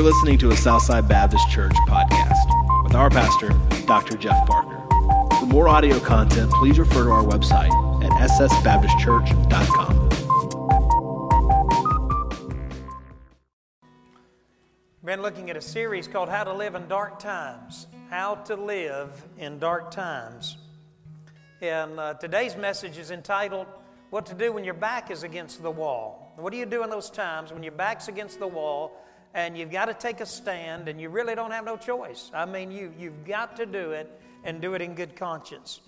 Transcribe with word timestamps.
You're 0.00 0.10
listening 0.10 0.38
to 0.38 0.50
a 0.50 0.56
Southside 0.56 1.06
Baptist 1.06 1.50
Church 1.50 1.74
podcast 1.86 2.82
with 2.84 2.94
our 2.94 3.10
pastor, 3.10 3.50
Dr. 3.84 4.16
Jeff 4.16 4.46
Parker. 4.46 4.82
For 5.38 5.44
more 5.44 5.68
audio 5.68 6.00
content, 6.00 6.50
please 6.52 6.78
refer 6.78 7.04
to 7.04 7.10
our 7.10 7.22
website 7.22 7.68
at 8.02 8.10
ssbaptistchurch.com. 8.30 10.08
Been 15.04 15.20
looking 15.20 15.50
at 15.50 15.58
a 15.58 15.60
series 15.60 16.08
called 16.08 16.30
How 16.30 16.44
to 16.44 16.54
Live 16.54 16.74
in 16.74 16.88
Dark 16.88 17.18
Times. 17.18 17.86
How 18.08 18.36
to 18.36 18.56
Live 18.56 19.22
in 19.36 19.58
Dark 19.58 19.90
Times. 19.90 20.56
And 21.60 22.00
uh, 22.00 22.14
today's 22.14 22.56
message 22.56 22.96
is 22.96 23.10
entitled 23.10 23.66
What 24.08 24.24
to 24.24 24.34
Do 24.34 24.50
When 24.50 24.64
Your 24.64 24.72
Back 24.72 25.10
is 25.10 25.24
Against 25.24 25.62
the 25.62 25.70
Wall. 25.70 26.32
What 26.36 26.54
do 26.54 26.58
you 26.58 26.64
do 26.64 26.84
in 26.84 26.88
those 26.88 27.10
times 27.10 27.52
when 27.52 27.62
your 27.62 27.72
back's 27.72 28.08
against 28.08 28.38
the 28.38 28.48
wall 28.48 28.96
and 29.34 29.56
you've 29.56 29.70
got 29.70 29.86
to 29.86 29.94
take 29.94 30.20
a 30.20 30.26
stand 30.26 30.88
and 30.88 31.00
you 31.00 31.08
really 31.08 31.34
don't 31.34 31.52
have 31.52 31.64
no 31.64 31.76
choice. 31.76 32.30
I 32.34 32.44
mean, 32.44 32.70
you, 32.70 32.92
you've 32.98 33.24
got 33.24 33.56
to 33.56 33.66
do 33.66 33.92
it 33.92 34.10
and 34.44 34.60
do 34.60 34.74
it 34.74 34.82
in 34.82 34.94
good 34.94 35.16
conscience. 35.16 35.80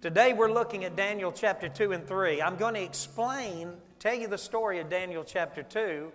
Today 0.00 0.32
we're 0.32 0.52
looking 0.52 0.84
at 0.84 0.96
Daniel 0.96 1.30
chapter 1.30 1.68
2 1.68 1.92
and 1.92 2.06
3. 2.06 2.40
I'm 2.40 2.56
going 2.56 2.74
to 2.74 2.82
explain, 2.82 3.74
tell 3.98 4.14
you 4.14 4.28
the 4.28 4.38
story 4.38 4.80
of 4.80 4.88
Daniel 4.88 5.24
chapter 5.24 5.62
2, 5.62 6.10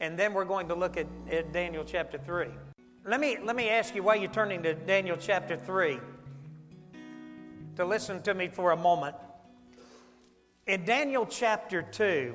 and 0.00 0.18
then 0.18 0.34
we're 0.34 0.44
going 0.44 0.68
to 0.68 0.74
look 0.74 0.96
at, 0.96 1.06
at 1.30 1.52
Daniel 1.52 1.84
chapter 1.84 2.18
3. 2.18 2.48
Let 3.04 3.20
me, 3.20 3.38
let 3.42 3.54
me 3.54 3.68
ask 3.68 3.94
you 3.94 4.02
why 4.02 4.16
you're 4.16 4.30
turning 4.30 4.62
to 4.64 4.74
Daniel 4.74 5.16
chapter 5.18 5.56
3 5.56 5.98
to 7.76 7.84
listen 7.84 8.22
to 8.22 8.34
me 8.34 8.48
for 8.48 8.72
a 8.72 8.76
moment. 8.76 9.14
In 10.66 10.84
Daniel 10.84 11.26
chapter 11.26 11.82
2, 11.82 12.34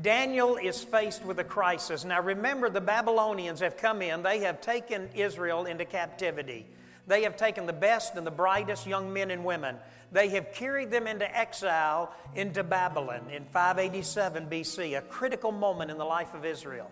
Daniel 0.00 0.56
is 0.56 0.84
faced 0.84 1.24
with 1.24 1.38
a 1.38 1.44
crisis. 1.44 2.04
Now 2.04 2.20
remember, 2.20 2.68
the 2.68 2.80
Babylonians 2.80 3.60
have 3.60 3.76
come 3.76 4.02
in, 4.02 4.22
they 4.22 4.40
have 4.40 4.60
taken 4.60 5.08
Israel 5.14 5.64
into 5.64 5.84
captivity. 5.84 6.66
They 7.06 7.22
have 7.22 7.36
taken 7.36 7.66
the 7.66 7.72
best 7.72 8.16
and 8.16 8.26
the 8.26 8.32
brightest 8.32 8.86
young 8.86 9.12
men 9.12 9.30
and 9.30 9.44
women. 9.44 9.76
They 10.10 10.28
have 10.30 10.52
carried 10.52 10.90
them 10.90 11.06
into 11.06 11.36
exile 11.36 12.12
into 12.34 12.64
Babylon 12.64 13.30
in 13.30 13.44
587 13.44 14.48
BC, 14.48 14.98
a 14.98 15.02
critical 15.02 15.52
moment 15.52 15.90
in 15.90 15.98
the 15.98 16.04
life 16.04 16.34
of 16.34 16.44
Israel. 16.44 16.90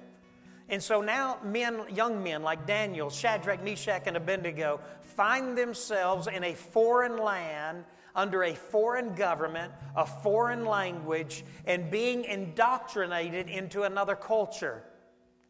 And 0.69 0.83
so 0.83 1.03
now 1.03 1.39
men, 1.45 1.83
young 1.93 2.23
men 2.23 2.43
like 2.43 2.67
Daniel, 2.67 3.11
Shadrach, 3.11 3.63
Meshach, 3.63 4.05
and 4.07 4.17
Abednego 4.17 4.81
find 5.03 5.59
themselves 5.59 6.27
in 6.27 6.43
a 6.43 6.55
foreign 6.55 7.19
land 7.19 7.85
under 8.15 8.45
a 8.45 8.55
foreign 8.55 9.15
government, 9.15 9.73
a 9.97 10.07
foreign 10.07 10.65
language, 10.65 11.45
and 11.67 11.91
being 11.91 12.25
indoctrinated 12.25 13.49
into 13.49 13.83
another 13.83 14.15
culture. 14.15 14.85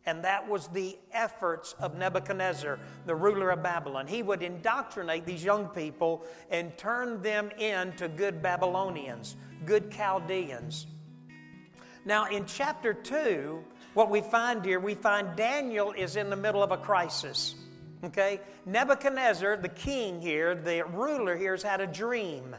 And 0.06 0.24
that 0.24 0.48
was 0.48 0.68
the 0.68 0.98
efforts 1.12 1.74
of 1.78 1.96
Nebuchadnezzar, 1.96 2.78
the 3.06 3.14
ruler 3.14 3.50
of 3.50 3.62
Babylon. 3.62 4.06
He 4.06 4.22
would 4.22 4.42
indoctrinate 4.42 5.24
these 5.24 5.42
young 5.42 5.68
people 5.68 6.24
and 6.50 6.76
turn 6.76 7.22
them 7.22 7.50
into 7.58 8.08
good 8.08 8.42
Babylonians, 8.42 9.36
good 9.64 9.90
Chaldeans. 9.90 10.86
Now, 12.04 12.26
in 12.26 12.44
chapter 12.44 12.92
2, 12.92 13.64
what 13.94 14.10
we 14.10 14.20
find 14.20 14.62
here, 14.62 14.78
we 14.78 14.94
find 14.94 15.34
Daniel 15.36 15.92
is 15.92 16.16
in 16.16 16.28
the 16.28 16.36
middle 16.36 16.62
of 16.62 16.70
a 16.70 16.76
crisis. 16.76 17.54
Okay? 18.04 18.40
Nebuchadnezzar, 18.66 19.56
the 19.56 19.68
king 19.68 20.20
here, 20.20 20.54
the 20.54 20.84
ruler 20.84 21.36
here, 21.36 21.52
has 21.52 21.62
had 21.62 21.80
a 21.80 21.86
dream. 21.86 22.56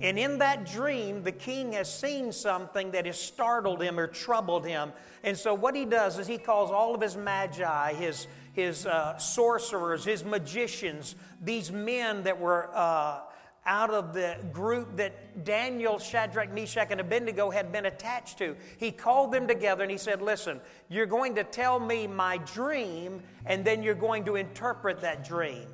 And 0.00 0.18
in 0.18 0.38
that 0.38 0.66
dream, 0.66 1.22
the 1.22 1.32
king 1.32 1.72
has 1.72 1.92
seen 1.92 2.30
something 2.30 2.90
that 2.90 3.06
has 3.06 3.18
startled 3.18 3.80
him 3.80 3.98
or 3.98 4.06
troubled 4.06 4.66
him. 4.66 4.92
And 5.22 5.36
so, 5.36 5.54
what 5.54 5.74
he 5.74 5.86
does 5.86 6.18
is 6.18 6.26
he 6.26 6.36
calls 6.36 6.70
all 6.70 6.94
of 6.94 7.00
his 7.00 7.16
magi, 7.16 7.94
his, 7.94 8.26
his 8.52 8.84
uh, 8.84 9.16
sorcerers, 9.16 10.04
his 10.04 10.24
magicians, 10.24 11.14
these 11.42 11.72
men 11.72 12.24
that 12.24 12.38
were 12.38 12.70
uh, 12.74 13.20
out 13.66 13.90
of 13.90 14.14
the 14.14 14.36
group 14.52 14.96
that 14.96 15.44
Daniel, 15.44 15.98
Shadrach, 15.98 16.52
Meshach, 16.52 16.88
and 16.90 17.00
Abednego 17.00 17.50
had 17.50 17.72
been 17.72 17.86
attached 17.86 18.38
to. 18.38 18.56
He 18.78 18.92
called 18.92 19.32
them 19.32 19.46
together 19.46 19.82
and 19.82 19.90
he 19.90 19.98
said, 19.98 20.22
Listen, 20.22 20.60
you're 20.88 21.06
going 21.06 21.34
to 21.34 21.44
tell 21.44 21.78
me 21.78 22.06
my 22.06 22.38
dream, 22.38 23.22
and 23.44 23.64
then 23.64 23.82
you're 23.82 23.94
going 23.94 24.24
to 24.24 24.36
interpret 24.36 25.00
that 25.00 25.26
dream. 25.26 25.66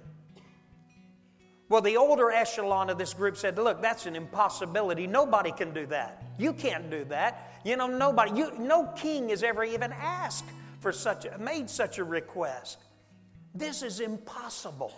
Well, 1.69 1.82
the 1.82 1.97
older 1.97 2.31
echelon 2.31 2.91
of 2.91 2.98
this 2.98 3.14
group 3.14 3.36
said, 3.36 3.56
Look, 3.58 3.81
that's 3.81 4.06
an 4.06 4.16
impossibility. 4.16 5.06
Nobody 5.06 5.52
can 5.52 5.72
do 5.72 5.86
that. 5.86 6.22
You 6.38 6.52
can't 6.52 6.91
do 6.91 7.04
that. 7.04 7.60
You 7.64 7.76
know, 7.76 7.86
nobody, 7.86 8.32
you, 8.32 8.52
no 8.58 8.86
king 8.97 9.28
has 9.28 9.42
ever 9.42 9.64
even 9.64 9.92
asked 9.92 10.44
for 10.81 10.92
such, 10.92 11.26
made 11.38 11.70
such 11.70 11.98
a 11.98 12.04
request. 12.04 12.78
This 13.54 13.82
is 13.82 14.00
impossible. 14.00 14.92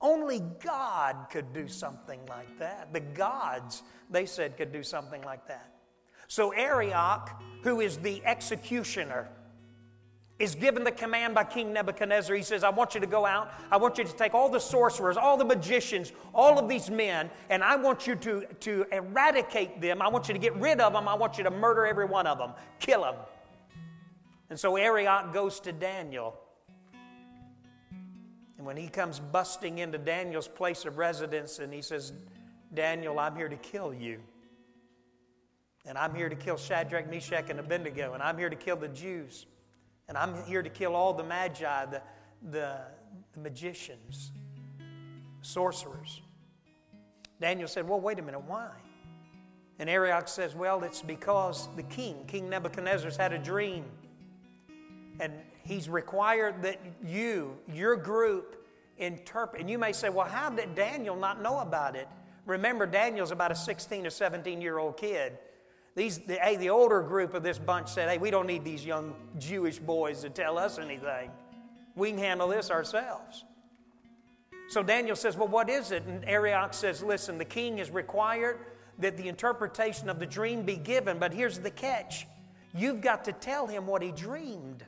Only 0.00 0.40
God 0.64 1.26
could 1.30 1.52
do 1.52 1.66
something 1.66 2.20
like 2.28 2.58
that. 2.58 2.92
The 2.92 3.00
gods, 3.00 3.82
they 4.10 4.26
said, 4.26 4.56
could 4.56 4.72
do 4.72 4.82
something 4.82 5.22
like 5.22 5.46
that. 5.48 5.74
So 6.28 6.52
Arioch, 6.52 7.30
who 7.62 7.80
is 7.80 7.96
the 7.98 8.22
executioner, 8.24 9.28
is 10.38 10.54
given 10.54 10.84
the 10.84 10.92
command 10.92 11.34
by 11.34 11.42
King 11.42 11.72
Nebuchadnezzar. 11.72 12.36
He 12.36 12.42
says, 12.42 12.62
I 12.62 12.70
want 12.70 12.94
you 12.94 13.00
to 13.00 13.06
go 13.08 13.26
out. 13.26 13.50
I 13.72 13.76
want 13.76 13.98
you 13.98 14.04
to 14.04 14.12
take 14.12 14.34
all 14.34 14.48
the 14.48 14.60
sorcerers, 14.60 15.16
all 15.16 15.36
the 15.36 15.44
magicians, 15.44 16.12
all 16.32 16.58
of 16.58 16.68
these 16.68 16.90
men, 16.90 17.28
and 17.50 17.64
I 17.64 17.74
want 17.74 18.06
you 18.06 18.14
to, 18.16 18.44
to 18.60 18.86
eradicate 18.92 19.80
them. 19.80 20.00
I 20.00 20.06
want 20.08 20.28
you 20.28 20.34
to 20.34 20.40
get 20.40 20.54
rid 20.56 20.80
of 20.80 20.92
them. 20.92 21.08
I 21.08 21.14
want 21.14 21.38
you 21.38 21.44
to 21.44 21.50
murder 21.50 21.86
every 21.86 22.04
one 22.04 22.28
of 22.28 22.38
them, 22.38 22.52
kill 22.78 23.02
them. 23.02 23.16
And 24.48 24.58
so 24.58 24.76
Arioch 24.76 25.32
goes 25.32 25.58
to 25.60 25.72
Daniel 25.72 26.38
and 28.58 28.66
when 28.66 28.76
he 28.76 28.88
comes 28.88 29.20
busting 29.20 29.78
into 29.78 29.98
Daniel's 29.98 30.48
place 30.48 30.84
of 30.84 30.98
residence 30.98 31.60
and 31.60 31.72
he 31.72 31.80
says, 31.80 32.12
Daniel, 32.74 33.18
I'm 33.20 33.36
here 33.36 33.48
to 33.48 33.56
kill 33.56 33.94
you. 33.94 34.20
And 35.86 35.96
I'm 35.96 36.14
here 36.14 36.28
to 36.28 36.34
kill 36.34 36.56
Shadrach, 36.56 37.08
Meshach, 37.08 37.48
and 37.48 37.60
Abednego. 37.60 38.14
And 38.14 38.22
I'm 38.22 38.36
here 38.36 38.50
to 38.50 38.56
kill 38.56 38.76
the 38.76 38.88
Jews. 38.88 39.46
And 40.08 40.18
I'm 40.18 40.42
here 40.44 40.62
to 40.62 40.68
kill 40.68 40.96
all 40.96 41.14
the 41.14 41.22
magi, 41.22 41.86
the, 41.86 42.02
the, 42.50 42.78
the 43.32 43.40
magicians, 43.40 44.32
sorcerers. 45.40 46.20
Daniel 47.40 47.68
said, 47.68 47.88
Well, 47.88 48.00
wait 48.00 48.18
a 48.18 48.22
minute, 48.22 48.42
why? 48.46 48.70
And 49.78 49.88
Arioch 49.88 50.26
says, 50.26 50.56
Well, 50.56 50.82
it's 50.82 51.00
because 51.00 51.68
the 51.76 51.84
king, 51.84 52.24
King 52.26 52.50
Nebuchadnezzar's 52.50 53.16
had 53.16 53.32
a 53.32 53.38
dream. 53.38 53.84
And 55.20 55.32
He's 55.68 55.86
required 55.86 56.62
that 56.62 56.80
you, 57.04 57.58
your 57.74 57.94
group, 57.94 58.64
interpret. 58.96 59.60
And 59.60 59.68
you 59.68 59.78
may 59.78 59.92
say, 59.92 60.08
well, 60.08 60.26
how 60.26 60.48
did 60.48 60.74
Daniel 60.74 61.14
not 61.14 61.42
know 61.42 61.58
about 61.58 61.94
it? 61.94 62.08
Remember, 62.46 62.86
Daniel's 62.86 63.32
about 63.32 63.52
a 63.52 63.54
16 63.54 64.06
or 64.06 64.10
17 64.10 64.62
year 64.62 64.78
old 64.78 64.96
kid. 64.96 65.36
These, 65.94 66.20
the, 66.20 66.36
hey, 66.36 66.56
the 66.56 66.70
older 66.70 67.02
group 67.02 67.34
of 67.34 67.42
this 67.42 67.58
bunch 67.58 67.90
said, 67.90 68.08
hey, 68.08 68.16
we 68.16 68.30
don't 68.30 68.46
need 68.46 68.64
these 68.64 68.82
young 68.82 69.14
Jewish 69.38 69.78
boys 69.78 70.22
to 70.22 70.30
tell 70.30 70.56
us 70.56 70.78
anything. 70.78 71.30
We 71.94 72.12
can 72.12 72.18
handle 72.18 72.48
this 72.48 72.70
ourselves. 72.70 73.44
So 74.68 74.82
Daniel 74.82 75.16
says, 75.16 75.36
well, 75.36 75.48
what 75.48 75.68
is 75.68 75.90
it? 75.90 76.04
And 76.04 76.24
Arioch 76.24 76.72
says, 76.72 77.02
listen, 77.02 77.36
the 77.36 77.44
king 77.44 77.78
is 77.78 77.90
required 77.90 78.58
that 79.00 79.18
the 79.18 79.28
interpretation 79.28 80.08
of 80.08 80.18
the 80.18 80.26
dream 80.26 80.62
be 80.62 80.76
given, 80.76 81.18
but 81.18 81.34
here's 81.34 81.58
the 81.58 81.70
catch. 81.70 82.26
You've 82.74 83.02
got 83.02 83.26
to 83.26 83.32
tell 83.32 83.66
him 83.66 83.86
what 83.86 84.00
he 84.00 84.12
dreamed. 84.12 84.82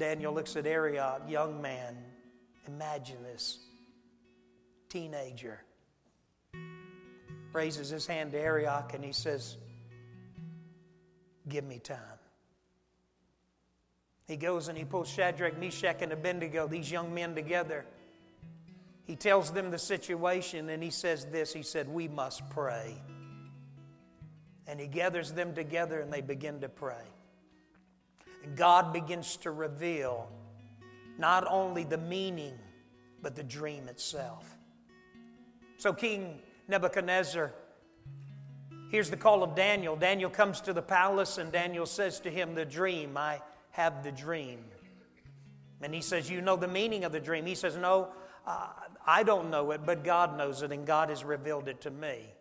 Daniel 0.00 0.32
looks 0.32 0.56
at 0.56 0.66
Arioch, 0.66 1.20
young 1.28 1.60
man. 1.60 1.94
Imagine 2.66 3.22
this. 3.22 3.58
Teenager. 4.88 5.60
Raises 7.52 7.90
his 7.90 8.06
hand 8.06 8.32
to 8.32 8.38
Arioch 8.38 8.94
and 8.94 9.04
he 9.04 9.12
says, 9.12 9.58
Give 11.48 11.64
me 11.64 11.78
time. 11.78 11.98
He 14.26 14.36
goes 14.36 14.68
and 14.68 14.78
he 14.78 14.84
pulls 14.84 15.08
Shadrach, 15.08 15.58
Meshach, 15.58 16.00
and 16.00 16.12
Abednego, 16.12 16.66
these 16.66 16.90
young 16.90 17.12
men 17.12 17.34
together. 17.34 17.84
He 19.04 19.16
tells 19.16 19.52
them 19.52 19.70
the 19.70 19.78
situation 19.78 20.70
and 20.70 20.82
he 20.82 20.90
says 20.90 21.26
this 21.26 21.52
He 21.52 21.62
said, 21.62 21.86
We 21.86 22.08
must 22.08 22.48
pray. 22.48 22.94
And 24.66 24.80
he 24.80 24.86
gathers 24.86 25.32
them 25.32 25.54
together 25.54 26.00
and 26.00 26.10
they 26.10 26.22
begin 26.22 26.60
to 26.62 26.70
pray. 26.70 27.04
God 28.56 28.92
begins 28.92 29.36
to 29.38 29.50
reveal 29.50 30.28
not 31.18 31.46
only 31.48 31.84
the 31.84 31.98
meaning, 31.98 32.58
but 33.22 33.36
the 33.36 33.42
dream 33.42 33.88
itself. 33.88 34.56
So, 35.76 35.92
King 35.92 36.40
Nebuchadnezzar, 36.68 37.52
here's 38.90 39.10
the 39.10 39.16
call 39.16 39.42
of 39.42 39.54
Daniel. 39.54 39.96
Daniel 39.96 40.30
comes 40.30 40.60
to 40.62 40.72
the 40.72 40.82
palace, 40.82 41.38
and 41.38 41.52
Daniel 41.52 41.86
says 41.86 42.20
to 42.20 42.30
him, 42.30 42.54
The 42.54 42.64
dream, 42.64 43.16
I 43.16 43.40
have 43.70 44.02
the 44.02 44.12
dream. 44.12 44.64
And 45.82 45.94
he 45.94 46.00
says, 46.00 46.30
You 46.30 46.40
know 46.40 46.56
the 46.56 46.68
meaning 46.68 47.04
of 47.04 47.12
the 47.12 47.20
dream? 47.20 47.46
He 47.46 47.54
says, 47.54 47.76
No, 47.76 48.08
uh, 48.46 48.68
I 49.06 49.22
don't 49.22 49.50
know 49.50 49.70
it, 49.70 49.82
but 49.84 50.04
God 50.04 50.36
knows 50.36 50.62
it, 50.62 50.72
and 50.72 50.86
God 50.86 51.08
has 51.10 51.24
revealed 51.24 51.68
it 51.68 51.80
to 51.82 51.90
me. 51.90 52.32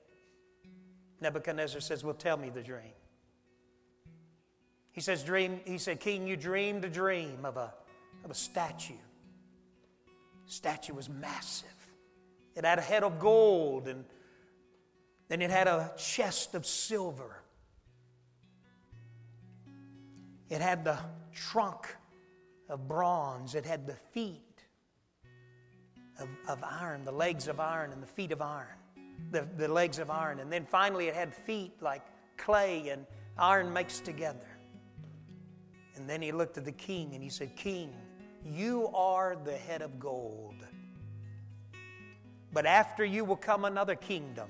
Nebuchadnezzar 1.21 1.81
says, 1.81 2.03
Well, 2.03 2.13
tell 2.13 2.37
me 2.37 2.49
the 2.49 2.61
dream. 2.61 2.93
He 4.91 5.01
says, 5.01 5.24
dream, 5.24 5.59
he 5.65 5.77
said, 5.77 6.00
King, 6.00 6.27
you 6.27 6.36
dreamed 6.36 6.83
a 6.83 6.89
dream 6.89 7.45
of 7.45 7.57
a, 7.57 7.74
of 8.25 8.31
a 8.31 8.36
statue. 8.36 8.94
Statue 10.45 10.94
was 10.94 11.09
massive. 11.09 11.69
It 12.56 12.65
had 12.65 12.80
a 12.80 12.81
head 12.81 13.03
of 13.03 13.19
gold 13.19 13.88
and 13.88 14.03
then 15.30 15.44
it 15.44 15.51
had 15.51 15.68
a 15.68 15.91
chest 15.95 16.56
of 16.56 16.65
silver. 16.65 17.44
It 20.50 20.59
had 20.59 20.83
the 20.83 20.97
trunk 21.33 21.95
of 22.68 22.88
bronze. 22.88 23.53
It 23.53 23.63
had 23.65 23.85
the 23.85 23.94
feet 23.94 24.42
of, 26.19 26.27
of 26.47 26.63
iron, 26.63 27.06
the 27.06 27.12
legs 27.12 27.47
of 27.47 27.59
iron 27.59 27.92
and 27.92 28.01
the 28.01 28.07
feet 28.07 28.31
of 28.31 28.42
iron, 28.42 28.75
the, 29.31 29.47
the 29.57 29.68
legs 29.68 30.00
of 30.00 30.09
iron. 30.09 30.39
And 30.39 30.51
then 30.51 30.65
finally, 30.65 31.07
it 31.07 31.15
had 31.15 31.33
feet 31.33 31.74
like 31.80 32.01
clay 32.38 32.89
and 32.89 33.06
iron 33.38 33.71
mixed 33.71 34.06
together. 34.06 34.48
And 35.99 36.09
then 36.09 36.21
he 36.21 36.31
looked 36.31 36.57
at 36.57 36.63
the 36.63 36.71
king 36.71 37.13
and 37.13 37.21
he 37.21 37.29
said, 37.29 37.57
King, 37.57 37.93
you 38.45 38.87
are 38.95 39.35
the 39.43 39.57
head 39.57 39.81
of 39.81 39.99
gold. 39.99 40.55
But 42.53 42.65
after 42.65 43.03
you 43.03 43.25
will 43.25 43.35
come 43.35 43.65
another 43.65 43.95
kingdom, 43.95 44.49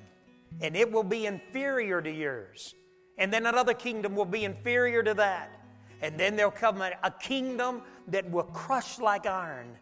and 0.61 0.77
it 0.77 0.89
will 0.89 1.03
be 1.03 1.25
inferior 1.25 2.01
to 2.03 2.11
yours. 2.11 2.75
And 3.17 3.33
then 3.33 3.47
another 3.47 3.73
kingdom 3.73 4.15
will 4.15 4.25
be 4.25 4.45
inferior 4.45 5.01
to 5.01 5.15
that. 5.15 5.51
And 6.01 6.19
then 6.19 6.35
there'll 6.35 6.51
come 6.51 6.81
a, 6.81 6.91
a 7.03 7.11
kingdom 7.11 7.81
that 8.07 8.29
will 8.29 8.43
crush 8.43 8.99
like 8.99 9.25
iron. 9.25 9.75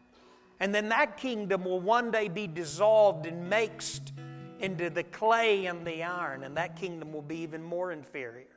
And 0.62 0.74
then 0.74 0.88
that 0.90 1.18
kingdom 1.18 1.66
will 1.66 1.82
one 1.82 2.12
day 2.12 2.30
be 2.30 2.48
dissolved 2.48 3.26
and 3.26 3.50
mixed 3.50 4.14
into 4.60 4.90
the 4.90 5.04
clay 5.04 5.66
and 5.66 5.86
the 5.86 6.02
iron, 6.02 6.44
and 6.44 6.56
that 6.58 6.78
kingdom 6.78 7.12
will 7.12 7.22
be 7.22 7.38
even 7.38 7.62
more 7.62 7.92
inferior. 7.92 8.57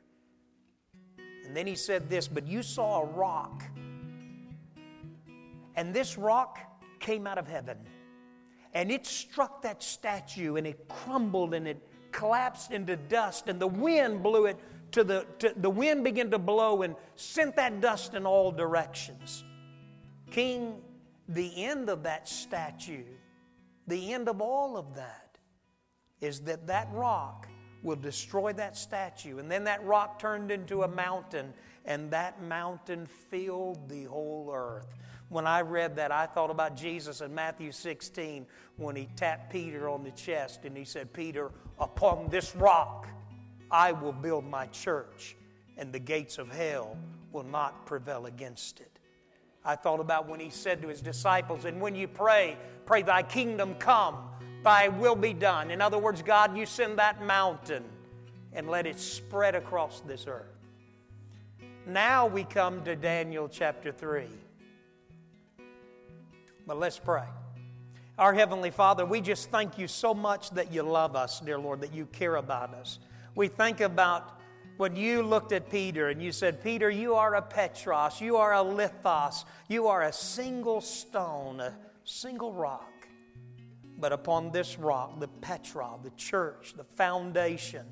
And 1.51 1.57
then 1.57 1.67
he 1.67 1.75
said 1.75 2.09
this, 2.09 2.29
but 2.29 2.47
you 2.47 2.63
saw 2.63 3.01
a 3.01 3.05
rock, 3.07 3.65
and 5.75 5.93
this 5.93 6.17
rock 6.17 6.59
came 7.01 7.27
out 7.27 7.37
of 7.37 7.45
heaven, 7.45 7.77
and 8.73 8.89
it 8.89 9.05
struck 9.05 9.61
that 9.63 9.83
statue, 9.83 10.55
and 10.55 10.65
it 10.65 10.87
crumbled, 10.87 11.53
and 11.53 11.67
it 11.67 11.85
collapsed 12.13 12.71
into 12.71 12.95
dust, 12.95 13.49
and 13.49 13.59
the 13.59 13.67
wind 13.67 14.23
blew 14.23 14.45
it 14.45 14.57
to 14.93 15.03
the, 15.03 15.27
to, 15.39 15.51
the 15.57 15.69
wind 15.69 16.05
began 16.05 16.31
to 16.31 16.39
blow 16.39 16.83
and 16.83 16.95
sent 17.17 17.57
that 17.57 17.81
dust 17.81 18.13
in 18.13 18.25
all 18.25 18.53
directions. 18.53 19.43
King, 20.29 20.75
the 21.27 21.65
end 21.65 21.89
of 21.89 22.03
that 22.03 22.29
statue, 22.29 23.03
the 23.87 24.13
end 24.13 24.29
of 24.29 24.39
all 24.39 24.77
of 24.77 24.95
that, 24.95 25.37
is 26.21 26.39
that 26.43 26.65
that 26.67 26.87
rock 26.93 27.49
will 27.83 27.95
destroy 27.95 28.53
that 28.53 28.77
statue. 28.77 29.39
And 29.39 29.49
then 29.49 29.63
that 29.65 29.83
rock 29.83 30.19
turned 30.19 30.51
into 30.51 30.83
a 30.83 30.87
mountain, 30.87 31.53
and 31.85 32.11
that 32.11 32.41
mountain 32.41 33.05
filled 33.05 33.89
the 33.89 34.03
whole 34.05 34.51
earth. 34.53 34.87
When 35.29 35.47
I 35.47 35.61
read 35.61 35.95
that, 35.95 36.11
I 36.11 36.25
thought 36.25 36.49
about 36.49 36.75
Jesus 36.75 37.21
in 37.21 37.33
Matthew 37.33 37.71
16 37.71 38.45
when 38.75 38.95
he 38.95 39.07
tapped 39.15 39.51
Peter 39.51 39.87
on 39.87 40.03
the 40.03 40.11
chest 40.11 40.65
and 40.65 40.75
he 40.75 40.83
said, 40.83 41.13
Peter, 41.13 41.51
upon 41.79 42.27
this 42.29 42.53
rock 42.55 43.07
I 43.71 43.93
will 43.93 44.11
build 44.11 44.43
my 44.43 44.65
church, 44.67 45.37
and 45.77 45.93
the 45.93 45.99
gates 45.99 46.37
of 46.37 46.51
hell 46.51 46.97
will 47.31 47.45
not 47.45 47.85
prevail 47.85 48.25
against 48.25 48.81
it. 48.81 48.99
I 49.63 49.75
thought 49.75 50.01
about 50.01 50.27
when 50.27 50.39
he 50.39 50.49
said 50.49 50.81
to 50.81 50.89
his 50.89 51.01
disciples, 51.01 51.63
And 51.63 51.79
when 51.79 51.95
you 51.95 52.09
pray, 52.09 52.57
pray, 52.85 53.01
Thy 53.01 53.23
kingdom 53.23 53.75
come, 53.75 54.17
Thy 54.63 54.89
will 54.89 55.15
be 55.15 55.33
done. 55.33 55.71
In 55.71 55.81
other 55.81 55.97
words, 55.97 56.21
God, 56.21 56.55
you 56.55 56.65
send 56.65 56.99
that 56.99 57.23
mountain 57.25 57.83
and 58.53 58.69
let 58.69 58.85
it 58.85 58.99
spread 58.99 59.55
across 59.55 60.01
this 60.01 60.25
earth. 60.27 60.45
Now 61.87 62.27
we 62.27 62.43
come 62.43 62.83
to 62.83 62.95
Daniel 62.95 63.49
chapter 63.49 63.91
3. 63.91 64.25
But 66.67 66.77
let's 66.77 66.99
pray. 66.99 67.25
Our 68.19 68.33
Heavenly 68.33 68.69
Father, 68.69 69.03
we 69.03 69.19
just 69.19 69.49
thank 69.49 69.79
you 69.79 69.87
so 69.87 70.13
much 70.13 70.51
that 70.51 70.71
you 70.71 70.83
love 70.83 71.15
us, 71.15 71.39
dear 71.39 71.57
Lord, 71.57 71.81
that 71.81 71.93
you 71.93 72.05
care 72.05 72.35
about 72.35 72.73
us. 72.75 72.99
We 73.33 73.47
think 73.47 73.81
about 73.81 74.39
when 74.77 74.95
you 74.95 75.23
looked 75.23 75.53
at 75.53 75.71
Peter 75.71 76.09
and 76.09 76.21
you 76.21 76.31
said, 76.31 76.63
Peter, 76.63 76.89
you 76.89 77.15
are 77.15 77.35
a 77.35 77.41
Petros, 77.41 78.21
you 78.21 78.37
are 78.37 78.53
a 78.53 78.63
lithos, 78.63 79.45
you 79.69 79.87
are 79.87 80.03
a 80.03 80.13
single 80.13 80.81
stone, 80.81 81.59
a 81.61 81.73
single 82.03 82.53
rock. 82.53 82.90
But 84.01 84.11
upon 84.11 84.51
this 84.51 84.77
rock, 84.77 85.19
the 85.19 85.29
Petra, 85.29 85.91
the 86.03 86.09
church, 86.11 86.73
the 86.75 86.83
foundation, 86.83 87.85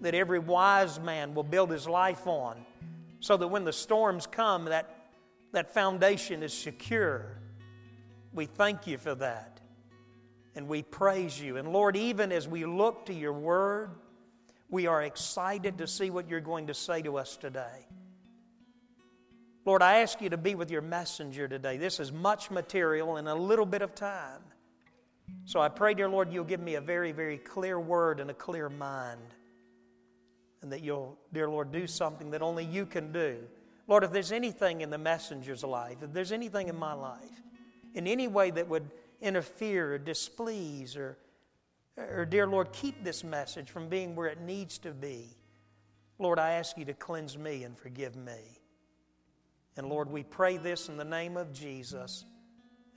that 0.00 0.14
every 0.14 0.38
wise 0.38 1.00
man 1.00 1.34
will 1.34 1.42
build 1.42 1.70
his 1.70 1.88
life 1.88 2.26
on, 2.26 2.64
so 3.18 3.36
that 3.36 3.48
when 3.48 3.64
the 3.64 3.72
storms 3.72 4.26
come, 4.26 4.66
that, 4.66 5.08
that 5.52 5.74
foundation 5.74 6.42
is 6.44 6.52
secure 6.52 7.42
we 8.32 8.46
thank 8.46 8.86
you 8.86 8.98
for 8.98 9.14
that. 9.16 9.60
And 10.54 10.68
we 10.68 10.82
praise 10.82 11.40
you. 11.40 11.56
And 11.56 11.72
Lord, 11.72 11.96
even 11.96 12.32
as 12.32 12.48
we 12.48 12.64
look 12.64 13.06
to 13.06 13.14
your 13.14 13.32
word, 13.32 13.90
we 14.68 14.86
are 14.86 15.02
excited 15.02 15.78
to 15.78 15.86
see 15.86 16.10
what 16.10 16.28
you're 16.28 16.40
going 16.40 16.66
to 16.66 16.74
say 16.74 17.02
to 17.02 17.18
us 17.18 17.36
today. 17.36 17.86
Lord, 19.64 19.82
I 19.82 19.98
ask 19.98 20.20
you 20.20 20.30
to 20.30 20.36
be 20.36 20.54
with 20.54 20.70
your 20.70 20.82
messenger 20.82 21.46
today. 21.46 21.76
This 21.76 22.00
is 22.00 22.10
much 22.10 22.50
material 22.50 23.16
in 23.16 23.28
a 23.28 23.34
little 23.34 23.66
bit 23.66 23.80
of 23.80 23.94
time. 23.94 24.40
So 25.44 25.60
I 25.60 25.68
pray, 25.68 25.94
dear 25.94 26.08
Lord, 26.08 26.32
you'll 26.32 26.44
give 26.44 26.60
me 26.60 26.76
a 26.76 26.80
very, 26.80 27.12
very 27.12 27.38
clear 27.38 27.78
word 27.78 28.20
and 28.20 28.30
a 28.30 28.34
clear 28.34 28.68
mind. 28.68 29.34
And 30.62 30.72
that 30.72 30.82
you'll, 30.82 31.18
dear 31.32 31.48
Lord, 31.48 31.72
do 31.72 31.86
something 31.86 32.30
that 32.30 32.42
only 32.42 32.64
you 32.64 32.86
can 32.86 33.12
do. 33.12 33.38
Lord, 33.88 34.04
if 34.04 34.12
there's 34.12 34.32
anything 34.32 34.80
in 34.80 34.90
the 34.90 34.98
messenger's 34.98 35.64
life, 35.64 36.02
if 36.02 36.12
there's 36.12 36.32
anything 36.32 36.68
in 36.68 36.76
my 36.76 36.92
life 36.92 37.42
in 37.94 38.06
any 38.06 38.28
way 38.28 38.50
that 38.50 38.68
would 38.68 38.90
interfere 39.20 39.94
or 39.94 39.98
displease 39.98 40.96
or, 40.96 41.18
or, 41.96 42.24
dear 42.24 42.46
Lord, 42.46 42.72
keep 42.72 43.04
this 43.04 43.22
message 43.22 43.70
from 43.70 43.88
being 43.88 44.16
where 44.16 44.28
it 44.28 44.40
needs 44.40 44.78
to 44.78 44.92
be, 44.92 45.36
Lord, 46.18 46.38
I 46.38 46.52
ask 46.52 46.78
you 46.78 46.84
to 46.86 46.94
cleanse 46.94 47.36
me 47.36 47.64
and 47.64 47.76
forgive 47.76 48.16
me. 48.16 48.60
And 49.76 49.88
Lord, 49.88 50.10
we 50.10 50.22
pray 50.22 50.56
this 50.56 50.88
in 50.88 50.96
the 50.96 51.04
name 51.04 51.36
of 51.36 51.52
Jesus. 51.52 52.24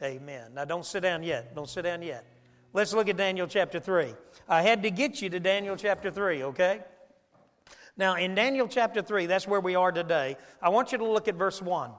Amen. 0.04 0.54
Now, 0.54 0.66
don't 0.66 0.86
sit 0.86 1.02
down 1.02 1.24
yet. 1.24 1.56
Don't 1.56 1.70
sit 1.70 1.84
down 1.84 2.02
yet. 2.02 2.26
Let's 2.74 2.94
look 2.94 3.08
at 3.08 3.16
Daniel 3.16 3.48
chapter 3.48 3.80
3. 3.80 4.14
I 4.50 4.62
had 4.62 4.84
to 4.84 4.92
get 4.92 5.22
you 5.22 5.30
to 5.30 5.40
Daniel 5.40 5.78
chapter 5.78 6.12
3, 6.12 6.44
okay? 6.44 6.82
Now, 7.96 8.16
in 8.16 8.36
Daniel 8.36 8.68
chapter 8.68 9.02
3, 9.02 9.26
that's 9.26 9.48
where 9.48 9.62
we 9.62 9.76
are 9.76 9.92
today. 9.92 10.36
I 10.62 10.70
want 10.70 10.92
you 10.92 10.98
to 10.98 11.06
look 11.06 11.30
at 11.30 11.36
verse 11.36 11.62
1. 11.62 11.92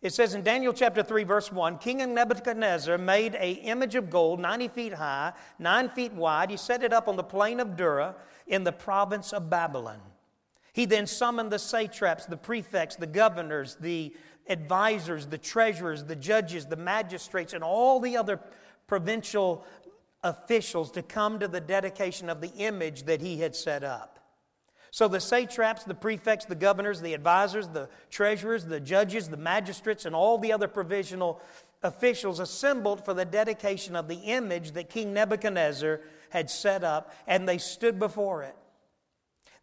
It 0.00 0.12
says 0.12 0.34
in 0.34 0.42
Daniel 0.42 0.72
chapter 0.72 1.02
3, 1.02 1.24
verse 1.24 1.50
1 1.50 1.78
King 1.78 2.14
Nebuchadnezzar 2.14 2.98
made 2.98 3.34
a 3.34 3.52
image 3.52 3.94
of 3.94 4.10
gold 4.10 4.40
90 4.40 4.68
feet 4.68 4.94
high, 4.94 5.32
9 5.58 5.88
feet 5.90 6.12
wide. 6.12 6.50
He 6.50 6.56
set 6.56 6.82
it 6.82 6.92
up 6.92 7.08
on 7.08 7.16
the 7.16 7.22
plain 7.22 7.60
of 7.60 7.76
Dura 7.76 8.16
in 8.46 8.64
the 8.64 8.72
province 8.72 9.32
of 9.32 9.48
Babylon. 9.50 10.00
He 10.72 10.86
then 10.86 11.06
summoned 11.06 11.52
the 11.52 11.58
satraps, 11.58 12.26
the 12.26 12.36
prefects, 12.36 12.96
the 12.96 13.06
governors, 13.06 13.76
the 13.80 14.14
advisors, 14.48 15.26
the 15.26 15.38
treasurers, 15.38 16.04
the 16.04 16.16
judges, 16.16 16.66
the 16.66 16.76
magistrates, 16.76 17.52
and 17.52 17.62
all 17.62 18.00
the 18.00 18.16
other 18.16 18.40
provincial 18.86 19.64
officials 20.22 20.90
to 20.92 21.02
come 21.02 21.38
to 21.38 21.48
the 21.48 21.60
dedication 21.60 22.28
of 22.28 22.40
the 22.40 22.52
image 22.58 23.04
that 23.04 23.20
he 23.20 23.40
had 23.40 23.56
set 23.56 23.82
up. 23.82 24.18
So 24.90 25.08
the 25.08 25.20
satraps, 25.20 25.84
the 25.84 25.94
prefects, 25.94 26.44
the 26.44 26.54
governors, 26.54 27.00
the 27.00 27.14
advisors, 27.14 27.68
the 27.68 27.88
treasurers, 28.10 28.66
the 28.66 28.78
judges, 28.78 29.28
the 29.28 29.38
magistrates, 29.38 30.04
and 30.04 30.14
all 30.14 30.36
the 30.36 30.52
other 30.52 30.68
provisional 30.68 31.40
officials 31.82 32.40
assembled 32.40 33.04
for 33.04 33.14
the 33.14 33.24
dedication 33.24 33.96
of 33.96 34.06
the 34.06 34.16
image 34.16 34.72
that 34.72 34.90
King 34.90 35.14
Nebuchadnezzar 35.14 36.00
had 36.28 36.50
set 36.50 36.84
up, 36.84 37.12
and 37.26 37.48
they 37.48 37.58
stood 37.58 37.98
before 37.98 38.42
it. 38.42 38.54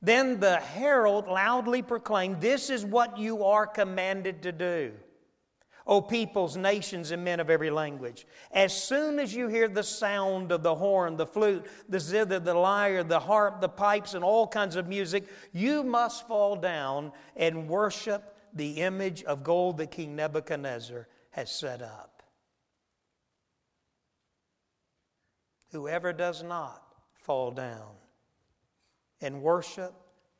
Then 0.01 0.39
the 0.39 0.57
herald 0.57 1.27
loudly 1.27 1.81
proclaimed, 1.81 2.39
This 2.39 2.69
is 2.69 2.85
what 2.85 3.17
you 3.17 3.43
are 3.43 3.67
commanded 3.67 4.43
to 4.43 4.51
do. 4.51 4.93
O 5.85 6.01
peoples, 6.01 6.55
nations, 6.55 7.11
and 7.11 7.25
men 7.25 7.39
of 7.39 7.49
every 7.49 7.71
language. 7.71 8.27
As 8.51 8.71
soon 8.71 9.19
as 9.19 9.33
you 9.33 9.47
hear 9.47 9.67
the 9.67 9.83
sound 9.83 10.51
of 10.51 10.61
the 10.61 10.75
horn, 10.75 11.17
the 11.17 11.25
flute, 11.25 11.65
the 11.89 11.99
zither, 11.99 12.39
the 12.39 12.53
lyre, 12.53 13.03
the 13.03 13.19
harp, 13.19 13.59
the 13.59 13.69
pipes, 13.69 14.13
and 14.13 14.23
all 14.23 14.47
kinds 14.47 14.75
of 14.75 14.87
music, 14.87 15.27
you 15.51 15.83
must 15.83 16.27
fall 16.27 16.55
down 16.55 17.11
and 17.35 17.67
worship 17.67 18.37
the 18.53 18.81
image 18.81 19.23
of 19.23 19.43
gold 19.43 19.77
that 19.77 19.91
King 19.91 20.15
Nebuchadnezzar 20.15 21.07
has 21.31 21.51
set 21.51 21.81
up. 21.81 22.21
Whoever 25.71 26.13
does 26.13 26.43
not 26.43 26.83
fall 27.13 27.51
down 27.51 27.98
and 29.21 29.41
worship 29.41 29.93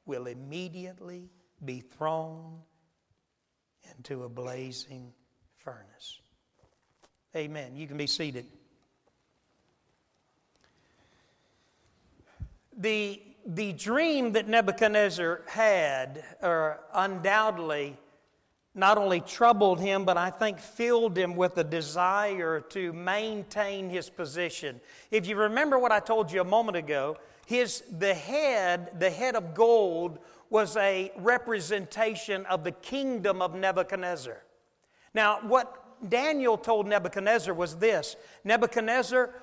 will 0.06 0.28
immediately 0.28 1.30
be 1.64 1.82
thrown 1.82 2.60
into 3.98 4.24
a 4.24 4.30
blazing 4.30 5.12
furnace. 5.58 6.22
Amen. 7.36 7.76
You 7.76 7.88
can 7.88 7.98
be 7.98 8.08
seated. 8.08 8.46
The 12.78 13.22
the 13.46 13.74
dream 13.74 14.34
that 14.34 14.48
Nebuchadnezzar 14.48 15.42
had, 15.48 16.24
or 16.42 16.82
undoubtedly, 16.94 17.98
not 18.76 18.98
only 18.98 19.22
troubled 19.22 19.80
him, 19.80 20.06
but 20.06 20.18
I 20.18 20.30
think 20.30 20.60
filled 20.60 21.18
him 21.18 21.36
with 21.36 21.58
a 21.58 21.64
desire 21.64 22.62
to 22.70 22.94
maintain 22.94 23.90
his 23.90 24.10
position. 24.10 24.80
If 25.10 25.26
you 25.26 25.36
remember 25.36 25.80
what 25.80 25.92
I 25.92 26.00
told 26.00 26.32
you 26.32 26.42
a 26.42 26.46
moment 26.46 26.78
ago, 26.78 27.18
his, 27.50 27.82
the 27.98 28.14
head, 28.14 29.00
the 29.00 29.10
head 29.10 29.36
of 29.36 29.56
gold, 29.56 30.20
was 30.52 30.78
a 30.78 31.12
representation 31.18 32.46
of 32.46 32.64
the 32.64 32.72
kingdom 32.72 33.42
of 33.42 33.56
Nebuchadnezzar. 33.56 34.44
Now, 35.16 35.40
what 35.42 36.08
Daniel 36.08 36.60
told 36.60 36.88
Nebuchadnezzar 36.88 37.52
was 37.52 37.78
this 37.78 38.18
Nebuchadnezzar, 38.44 39.34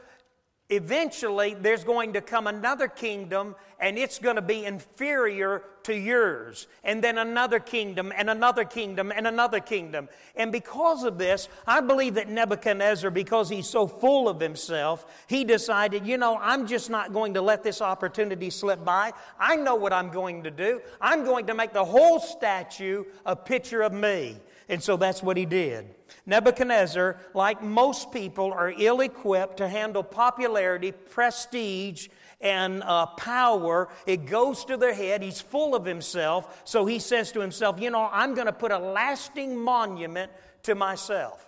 Eventually, 0.68 1.54
there's 1.54 1.84
going 1.84 2.14
to 2.14 2.20
come 2.20 2.48
another 2.48 2.88
kingdom, 2.88 3.54
and 3.78 3.96
it's 3.96 4.18
going 4.18 4.34
to 4.34 4.42
be 4.42 4.64
inferior 4.64 5.62
to 5.84 5.94
yours. 5.94 6.66
And 6.82 7.04
then 7.04 7.18
another 7.18 7.60
kingdom, 7.60 8.12
and 8.16 8.28
another 8.28 8.64
kingdom, 8.64 9.12
and 9.14 9.28
another 9.28 9.60
kingdom. 9.60 10.08
And 10.34 10.50
because 10.50 11.04
of 11.04 11.18
this, 11.18 11.48
I 11.68 11.80
believe 11.80 12.14
that 12.14 12.28
Nebuchadnezzar, 12.28 13.12
because 13.12 13.48
he's 13.48 13.68
so 13.68 13.86
full 13.86 14.28
of 14.28 14.40
himself, 14.40 15.06
he 15.28 15.44
decided, 15.44 16.04
you 16.04 16.18
know, 16.18 16.36
I'm 16.36 16.66
just 16.66 16.90
not 16.90 17.12
going 17.12 17.34
to 17.34 17.42
let 17.42 17.62
this 17.62 17.80
opportunity 17.80 18.50
slip 18.50 18.84
by. 18.84 19.12
I 19.38 19.54
know 19.54 19.76
what 19.76 19.92
I'm 19.92 20.10
going 20.10 20.42
to 20.42 20.50
do. 20.50 20.80
I'm 21.00 21.24
going 21.24 21.46
to 21.46 21.54
make 21.54 21.74
the 21.74 21.84
whole 21.84 22.18
statue 22.18 23.04
a 23.24 23.36
picture 23.36 23.82
of 23.82 23.92
me. 23.92 24.40
And 24.68 24.82
so 24.82 24.96
that's 24.96 25.22
what 25.22 25.36
he 25.36 25.46
did. 25.46 25.94
Nebuchadnezzar, 26.24 27.18
like 27.34 27.62
most 27.62 28.10
people, 28.10 28.52
are 28.52 28.72
ill 28.76 29.00
equipped 29.00 29.58
to 29.58 29.68
handle 29.68 30.02
popularity, 30.02 30.92
prestige, 30.92 32.08
and 32.40 32.82
uh, 32.82 33.06
power. 33.06 33.88
It 34.06 34.26
goes 34.26 34.64
to 34.66 34.76
their 34.76 34.92
head. 34.92 35.22
He's 35.22 35.40
full 35.40 35.74
of 35.74 35.84
himself. 35.84 36.62
So 36.64 36.84
he 36.84 36.98
says 36.98 37.32
to 37.32 37.40
himself, 37.40 37.80
You 37.80 37.90
know, 37.90 38.08
I'm 38.10 38.34
going 38.34 38.46
to 38.46 38.52
put 38.52 38.72
a 38.72 38.78
lasting 38.78 39.56
monument 39.56 40.32
to 40.64 40.74
myself. 40.74 41.45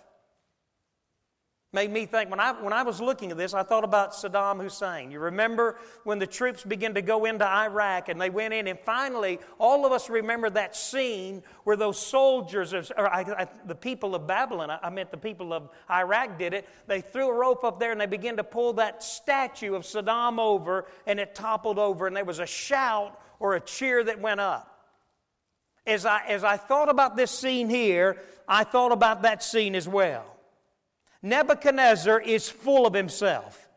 Made 1.71 1.91
me 1.91 2.07
think, 2.07 2.31
when 2.31 2.39
I, 2.39 2.53
when 2.53 2.73
I 2.73 2.81
was 2.81 2.99
looking 2.99 3.29
at 3.29 3.37
this, 3.37 3.53
I 3.53 3.61
thought 3.61 3.83
about 3.83 4.13
Saddam 4.13 4.59
Hussein. 4.59 5.11
You 5.11 5.19
remember 5.19 5.77
when 6.03 6.17
the 6.17 6.25
troops 6.25 6.63
began 6.63 6.95
to 6.95 7.03
go 7.03 7.25
into 7.25 7.45
Iraq 7.45 8.09
and 8.09 8.19
they 8.19 8.31
went 8.31 8.55
in, 8.55 8.65
and 8.65 8.79
finally, 8.79 9.37
all 9.59 9.85
of 9.85 9.91
us 9.91 10.09
remember 10.09 10.49
that 10.49 10.75
scene 10.75 11.43
where 11.65 11.75
those 11.75 11.99
soldiers, 11.99 12.73
or 12.73 13.07
I, 13.07 13.21
I, 13.21 13.47
the 13.67 13.75
people 13.75 14.15
of 14.15 14.25
Babylon, 14.25 14.71
I, 14.71 14.79
I 14.81 14.89
meant 14.89 15.11
the 15.11 15.17
people 15.17 15.53
of 15.53 15.69
Iraq 15.91 16.39
did 16.39 16.55
it, 16.55 16.67
they 16.87 17.01
threw 17.01 17.29
a 17.29 17.33
rope 17.33 17.63
up 17.63 17.79
there 17.79 17.91
and 17.91 18.01
they 18.01 18.07
began 18.07 18.37
to 18.37 18.43
pull 18.43 18.73
that 18.73 19.03
statue 19.03 19.75
of 19.75 19.83
Saddam 19.83 20.39
over, 20.39 20.87
and 21.05 21.19
it 21.19 21.35
toppled 21.35 21.77
over, 21.77 22.07
and 22.07 22.15
there 22.15 22.25
was 22.25 22.39
a 22.39 22.47
shout 22.47 23.21
or 23.39 23.53
a 23.53 23.59
cheer 23.59 24.03
that 24.03 24.19
went 24.19 24.39
up. 24.39 24.87
As 25.85 26.03
I, 26.03 26.25
as 26.25 26.43
I 26.43 26.57
thought 26.57 26.89
about 26.89 27.15
this 27.15 27.29
scene 27.29 27.69
here, 27.69 28.17
I 28.47 28.63
thought 28.63 28.91
about 28.91 29.21
that 29.21 29.43
scene 29.43 29.75
as 29.75 29.87
well. 29.87 30.38
Nebuchadnezzar 31.21 32.21
is 32.21 32.49
full 32.49 32.85
of 32.85 32.93
himself. 32.93 33.67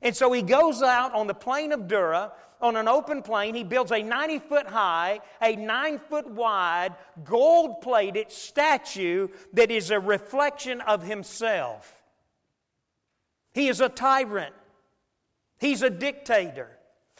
And 0.00 0.16
so 0.16 0.32
he 0.32 0.42
goes 0.42 0.82
out 0.82 1.14
on 1.14 1.26
the 1.28 1.34
plain 1.34 1.72
of 1.72 1.86
Dura, 1.86 2.32
on 2.60 2.76
an 2.76 2.88
open 2.88 3.22
plain. 3.22 3.54
He 3.54 3.64
builds 3.64 3.92
a 3.92 4.02
90 4.02 4.38
foot 4.40 4.66
high, 4.66 5.20
a 5.40 5.56
9 5.56 5.98
foot 6.08 6.30
wide, 6.30 6.94
gold 7.24 7.80
plated 7.82 8.30
statue 8.30 9.28
that 9.52 9.70
is 9.70 9.90
a 9.90 10.00
reflection 10.00 10.80
of 10.82 11.02
himself. 11.02 12.02
He 13.52 13.68
is 13.68 13.80
a 13.80 13.88
tyrant, 13.88 14.54
he's 15.58 15.82
a 15.82 15.90
dictator. 15.90 16.78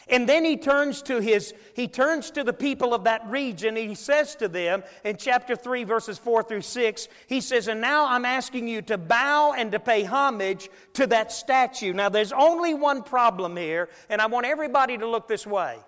And 0.08 0.28
then 0.28 0.44
he 0.44 0.56
turns 0.56 1.02
to 1.02 1.20
his 1.20 1.54
he 1.74 1.86
turns 1.88 2.30
to 2.32 2.44
the 2.44 2.52
people 2.52 2.92
of 2.92 3.04
that 3.04 3.24
region 3.28 3.76
and 3.76 3.88
he 3.88 3.94
says 3.94 4.34
to 4.36 4.48
them 4.48 4.82
in 5.04 5.16
chapter 5.16 5.54
3 5.54 5.84
verses 5.84 6.18
4 6.18 6.42
through 6.42 6.62
6 6.62 7.08
he 7.28 7.40
says 7.40 7.68
and 7.68 7.80
now 7.80 8.08
I'm 8.08 8.24
asking 8.24 8.68
you 8.68 8.82
to 8.82 8.98
bow 8.98 9.54
and 9.56 9.70
to 9.72 9.78
pay 9.78 10.02
homage 10.02 10.68
to 10.94 11.06
that 11.08 11.32
statue. 11.32 11.92
Now 11.92 12.08
there's 12.08 12.32
only 12.32 12.74
one 12.74 13.02
problem 13.02 13.56
here 13.56 13.88
and 14.08 14.20
I 14.20 14.26
want 14.26 14.46
everybody 14.46 14.98
to 14.98 15.06
look 15.06 15.28
this 15.28 15.46
way. 15.46 15.78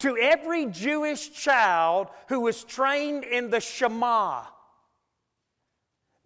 To 0.00 0.16
every 0.16 0.66
Jewish 0.66 1.32
child 1.32 2.08
who 2.28 2.40
was 2.40 2.64
trained 2.64 3.24
in 3.24 3.50
the 3.50 3.60
Shema 3.60 4.44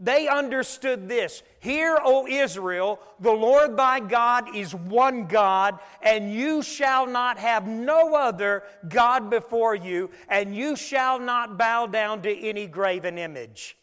they 0.00 0.28
understood 0.28 1.08
this 1.08 1.42
Hear, 1.60 1.98
O 2.02 2.26
Israel, 2.26 3.00
the 3.20 3.32
Lord 3.32 3.76
thy 3.76 4.00
God 4.00 4.54
is 4.54 4.74
one 4.74 5.26
God, 5.26 5.78
and 6.02 6.32
you 6.32 6.62
shall 6.62 7.06
not 7.06 7.38
have 7.38 7.66
no 7.66 8.14
other 8.14 8.64
God 8.88 9.30
before 9.30 9.74
you, 9.74 10.10
and 10.28 10.54
you 10.54 10.76
shall 10.76 11.18
not 11.18 11.56
bow 11.56 11.86
down 11.86 12.22
to 12.22 12.36
any 12.36 12.66
graven 12.66 13.18
image. 13.18 13.76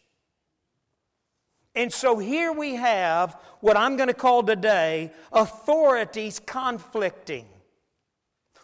And 1.74 1.90
so 1.90 2.18
here 2.18 2.52
we 2.52 2.74
have 2.74 3.36
what 3.60 3.78
I'm 3.78 3.96
going 3.96 4.08
to 4.08 4.14
call 4.14 4.42
today 4.42 5.10
authorities 5.32 6.38
conflicting. 6.38 7.46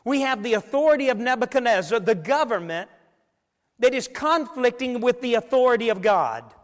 We 0.05 0.21
have 0.21 0.43
the 0.43 0.55
authority 0.55 1.09
of 1.09 1.19
Nebuchadnezzar, 1.19 2.01
the 2.01 2.15
government, 2.15 2.91
that 3.79 3.95
is 3.95 4.09
conflicting 4.09 5.01
with 5.01 5.21
the 5.21 5.35
authority 5.35 5.89
of 5.89 6.03
God. 6.03 6.55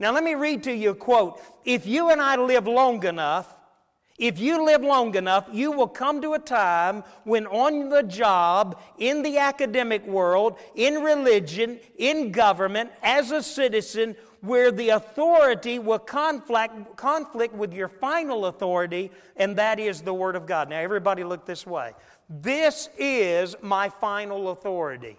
Now, 0.00 0.12
let 0.12 0.24
me 0.24 0.34
read 0.34 0.64
to 0.64 0.74
you 0.74 0.90
a 0.90 0.94
quote. 0.94 1.40
If 1.64 1.86
you 1.86 2.10
and 2.10 2.20
I 2.20 2.36
live 2.36 2.66
long 2.66 3.04
enough, 3.04 3.54
if 4.18 4.38
you 4.38 4.64
live 4.64 4.82
long 4.82 5.14
enough, 5.16 5.48
you 5.52 5.72
will 5.72 5.88
come 5.88 6.22
to 6.22 6.34
a 6.34 6.38
time 6.38 7.02
when 7.24 7.46
on 7.48 7.88
the 7.88 8.02
job, 8.02 8.80
in 8.98 9.22
the 9.22 9.38
academic 9.38 10.06
world, 10.06 10.58
in 10.76 11.02
religion, 11.02 11.80
in 11.98 12.30
government, 12.30 12.90
as 13.02 13.32
a 13.32 13.42
citizen, 13.42 14.14
where 14.40 14.70
the 14.70 14.90
authority 14.90 15.78
will 15.78 15.98
conflict, 15.98 16.96
conflict 16.96 17.54
with 17.54 17.72
your 17.72 17.88
final 17.88 18.46
authority, 18.46 19.10
and 19.36 19.56
that 19.56 19.80
is 19.80 20.02
the 20.02 20.14
Word 20.14 20.36
of 20.36 20.46
God. 20.46 20.68
Now, 20.68 20.78
everybody 20.78 21.24
look 21.24 21.44
this 21.44 21.66
way. 21.66 21.92
This 22.28 22.90
is 22.98 23.56
my 23.62 23.88
final 23.88 24.50
authority. 24.50 25.18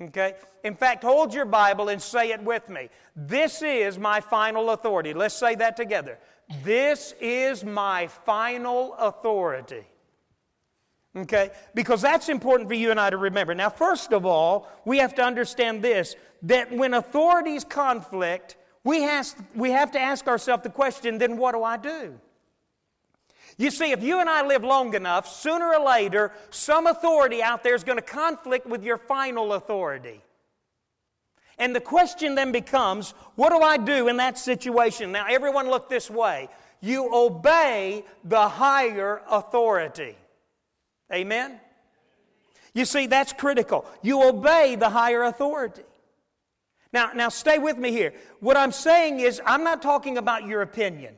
Okay? 0.00 0.34
In 0.62 0.74
fact, 0.74 1.02
hold 1.02 1.32
your 1.32 1.46
Bible 1.46 1.88
and 1.88 2.00
say 2.00 2.30
it 2.30 2.42
with 2.42 2.68
me. 2.68 2.90
This 3.14 3.62
is 3.62 3.98
my 3.98 4.20
final 4.20 4.70
authority. 4.70 5.14
Let's 5.14 5.34
say 5.34 5.54
that 5.56 5.76
together. 5.76 6.18
This 6.62 7.14
is 7.20 7.64
my 7.64 8.06
final 8.06 8.94
authority. 8.94 9.84
Okay? 11.16 11.50
Because 11.74 12.02
that's 12.02 12.28
important 12.28 12.68
for 12.68 12.74
you 12.74 12.90
and 12.90 13.00
I 13.00 13.08
to 13.08 13.16
remember. 13.16 13.54
Now, 13.54 13.70
first 13.70 14.12
of 14.12 14.26
all, 14.26 14.68
we 14.84 14.98
have 14.98 15.14
to 15.14 15.22
understand 15.22 15.82
this 15.82 16.14
that 16.42 16.70
when 16.70 16.92
authorities 16.92 17.64
conflict, 17.64 18.56
we 18.84 19.00
have, 19.02 19.34
we 19.54 19.70
have 19.70 19.90
to 19.92 20.00
ask 20.00 20.28
ourselves 20.28 20.62
the 20.62 20.70
question 20.70 21.16
then 21.18 21.38
what 21.38 21.52
do 21.52 21.64
I 21.64 21.78
do? 21.78 22.20
You 23.58 23.70
see, 23.70 23.90
if 23.92 24.02
you 24.02 24.20
and 24.20 24.28
I 24.28 24.46
live 24.46 24.64
long 24.64 24.94
enough, 24.94 25.26
sooner 25.28 25.74
or 25.74 25.84
later, 25.84 26.32
some 26.50 26.86
authority 26.86 27.42
out 27.42 27.62
there 27.62 27.74
is 27.74 27.84
going 27.84 27.98
to 27.98 28.04
conflict 28.04 28.66
with 28.66 28.84
your 28.84 28.98
final 28.98 29.54
authority. 29.54 30.20
And 31.58 31.74
the 31.74 31.80
question 31.80 32.34
then 32.34 32.52
becomes 32.52 33.12
what 33.34 33.50
do 33.50 33.60
I 33.60 33.78
do 33.78 34.08
in 34.08 34.18
that 34.18 34.38
situation? 34.38 35.10
Now, 35.10 35.26
everyone 35.28 35.70
look 35.70 35.88
this 35.88 36.10
way. 36.10 36.48
You 36.82 37.08
obey 37.14 38.04
the 38.24 38.46
higher 38.48 39.22
authority. 39.30 40.16
Amen? 41.12 41.58
You 42.74 42.84
see, 42.84 43.06
that's 43.06 43.32
critical. 43.32 43.86
You 44.02 44.22
obey 44.22 44.76
the 44.76 44.90
higher 44.90 45.22
authority. 45.22 45.82
Now, 46.92 47.12
now 47.14 47.30
stay 47.30 47.58
with 47.58 47.78
me 47.78 47.90
here. 47.90 48.12
What 48.40 48.58
I'm 48.58 48.72
saying 48.72 49.20
is, 49.20 49.40
I'm 49.46 49.64
not 49.64 49.80
talking 49.80 50.18
about 50.18 50.46
your 50.46 50.60
opinion. 50.60 51.14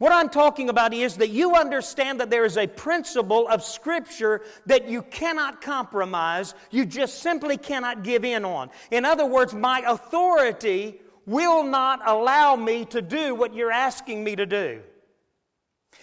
What 0.00 0.12
I'm 0.12 0.30
talking 0.30 0.70
about 0.70 0.94
is 0.94 1.18
that 1.18 1.28
you 1.28 1.54
understand 1.54 2.20
that 2.20 2.30
there 2.30 2.46
is 2.46 2.56
a 2.56 2.66
principle 2.66 3.46
of 3.48 3.62
Scripture 3.62 4.40
that 4.64 4.88
you 4.88 5.02
cannot 5.02 5.60
compromise, 5.60 6.54
you 6.70 6.86
just 6.86 7.20
simply 7.20 7.58
cannot 7.58 8.02
give 8.02 8.24
in 8.24 8.46
on. 8.46 8.70
In 8.90 9.04
other 9.04 9.26
words, 9.26 9.52
my 9.52 9.80
authority 9.80 11.02
will 11.26 11.62
not 11.64 12.00
allow 12.06 12.56
me 12.56 12.86
to 12.86 13.02
do 13.02 13.34
what 13.34 13.52
you're 13.52 13.70
asking 13.70 14.24
me 14.24 14.34
to 14.36 14.46
do. 14.46 14.80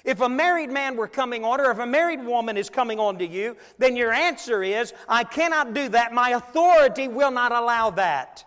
If 0.04 0.22
a 0.22 0.30
married 0.30 0.70
man 0.70 0.96
were 0.96 1.08
coming 1.08 1.44
on, 1.44 1.60
or 1.60 1.72
if 1.72 1.80
a 1.80 1.88
married 1.88 2.24
woman 2.24 2.56
is 2.56 2.70
coming 2.70 3.00
on 3.00 3.18
to 3.18 3.26
you, 3.26 3.58
then 3.80 3.96
your 3.96 4.14
answer 4.14 4.62
is, 4.62 4.94
I 5.10 5.24
cannot 5.24 5.74
do 5.74 5.90
that. 5.90 6.14
My 6.14 6.30
authority 6.30 7.08
will 7.08 7.32
not 7.32 7.52
allow 7.52 7.90
that. 7.90 8.46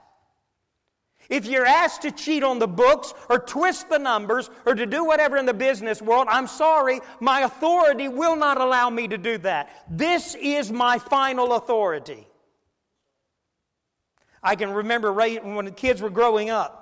If 1.30 1.46
you're 1.46 1.64
asked 1.64 2.02
to 2.02 2.10
cheat 2.10 2.42
on 2.42 2.58
the 2.58 2.66
books 2.66 3.14
or 3.28 3.38
twist 3.38 3.88
the 3.88 4.00
numbers 4.00 4.50
or 4.66 4.74
to 4.74 4.84
do 4.84 5.04
whatever 5.04 5.36
in 5.36 5.46
the 5.46 5.54
business 5.54 6.02
world, 6.02 6.26
I'm 6.28 6.48
sorry, 6.48 7.00
my 7.20 7.42
authority 7.42 8.08
will 8.08 8.34
not 8.34 8.60
allow 8.60 8.90
me 8.90 9.06
to 9.06 9.16
do 9.16 9.38
that. 9.38 9.84
This 9.88 10.34
is 10.34 10.72
my 10.72 10.98
final 10.98 11.52
authority. 11.52 12.26
I 14.42 14.56
can 14.56 14.72
remember 14.72 15.12
when 15.12 15.64
the 15.66 15.70
kids 15.70 16.02
were 16.02 16.10
growing 16.10 16.50
up, 16.50 16.76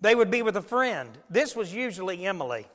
they 0.00 0.14
would 0.14 0.30
be 0.30 0.40
with 0.40 0.56
a 0.56 0.62
friend. 0.62 1.10
This 1.28 1.54
was 1.54 1.72
usually 1.72 2.24
Emily. 2.24 2.66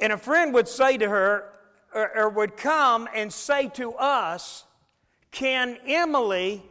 And 0.00 0.12
a 0.12 0.18
friend 0.18 0.54
would 0.54 0.68
say 0.68 0.96
to 0.98 1.08
her, 1.08 1.52
or, 1.92 2.16
or 2.16 2.28
would 2.28 2.56
come 2.56 3.08
and 3.12 3.32
say 3.32 3.68
to 3.70 3.94
us, 3.94 4.64
Can 5.32 5.78
Emily 5.84 6.62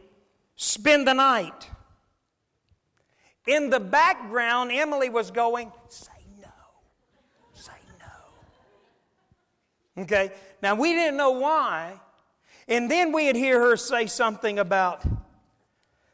spend 0.58 1.08
the 1.08 1.14
night? 1.14 1.70
In 3.46 3.70
the 3.70 3.80
background, 3.80 4.70
Emily 4.70 5.08
was 5.08 5.30
going, 5.30 5.72
Say 5.88 6.12
no. 6.42 6.48
Say 7.54 7.72
no. 7.98 10.02
Okay, 10.02 10.30
now 10.62 10.74
we 10.74 10.92
didn't 10.92 11.16
know 11.16 11.30
why. 11.30 11.98
And 12.68 12.90
then 12.90 13.12
we'd 13.12 13.34
hear 13.34 13.58
her 13.58 13.78
say 13.78 14.06
something 14.06 14.58
about, 14.58 15.02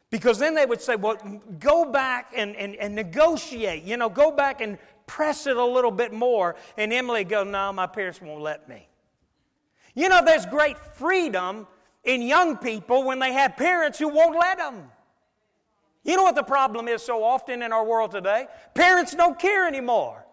because 0.09 0.39
then 0.39 0.55
they 0.55 0.65
would 0.65 0.81
say, 0.81 0.95
well, 0.95 1.17
go 1.59 1.83
back 1.83 2.31
and, 2.33 2.55
and, 2.55 2.77
and 2.77 2.95
negotiate, 2.95 3.83
you 3.83 3.97
know, 3.97 4.07
go 4.07 4.31
back 4.31 4.61
and 4.61 4.77
press 5.05 5.47
it 5.47 5.57
a 5.57 5.65
little 5.65 5.91
bit 5.91 6.13
more. 6.13 6.55
And 6.77 6.93
Emily 6.93 7.25
go, 7.25 7.43
no, 7.43 7.73
my 7.73 7.87
parents 7.87 8.21
won't 8.21 8.41
let 8.41 8.69
me. 8.69 8.87
You 9.93 10.07
know, 10.07 10.23
there's 10.23 10.45
great 10.45 10.77
freedom 10.77 11.67
in 12.05 12.21
young 12.21 12.57
people 12.57 13.03
when 13.03 13.19
they 13.19 13.33
have 13.33 13.57
parents 13.57 13.99
who 13.99 14.07
won't 14.07 14.37
let 14.37 14.57
them. 14.57 14.89
You 16.03 16.15
know 16.15 16.23
what 16.23 16.35
the 16.35 16.43
problem 16.43 16.87
is 16.87 17.01
so 17.01 17.23
often 17.23 17.63
in 17.63 17.73
our 17.73 17.83
world 17.83 18.11
today? 18.11 18.47
Parents 18.75 19.15
don't 19.15 19.39
care 19.39 19.67
anymore. 19.67 20.25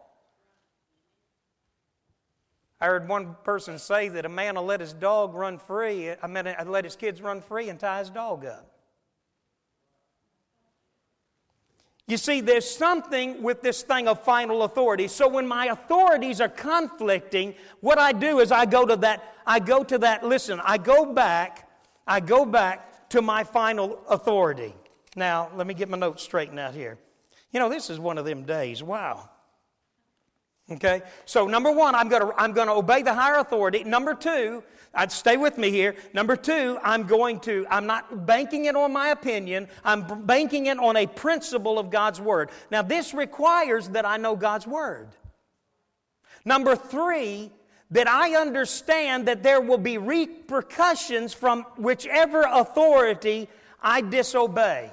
I 2.78 2.86
heard 2.86 3.08
one 3.08 3.36
person 3.44 3.78
say 3.78 4.08
that 4.08 4.26
a 4.26 4.28
man 4.28 4.56
will 4.56 4.64
let 4.64 4.80
his 4.80 4.92
dog 4.92 5.34
run 5.34 5.56
free, 5.56 6.10
I 6.10 6.26
mean, 6.26 6.48
I'd 6.48 6.66
let 6.66 6.84
his 6.84 6.96
kids 6.96 7.22
run 7.22 7.40
free 7.40 7.68
and 7.68 7.78
tie 7.78 8.00
his 8.00 8.10
dog 8.10 8.44
up. 8.44 8.71
You 12.12 12.18
see, 12.18 12.42
there's 12.42 12.68
something 12.68 13.42
with 13.42 13.62
this 13.62 13.80
thing 13.80 14.06
of 14.06 14.22
final 14.22 14.64
authority. 14.64 15.08
So 15.08 15.26
when 15.26 15.48
my 15.48 15.68
authorities 15.68 16.42
are 16.42 16.48
conflicting, 16.50 17.54
what 17.80 17.98
I 17.98 18.12
do 18.12 18.40
is 18.40 18.52
I 18.52 18.66
go 18.66 18.84
to 18.84 18.96
that, 18.96 19.34
I 19.46 19.60
go 19.60 19.82
to 19.82 19.96
that, 19.96 20.22
listen, 20.22 20.60
I 20.62 20.76
go 20.76 21.06
back, 21.06 21.70
I 22.06 22.20
go 22.20 22.44
back 22.44 23.08
to 23.08 23.22
my 23.22 23.44
final 23.44 23.98
authority. 24.10 24.74
Now, 25.16 25.48
let 25.56 25.66
me 25.66 25.72
get 25.72 25.88
my 25.88 25.96
notes 25.96 26.22
straightened 26.22 26.60
out 26.60 26.74
here. 26.74 26.98
You 27.50 27.60
know, 27.60 27.70
this 27.70 27.88
is 27.88 27.98
one 27.98 28.18
of 28.18 28.26
them 28.26 28.42
days. 28.42 28.82
Wow. 28.82 29.30
Okay? 30.70 31.00
So, 31.24 31.46
number 31.46 31.72
one, 31.72 31.94
I'm 31.94 32.10
going 32.10 32.20
to 32.20 32.34
I'm 32.36 32.52
going 32.52 32.68
to 32.68 32.74
obey 32.74 33.00
the 33.00 33.14
higher 33.14 33.38
authority. 33.38 33.84
Number 33.84 34.12
two, 34.12 34.62
I'd 34.94 35.12
stay 35.12 35.36
with 35.36 35.56
me 35.56 35.70
here. 35.70 35.94
Number 36.12 36.36
two, 36.36 36.78
I'm 36.82 37.04
going 37.04 37.40
to, 37.40 37.66
I'm 37.70 37.86
not 37.86 38.26
banking 38.26 38.66
it 38.66 38.76
on 38.76 38.92
my 38.92 39.08
opinion, 39.08 39.68
I'm 39.84 40.26
banking 40.26 40.66
it 40.66 40.78
on 40.78 40.96
a 40.96 41.06
principle 41.06 41.78
of 41.78 41.90
God's 41.90 42.20
Word. 42.20 42.50
Now, 42.70 42.82
this 42.82 43.14
requires 43.14 43.88
that 43.90 44.04
I 44.04 44.18
know 44.18 44.36
God's 44.36 44.66
Word. 44.66 45.08
Number 46.44 46.76
three, 46.76 47.50
that 47.92 48.08
I 48.08 48.36
understand 48.36 49.28
that 49.28 49.42
there 49.42 49.60
will 49.60 49.78
be 49.78 49.98
repercussions 49.98 51.34
from 51.34 51.64
whichever 51.76 52.42
authority 52.42 53.48
I 53.82 54.00
disobey. 54.00 54.90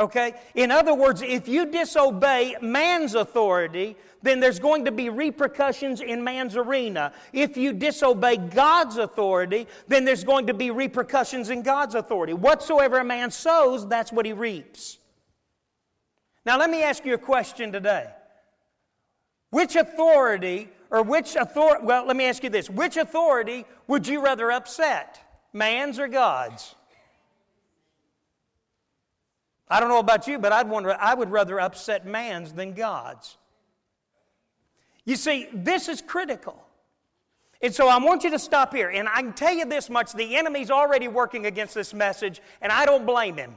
Okay? 0.00 0.32
In 0.54 0.70
other 0.70 0.94
words, 0.94 1.20
if 1.20 1.46
you 1.46 1.66
disobey 1.66 2.56
man's 2.62 3.14
authority, 3.14 3.96
then 4.22 4.40
there's 4.40 4.58
going 4.58 4.86
to 4.86 4.92
be 4.92 5.10
repercussions 5.10 6.00
in 6.00 6.24
man's 6.24 6.56
arena. 6.56 7.12
If 7.34 7.58
you 7.58 7.74
disobey 7.74 8.38
God's 8.38 8.96
authority, 8.96 9.66
then 9.88 10.06
there's 10.06 10.24
going 10.24 10.46
to 10.46 10.54
be 10.54 10.70
repercussions 10.70 11.50
in 11.50 11.62
God's 11.62 11.94
authority. 11.94 12.32
Whatsoever 12.32 12.98
a 12.98 13.04
man 13.04 13.30
sows, 13.30 13.86
that's 13.86 14.10
what 14.10 14.24
he 14.24 14.32
reaps. 14.32 14.98
Now, 16.46 16.58
let 16.58 16.70
me 16.70 16.82
ask 16.82 17.04
you 17.04 17.12
a 17.12 17.18
question 17.18 17.70
today. 17.70 18.08
Which 19.50 19.76
authority, 19.76 20.70
or 20.90 21.02
which 21.02 21.36
authority, 21.36 21.84
well, 21.84 22.06
let 22.06 22.16
me 22.16 22.24
ask 22.24 22.42
you 22.42 22.50
this. 22.50 22.70
Which 22.70 22.96
authority 22.96 23.66
would 23.86 24.06
you 24.06 24.24
rather 24.24 24.50
upset? 24.50 25.20
Man's 25.52 25.98
or 25.98 26.08
God's? 26.08 26.74
I 29.70 29.78
don't 29.78 29.88
know 29.88 30.00
about 30.00 30.26
you, 30.26 30.38
but 30.38 30.52
I'd 30.52 30.68
wonder, 30.68 30.96
I 30.98 31.14
would 31.14 31.30
rather 31.30 31.60
upset 31.60 32.04
man's 32.04 32.52
than 32.52 32.74
God's. 32.74 33.36
You 35.04 35.16
see, 35.16 35.48
this 35.52 35.88
is 35.88 36.02
critical. 36.02 36.60
And 37.62 37.74
so 37.74 37.88
I 37.88 37.98
want 37.98 38.24
you 38.24 38.30
to 38.30 38.38
stop 38.38 38.74
here. 38.74 38.88
And 38.88 39.08
I 39.08 39.22
can 39.22 39.32
tell 39.32 39.54
you 39.54 39.64
this 39.66 39.88
much 39.88 40.12
the 40.12 40.36
enemy's 40.36 40.70
already 40.70 41.08
working 41.08 41.46
against 41.46 41.74
this 41.74 41.94
message, 41.94 42.40
and 42.60 42.72
I 42.72 42.84
don't 42.84 43.06
blame 43.06 43.36
him. 43.36 43.54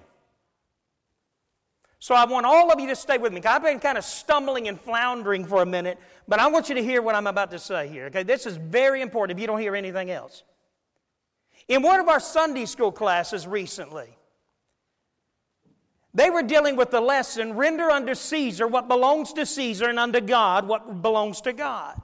So 1.99 2.13
I 2.13 2.25
want 2.25 2.45
all 2.45 2.69
of 2.69 2.81
you 2.81 2.87
to 2.87 2.97
stay 2.97 3.17
with 3.17 3.31
me. 3.31 3.41
I've 3.45 3.63
been 3.63 3.79
kind 3.79 3.97
of 3.97 4.03
stumbling 4.03 4.67
and 4.67 4.79
floundering 4.79 5.45
for 5.45 5.61
a 5.61 5.65
minute, 5.65 5.97
but 6.27 6.37
I 6.37 6.47
want 6.47 6.67
you 6.67 6.75
to 6.75 6.83
hear 6.83 7.01
what 7.01 7.15
I'm 7.15 7.27
about 7.27 7.49
to 7.51 7.59
say 7.59 7.87
here. 7.87 8.07
Okay, 8.07 8.23
this 8.23 8.45
is 8.45 8.57
very 8.57 9.01
important 9.01 9.37
if 9.37 9.41
you 9.41 9.47
don't 9.47 9.59
hear 9.59 9.73
anything 9.73 10.11
else. 10.11 10.43
In 11.69 11.81
one 11.81 12.01
of 12.01 12.09
our 12.09 12.19
Sunday 12.19 12.65
school 12.65 12.91
classes 12.91 13.47
recently, 13.47 14.17
they 16.13 16.29
were 16.29 16.43
dealing 16.43 16.75
with 16.75 16.91
the 16.91 17.01
lesson 17.01 17.53
render 17.53 17.89
unto 17.89 18.13
Caesar 18.13 18.67
what 18.67 18.87
belongs 18.87 19.33
to 19.33 19.45
Caesar 19.45 19.89
and 19.89 19.99
unto 19.99 20.21
God 20.21 20.67
what 20.67 21.01
belongs 21.01 21.41
to 21.41 21.53
God. 21.53 22.01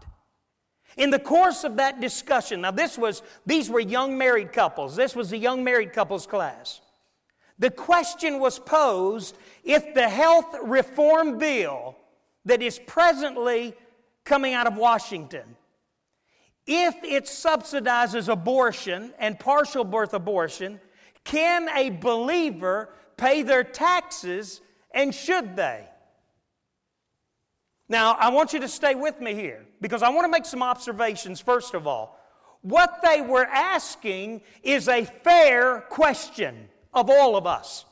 In 0.98 1.12
the 1.12 1.20
course 1.20 1.64
of 1.64 1.78
that 1.78 2.02
discussion, 2.02 2.62
now 2.62 2.72
this 2.72 2.98
was, 2.98 3.22
these 3.46 3.70
were 3.70 3.80
young 3.80 4.18
married 4.18 4.52
couples. 4.52 4.96
This 4.96 5.16
was 5.16 5.30
the 5.30 5.38
young 5.38 5.64
married 5.64 5.94
couples 5.94 6.26
class. 6.26 6.82
The 7.60 7.70
question 7.70 8.40
was 8.40 8.58
posed 8.58 9.38
if 9.64 9.94
the 9.94 10.10
health 10.10 10.56
reform 10.64 11.38
bill 11.38 11.96
that 12.46 12.62
is 12.62 12.80
presently 12.80 13.76
coming 14.26 14.54
out 14.54 14.66
of 14.66 14.78
Washington, 14.78 15.56
if 16.66 16.96
it 17.04 17.26
subsidizes 17.26 18.28
abortion 18.28 19.14
and 19.20 19.40
partial 19.40 19.84
birth 19.84 20.14
abortion, 20.14 20.80
can 21.24 21.70
a 21.76 21.90
believer 21.90 22.90
pay 23.20 23.44
their 23.44 23.64
taxes, 23.64 24.62
and 24.92 25.14
should 25.14 25.56
they? 25.56 25.86
Now, 27.88 28.14
I 28.14 28.30
want 28.30 28.54
you 28.54 28.60
to 28.60 28.68
stay 28.68 28.96
with 28.96 29.20
me 29.20 29.34
here 29.34 29.66
because 29.82 30.04
I 30.04 30.10
want 30.10 30.26
to 30.26 30.30
make 30.30 30.46
some 30.46 30.64
observations, 30.64 31.42
first 31.42 31.74
of 31.74 31.88
all. 31.88 32.20
What 32.62 33.00
they 33.04 33.22
were 33.22 33.46
asking 33.46 34.42
is 34.64 34.88
a 34.88 35.06
fair 35.06 35.82
question 35.90 36.70
of 36.94 37.10
all 37.10 37.36
of 37.36 37.48
us. 37.48 37.86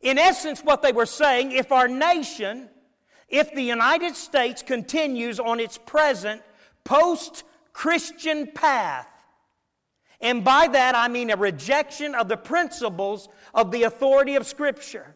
In 0.00 0.18
essence, 0.18 0.62
what 0.62 0.82
they 0.82 0.92
were 0.92 1.06
saying 1.06 1.52
if 1.52 1.72
our 1.72 1.88
nation, 1.88 2.68
if 3.28 3.52
the 3.54 3.62
United 3.62 4.16
States 4.16 4.62
continues 4.62 5.40
on 5.40 5.60
its 5.60 5.78
present 5.78 6.42
post 6.84 7.44
Christian 7.72 8.46
path, 8.46 9.08
and 10.20 10.44
by 10.44 10.68
that 10.68 10.94
I 10.94 11.08
mean 11.08 11.30
a 11.30 11.36
rejection 11.36 12.14
of 12.14 12.28
the 12.28 12.36
principles 12.36 13.28
of 13.54 13.70
the 13.70 13.84
authority 13.84 14.34
of 14.34 14.46
Scripture, 14.46 15.14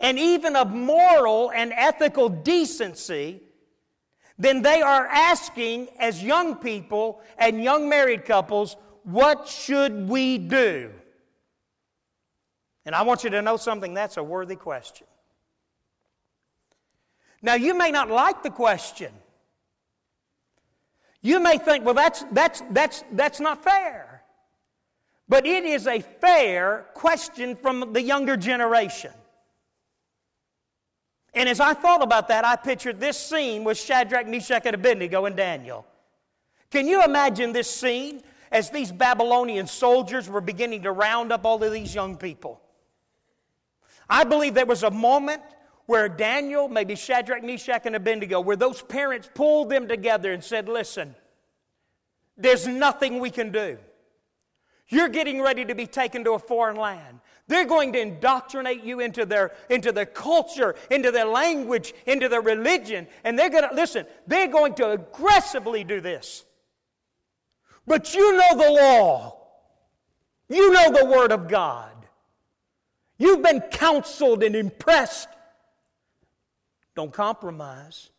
and 0.00 0.18
even 0.18 0.56
of 0.56 0.72
moral 0.72 1.50
and 1.50 1.72
ethical 1.72 2.28
decency, 2.28 3.42
then 4.38 4.62
they 4.62 4.80
are 4.80 5.06
asking, 5.06 5.88
as 5.98 6.22
young 6.22 6.56
people 6.56 7.20
and 7.38 7.62
young 7.62 7.88
married 7.88 8.24
couples, 8.24 8.76
what 9.02 9.48
should 9.48 10.08
we 10.08 10.38
do? 10.38 10.90
And 12.86 12.94
I 12.94 13.02
want 13.02 13.24
you 13.24 13.30
to 13.30 13.42
know 13.42 13.56
something 13.56 13.94
that's 13.94 14.16
a 14.16 14.22
worthy 14.22 14.56
question. 14.56 15.06
Now, 17.42 17.54
you 17.54 17.76
may 17.76 17.90
not 17.90 18.08
like 18.08 18.42
the 18.42 18.50
question. 18.50 19.12
You 21.20 21.40
may 21.40 21.58
think, 21.58 21.84
well, 21.84 21.94
that's, 21.94 22.24
that's, 22.32 22.62
that's, 22.70 23.04
that's 23.12 23.40
not 23.40 23.62
fair. 23.62 24.07
But 25.28 25.46
it 25.46 25.64
is 25.64 25.86
a 25.86 26.00
fair 26.00 26.86
question 26.94 27.54
from 27.54 27.92
the 27.92 28.02
younger 28.02 28.36
generation. 28.36 29.12
And 31.34 31.48
as 31.48 31.60
I 31.60 31.74
thought 31.74 32.02
about 32.02 32.28
that, 32.28 32.44
I 32.44 32.56
pictured 32.56 32.98
this 32.98 33.18
scene 33.18 33.62
with 33.62 33.78
Shadrach, 33.78 34.26
Meshach, 34.26 34.62
and 34.64 34.74
Abednego 34.74 35.26
and 35.26 35.36
Daniel. 35.36 35.86
Can 36.70 36.88
you 36.88 37.04
imagine 37.04 37.52
this 37.52 37.70
scene 37.70 38.22
as 38.50 38.70
these 38.70 38.90
Babylonian 38.90 39.66
soldiers 39.66 40.28
were 40.28 40.40
beginning 40.40 40.82
to 40.82 40.92
round 40.92 41.30
up 41.30 41.44
all 41.44 41.62
of 41.62 41.72
these 41.72 41.94
young 41.94 42.16
people? 42.16 42.60
I 44.08 44.24
believe 44.24 44.54
there 44.54 44.66
was 44.66 44.82
a 44.82 44.90
moment 44.90 45.42
where 45.84 46.08
Daniel, 46.08 46.68
maybe 46.68 46.94
Shadrach, 46.94 47.42
Meshach, 47.44 47.82
and 47.84 47.94
Abednego, 47.94 48.40
where 48.40 48.56
those 48.56 48.80
parents 48.82 49.28
pulled 49.34 49.70
them 49.70 49.86
together 49.86 50.32
and 50.32 50.42
said, 50.42 50.68
Listen, 50.68 51.14
there's 52.36 52.66
nothing 52.66 53.20
we 53.20 53.30
can 53.30 53.52
do. 53.52 53.78
You're 54.88 55.08
getting 55.08 55.40
ready 55.40 55.64
to 55.64 55.74
be 55.74 55.86
taken 55.86 56.24
to 56.24 56.32
a 56.32 56.38
foreign 56.38 56.76
land. 56.76 57.20
They're 57.46 57.64
going 57.64 57.92
to 57.94 58.00
indoctrinate 58.00 58.84
you 58.84 59.00
into 59.00 59.24
their, 59.24 59.52
into 59.70 59.92
their 59.92 60.06
culture, 60.06 60.74
into 60.90 61.10
their 61.10 61.24
language, 61.24 61.94
into 62.06 62.28
their 62.28 62.42
religion. 62.42 63.06
And 63.24 63.38
they're 63.38 63.50
going 63.50 63.68
to, 63.68 63.74
listen, 63.74 64.06
they're 64.26 64.48
going 64.48 64.74
to 64.74 64.90
aggressively 64.90 65.84
do 65.84 66.00
this. 66.00 66.44
But 67.86 68.14
you 68.14 68.36
know 68.36 68.56
the 68.56 68.70
law. 68.70 69.38
You 70.48 70.72
know 70.72 70.90
the 70.90 71.06
Word 71.06 71.32
of 71.32 71.48
God. 71.48 71.92
You've 73.18 73.42
been 73.42 73.60
counseled 73.60 74.42
and 74.42 74.54
impressed 74.54 75.28
don't 76.98 77.12
compromise. 77.12 78.10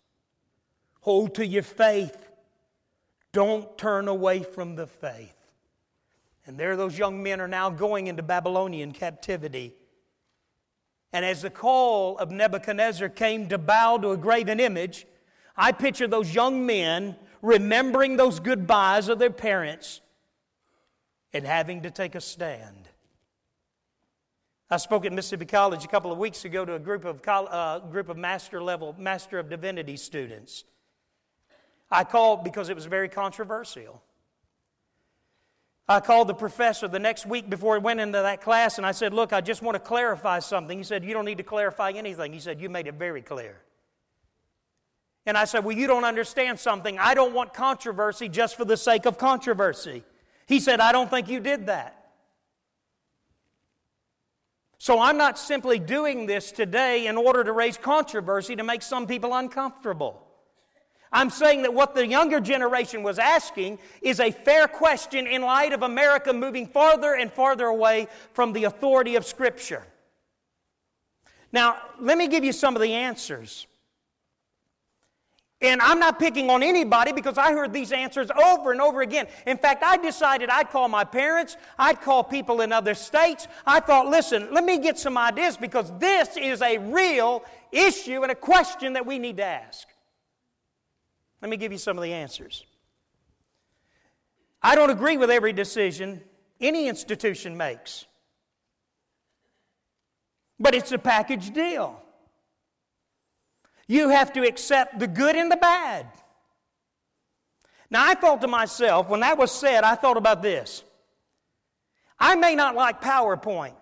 Hold 1.02 1.36
to 1.36 1.46
your 1.46 1.64
faith. 1.64 2.30
Don't 3.34 3.78
turn 3.78 4.08
away 4.08 4.42
from 4.42 4.78
the 4.78 4.88
faith. 4.88 5.36
And 6.50 6.58
there 6.58 6.76
those 6.76 6.98
young 6.98 7.22
men 7.22 7.40
are 7.42 7.48
now 7.48 7.70
going 7.70 8.08
into 8.08 8.24
Babylonian 8.24 8.92
captivity. 8.92 9.76
And 11.14 11.24
as 11.24 11.44
the 11.44 11.52
call 11.52 12.18
of 12.18 12.32
Nebuchadnezzar 12.32 13.08
came 13.10 13.50
to 13.50 13.60
bow 13.60 14.00
to 14.00 14.10
a 14.10 14.18
graven 14.18 14.60
image, 14.60 15.06
I 15.56 15.72
picture 15.72 16.08
those 16.08 16.34
young 16.34 16.66
men 16.66 17.18
remembering 17.44 18.18
those 18.18 18.40
goodbyes 18.40 19.10
of 19.10 19.20
their 19.20 19.30
parents 19.30 20.02
and 21.34 21.46
having 21.46 21.84
to 21.84 21.92
take 21.92 22.16
a 22.16 22.22
stand. 22.22 22.90
I 24.72 24.78
spoke 24.78 25.06
at 25.06 25.14
Mississippi 25.14 25.46
College 25.46 25.86
a 25.86 25.88
couple 25.88 26.12
of 26.12 26.18
weeks 26.18 26.46
ago 26.46 26.66
to 26.66 26.74
a 26.74 26.80
group 26.80 27.06
of, 27.06 27.22
uh, 27.28 27.78
group 27.92 28.10
of 28.10 28.18
master 28.18 28.60
level, 28.60 28.96
Master 28.98 29.38
of 29.38 29.52
Divinity 29.52 29.98
students. 29.98 30.64
I 31.92 32.06
called 32.06 32.44
because 32.44 32.70
it 32.70 32.76
was 32.76 32.86
very 32.86 33.08
controversial. 33.08 34.02
I 35.90 36.00
called 36.00 36.28
the 36.28 36.36
professor 36.36 36.88
the 36.88 37.00
next 37.00 37.26
week 37.26 37.50
before 37.50 37.76
he 37.76 37.82
went 37.82 38.00
into 38.00 38.22
that 38.22 38.42
class 38.42 38.78
and 38.78 38.86
I 38.86 38.92
said, 38.92 39.12
Look, 39.12 39.34
I 39.34 39.42
just 39.42 39.64
want 39.64 39.74
to 39.74 39.80
clarify 39.80 40.38
something. 40.38 40.78
He 40.78 40.84
said, 40.84 41.04
You 41.04 41.16
don't 41.16 41.26
need 41.26 41.40
to 41.40 41.44
clarify 41.44 41.90
anything. 41.90 42.32
He 42.32 42.40
said, 42.40 42.62
You 42.62 42.70
made 42.70 42.86
it 42.86 42.94
very 42.94 43.24
clear. 43.24 43.60
And 45.26 45.36
I 45.36 45.46
said, 45.46 45.66
Well, 45.66 45.76
you 45.76 45.88
don't 45.88 46.04
understand 46.04 46.60
something. 46.60 47.00
I 47.00 47.16
don't 47.16 47.34
want 47.34 47.56
controversy 47.56 48.30
just 48.30 48.56
for 48.56 48.66
the 48.66 48.78
sake 48.78 49.08
of 49.08 49.18
controversy. 49.18 50.04
He 50.46 50.60
said, 50.60 50.80
I 50.80 50.92
don't 50.92 51.10
think 51.10 51.28
you 51.28 51.40
did 51.40 51.66
that. 51.66 51.96
So 54.78 55.00
I'm 55.00 55.18
not 55.18 55.40
simply 55.40 55.80
doing 55.80 56.28
this 56.28 56.52
today 56.52 57.08
in 57.08 57.18
order 57.18 57.44
to 57.44 57.52
raise 57.52 57.78
controversy 57.78 58.56
to 58.56 58.64
make 58.64 58.84
some 58.84 59.08
people 59.08 59.34
uncomfortable. 59.34 60.29
I'm 61.12 61.30
saying 61.30 61.64
that 61.64 61.74
what 61.74 61.96
the 61.96 62.06
younger 62.06 62.40
generation 62.40 63.02
was 63.02 63.18
asking 63.18 63.80
is 64.02 64.20
a 64.20 64.32
fair 64.32 64.68
question 64.68 65.26
in 65.26 65.42
light 65.42 65.74
of 65.74 65.82
America 65.82 66.32
moving 66.32 66.68
farther 66.68 67.16
and 67.16 67.32
farther 67.32 67.66
away 67.66 68.08
from 68.34 68.54
the 68.54 68.66
authority 68.66 69.16
of 69.16 69.26
Scripture. 69.26 69.84
Now, 71.52 71.78
let 72.00 72.18
me 72.18 72.28
give 72.28 72.44
you 72.44 72.52
some 72.52 72.76
of 72.76 72.82
the 72.82 72.94
answers. 72.94 73.66
And 75.62 75.82
I'm 75.82 76.00
not 76.00 76.20
picking 76.20 76.50
on 76.50 76.64
anybody 76.64 77.12
because 77.12 77.38
I 77.38 77.52
heard 77.52 77.74
these 77.74 77.92
answers 77.92 78.32
over 78.32 78.72
and 78.72 78.80
over 78.80 79.02
again. 79.02 79.28
In 79.46 79.58
fact, 79.58 79.84
I 79.84 79.98
decided 79.98 80.50
I'd 80.50 80.70
call 80.70 80.88
my 80.88 81.04
parents, 81.04 81.58
I'd 81.78 82.00
call 82.00 82.24
people 82.24 82.62
in 82.62 82.72
other 82.72 82.94
states. 82.94 83.48
I 83.66 83.82
thought, 83.82 84.08
listen, 84.08 84.48
let 84.54 84.64
me 84.64 84.80
get 84.80 84.98
some 84.98 85.18
ideas 85.18 85.58
because 85.58 85.92
this 86.00 86.38
is 86.38 86.62
a 86.62 86.78
real 86.78 87.44
issue 87.74 88.24
and 88.24 88.32
a 88.32 88.36
question 88.36 88.94
that 88.94 89.06
we 89.06 89.20
need 89.20 89.38
to 89.38 89.44
ask. 89.44 89.89
Let 91.42 91.50
me 91.50 91.58
give 91.58 91.72
you 91.72 91.78
some 91.78 91.98
of 91.98 92.04
the 92.04 92.14
answers. 92.14 92.66
I 94.62 94.76
don't 94.76 94.90
agree 94.90 95.18
with 95.18 95.30
every 95.30 95.54
decision 95.54 96.22
any 96.60 96.90
institution 96.90 97.56
makes, 97.56 98.06
but 100.60 100.76
it's 100.76 100.92
a 100.92 100.98
package 100.98 101.52
deal. 101.52 102.02
You 103.88 104.10
have 104.10 104.34
to 104.34 104.46
accept 104.46 105.00
the 105.00 105.08
good 105.08 105.36
and 105.36 105.50
the 105.50 105.58
bad. 105.58 106.06
Now, 107.90 108.06
I 108.06 108.14
thought 108.14 108.42
to 108.42 108.48
myself, 108.48 109.10
when 109.10 109.22
that 109.22 109.38
was 109.38 109.52
said, 109.52 109.84
I 109.84 109.96
thought 109.96 110.18
about 110.18 110.42
this. 110.42 110.84
I 112.20 112.36
may 112.36 112.54
not 112.54 112.76
like 112.76 113.02
PowerPoint, 113.02 113.82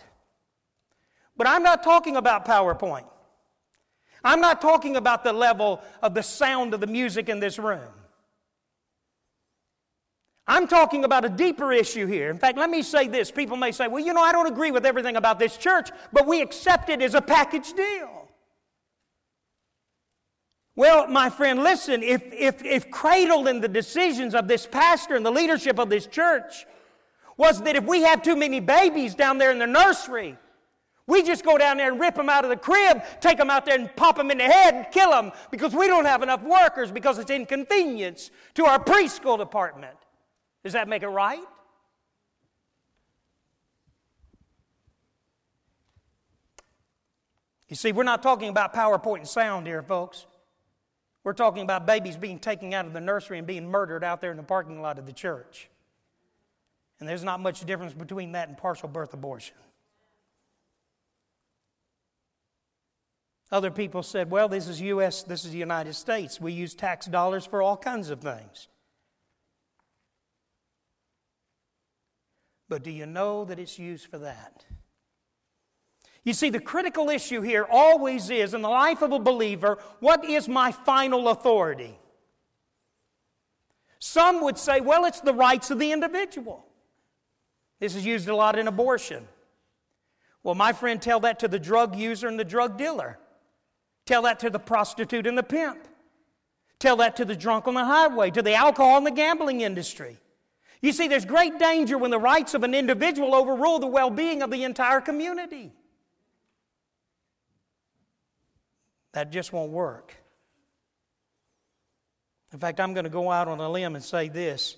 but 1.35 1.47
I'm 1.47 1.63
not 1.63 1.83
talking 1.83 2.15
about 2.15 2.45
PowerPoint. 2.45 3.07
I'm 4.27 4.41
not 4.41 4.59
talking 4.59 4.97
about 4.97 5.23
the 5.23 5.31
level 5.31 5.81
of 6.01 6.13
the 6.13 6.21
sound 6.21 6.73
of 6.73 6.81
the 6.81 6.87
music 6.87 7.29
in 7.29 7.39
this 7.39 7.57
room. 7.57 7.79
I'm 10.45 10.67
talking 10.67 11.05
about 11.05 11.23
a 11.23 11.29
deeper 11.29 11.71
issue 11.71 12.05
here. 12.07 12.29
In 12.29 12.37
fact, 12.37 12.57
let 12.57 12.69
me 12.69 12.81
say 12.81 13.07
this. 13.07 13.31
People 13.31 13.55
may 13.55 13.71
say, 13.71 13.87
well, 13.87 14.03
you 14.03 14.13
know, 14.13 14.21
I 14.21 14.33
don't 14.33 14.47
agree 14.47 14.71
with 14.71 14.85
everything 14.85 15.15
about 15.15 15.39
this 15.39 15.55
church, 15.55 15.91
but 16.11 16.27
we 16.27 16.41
accept 16.41 16.89
it 16.89 17.01
as 17.01 17.15
a 17.15 17.21
package 17.21 17.71
deal. 17.71 18.27
Well, 20.75 21.07
my 21.07 21.29
friend, 21.29 21.63
listen, 21.63 22.03
if, 22.03 22.21
if, 22.33 22.63
if 22.65 22.91
cradled 22.91 23.47
in 23.47 23.61
the 23.61 23.69
decisions 23.69 24.35
of 24.35 24.49
this 24.49 24.67
pastor 24.67 25.15
and 25.15 25.25
the 25.25 25.31
leadership 25.31 25.79
of 25.79 25.89
this 25.89 26.05
church 26.05 26.65
was 27.37 27.61
that 27.61 27.77
if 27.77 27.85
we 27.85 28.01
have 28.01 28.21
too 28.23 28.35
many 28.35 28.59
babies 28.59 29.15
down 29.15 29.37
there 29.37 29.51
in 29.51 29.59
the 29.59 29.67
nursery, 29.67 30.37
we 31.07 31.23
just 31.23 31.45
go 31.45 31.57
down 31.57 31.77
there 31.77 31.89
and 31.89 31.99
rip 31.99 32.15
them 32.15 32.27
out 32.27 32.43
of 32.43 32.49
the 32.49 32.57
crib, 32.57 33.01
take 33.21 33.37
them 33.37 33.49
out 33.49 33.65
there 33.65 33.79
and 33.79 33.93
pop 33.95 34.17
them 34.17 34.29
in 34.29 34.37
the 34.37 34.43
head 34.43 34.75
and 34.75 34.85
kill 34.91 35.11
them 35.11 35.31
because 35.51 35.73
we 35.73 35.87
don't 35.87 36.05
have 36.05 36.21
enough 36.21 36.43
workers 36.43 36.91
because 36.91 37.17
it's 37.17 37.31
inconvenience 37.31 38.29
to 38.55 38.65
our 38.65 38.77
preschool 38.77 39.37
department. 39.37 39.95
Does 40.63 40.73
that 40.73 40.89
make 40.89 41.03
it 41.03 41.07
right? 41.07 41.43
You 47.69 47.75
see, 47.75 47.93
we're 47.93 48.03
not 48.03 48.21
talking 48.21 48.49
about 48.49 48.73
PowerPoint 48.73 49.19
and 49.19 49.27
sound 49.27 49.65
here, 49.65 49.81
folks. 49.81 50.25
We're 51.23 51.33
talking 51.33 51.63
about 51.63 51.85
babies 51.85 52.15
being 52.15 52.39
taken 52.39 52.73
out 52.73 52.85
of 52.85 52.93
the 52.93 53.01
nursery 53.01 53.37
and 53.37 53.47
being 53.47 53.69
murdered 53.69 54.03
out 54.03 54.21
there 54.21 54.31
in 54.31 54.37
the 54.37 54.43
parking 54.43 54.81
lot 54.81 54.99
of 54.99 55.05
the 55.05 55.11
church. 55.13 55.69
And 56.99 57.07
there's 57.07 57.23
not 57.23 57.39
much 57.39 57.65
difference 57.65 57.93
between 57.93 58.33
that 58.33 58.47
and 58.47 58.57
partial 58.57 58.89
birth 58.89 59.13
abortion. 59.13 59.55
Other 63.51 63.71
people 63.71 64.03
said, 64.03 64.29
well, 64.29 64.49
this 64.49 64.67
is 64.67 64.81
US, 64.81 65.23
this 65.23 65.45
is 65.45 65.51
the 65.51 65.57
United 65.57 65.93
States. 65.93 66.41
We 66.41 66.51
use 66.51 66.73
tax 66.73 67.05
dollars 67.05 67.45
for 67.45 67.61
all 67.61 67.77
kinds 67.77 68.09
of 68.09 68.19
things. 68.19 68.67
But 72.69 72.83
do 72.83 72.91
you 72.91 73.05
know 73.05 73.45
that 73.45 73.59
it's 73.59 73.79
used 73.79 74.07
for 74.07 74.17
that? 74.19 74.65
You 76.25 76.33
see, 76.33 76.49
the 76.49 76.59
critical 76.59 77.09
issue 77.09 77.41
here 77.41 77.65
always 77.69 78.29
is 78.29 78.53
in 78.53 78.61
the 78.61 78.67
life 78.67 79.01
of 79.01 79.13
a 79.13 79.19
believer 79.19 79.77
what 80.01 80.25
is 80.25 80.49
my 80.49 80.73
final 80.73 81.29
authority? 81.29 81.97
Some 83.99 84.41
would 84.41 84.57
say, 84.57 84.81
well, 84.81 85.05
it's 85.05 85.21
the 85.21 85.33
rights 85.33 85.71
of 85.71 85.79
the 85.79 85.93
individual. 85.93 86.65
This 87.79 87.95
is 87.95 88.05
used 88.05 88.27
a 88.27 88.35
lot 88.35 88.59
in 88.59 88.67
abortion. 88.67 89.25
Well, 90.43 90.55
my 90.55 90.73
friend, 90.73 91.01
tell 91.01 91.21
that 91.21 91.39
to 91.39 91.47
the 91.47 91.59
drug 91.59 91.95
user 91.95 92.27
and 92.27 92.37
the 92.37 92.45
drug 92.45 92.77
dealer. 92.77 93.17
Tell 94.07 94.23
that 94.23 94.39
to 94.39 94.49
the 94.49 94.57
prostitute 94.57 95.27
and 95.27 95.37
the 95.37 95.43
pimp. 95.43 95.87
Tell 96.79 96.95
that 96.97 97.15
to 97.17 97.25
the 97.25 97.35
drunk 97.35 97.67
on 97.67 97.75
the 97.75 97.85
highway, 97.85 98.31
to 98.31 98.41
the 98.41 98.55
alcohol 98.55 98.97
and 98.97 99.05
the 99.05 99.11
gambling 99.11 99.61
industry. 99.61 100.17
You 100.81 100.93
see, 100.93 101.07
there's 101.07 101.25
great 101.25 101.59
danger 101.59 101.97
when 101.97 102.11
the 102.11 102.19
rights 102.19 102.53
of 102.53 102.63
an 102.63 102.73
individual 102.73 103.35
overrule 103.35 103.79
the 103.79 103.87
well 103.87 104.09
being 104.09 104.41
of 104.41 104.49
the 104.49 104.63
entire 104.63 105.01
community. 105.01 105.71
That 109.13 109.31
just 109.31 109.51
won't 109.51 109.71
work. 109.71 110.15
In 112.53 112.59
fact, 112.59 112.79
I'm 112.79 112.93
going 112.93 113.03
to 113.03 113.09
go 113.09 113.29
out 113.29 113.47
on 113.47 113.59
a 113.59 113.69
limb 113.69 113.95
and 113.95 114.03
say 114.03 114.29
this. 114.29 114.77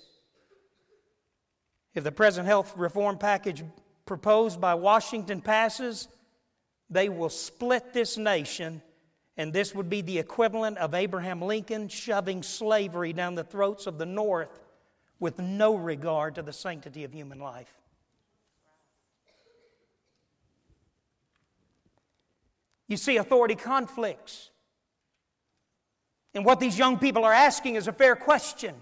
If 1.94 2.02
the 2.02 2.12
present 2.12 2.46
health 2.46 2.74
reform 2.76 3.18
package 3.18 3.62
proposed 4.06 4.60
by 4.60 4.74
Washington 4.74 5.40
passes, 5.40 6.08
they 6.88 7.08
will 7.08 7.28
split 7.28 7.92
this 7.92 8.16
nation, 8.16 8.82
and 9.40 9.54
this 9.54 9.74
would 9.74 9.88
be 9.88 10.02
the 10.02 10.18
equivalent 10.18 10.76
of 10.76 10.92
Abraham 10.92 11.40
Lincoln 11.40 11.88
shoving 11.88 12.42
slavery 12.42 13.14
down 13.14 13.36
the 13.36 13.42
throats 13.42 13.86
of 13.86 13.96
the 13.96 14.04
North 14.04 14.60
with 15.18 15.38
no 15.38 15.76
regard 15.76 16.34
to 16.34 16.42
the 16.42 16.52
sanctity 16.52 17.04
of 17.04 17.14
human 17.14 17.38
life. 17.38 17.72
You 22.86 22.98
see 22.98 23.16
authority 23.16 23.54
conflicts. 23.54 24.50
And 26.34 26.44
what 26.44 26.60
these 26.60 26.78
young 26.78 26.98
people 26.98 27.24
are 27.24 27.32
asking 27.32 27.76
is 27.76 27.88
a 27.88 27.94
fair 27.94 28.16
question. 28.16 28.74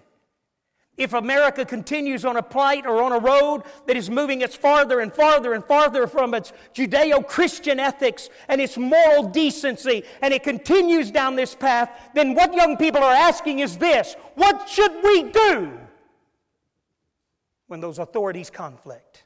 If 0.98 1.12
America 1.12 1.64
continues 1.64 2.24
on 2.24 2.36
a 2.36 2.42
plight 2.42 2.84
or 2.84 3.02
on 3.04 3.12
a 3.12 3.20
road 3.20 3.62
that 3.86 3.96
is 3.96 4.10
moving 4.10 4.40
its 4.40 4.56
farther 4.56 4.98
and 4.98 5.14
farther 5.14 5.54
and 5.54 5.64
farther 5.64 6.08
from 6.08 6.34
its 6.34 6.52
Judeo 6.74 7.24
Christian 7.24 7.78
ethics 7.78 8.28
and 8.48 8.60
its 8.60 8.76
moral 8.76 9.28
decency, 9.28 10.02
and 10.20 10.34
it 10.34 10.42
continues 10.42 11.12
down 11.12 11.36
this 11.36 11.54
path, 11.54 12.10
then 12.14 12.34
what 12.34 12.52
young 12.52 12.76
people 12.76 13.02
are 13.02 13.14
asking 13.14 13.60
is 13.60 13.78
this 13.78 14.16
What 14.34 14.68
should 14.68 14.92
we 15.04 15.22
do 15.30 15.78
when 17.68 17.80
those 17.80 18.00
authorities 18.00 18.50
conflict? 18.50 19.22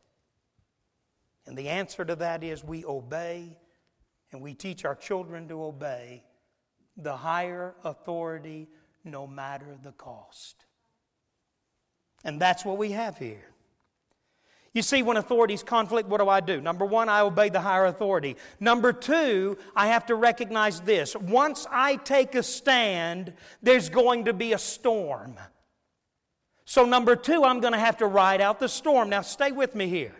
And 1.47 1.57
the 1.57 1.71
answer 1.71 2.05
to 2.05 2.17
that 2.17 2.45
is 2.45 2.63
we 2.63 2.85
obey 2.85 3.57
and 4.31 4.43
we 4.43 4.53
teach 4.53 4.85
our 4.85 4.95
children 4.95 5.49
to 5.49 5.65
obey 5.65 6.23
the 6.99 7.17
higher 7.17 7.75
authority 7.83 8.69
no 9.05 9.27
matter 9.27 9.79
the 9.83 9.93
cost. 9.93 10.67
And 12.25 12.41
that's 12.41 12.65
what 12.65 12.79
we 12.79 12.93
have 12.93 13.19
here. 13.19 13.53
You 14.75 14.81
see, 14.81 15.03
when 15.03 15.19
authorities 15.19 15.63
conflict, 15.63 16.09
what 16.09 16.21
do 16.21 16.29
I 16.29 16.41
do? 16.41 16.61
Number 16.61 16.87
one, 16.87 17.11
I 17.11 17.21
obey 17.21 17.51
the 17.51 17.61
higher 17.61 17.85
authority. 17.85 18.37
Number 18.59 18.93
two, 18.93 19.59
I 19.77 19.89
have 19.89 20.07
to 20.07 20.15
recognize 20.15 20.81
this. 20.81 21.15
Once 21.15 21.67
I 21.71 21.97
take 21.97 22.35
a 22.35 22.43
stand, 22.43 23.35
there's 23.63 23.91
going 23.91 24.25
to 24.25 24.33
be 24.33 24.55
a 24.55 24.59
storm. 24.59 25.39
So, 26.65 26.87
number 26.87 27.17
two, 27.17 27.45
I'm 27.45 27.61
going 27.61 27.75
to 27.75 27.79
have 27.79 27.99
to 27.99 28.07
ride 28.07 28.41
out 28.41 28.61
the 28.61 28.69
storm. 28.69 29.11
Now, 29.11 29.21
stay 29.21 29.53
with 29.53 29.75
me 29.75 29.89
here. 29.89 30.15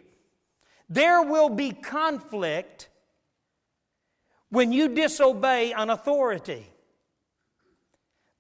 There 0.91 1.23
will 1.23 1.49
be 1.49 1.71
conflict 1.71 2.91
when 4.51 4.71
you 4.71 4.89
disobey 4.89 5.73
an 5.73 5.89
authority. 5.89 6.67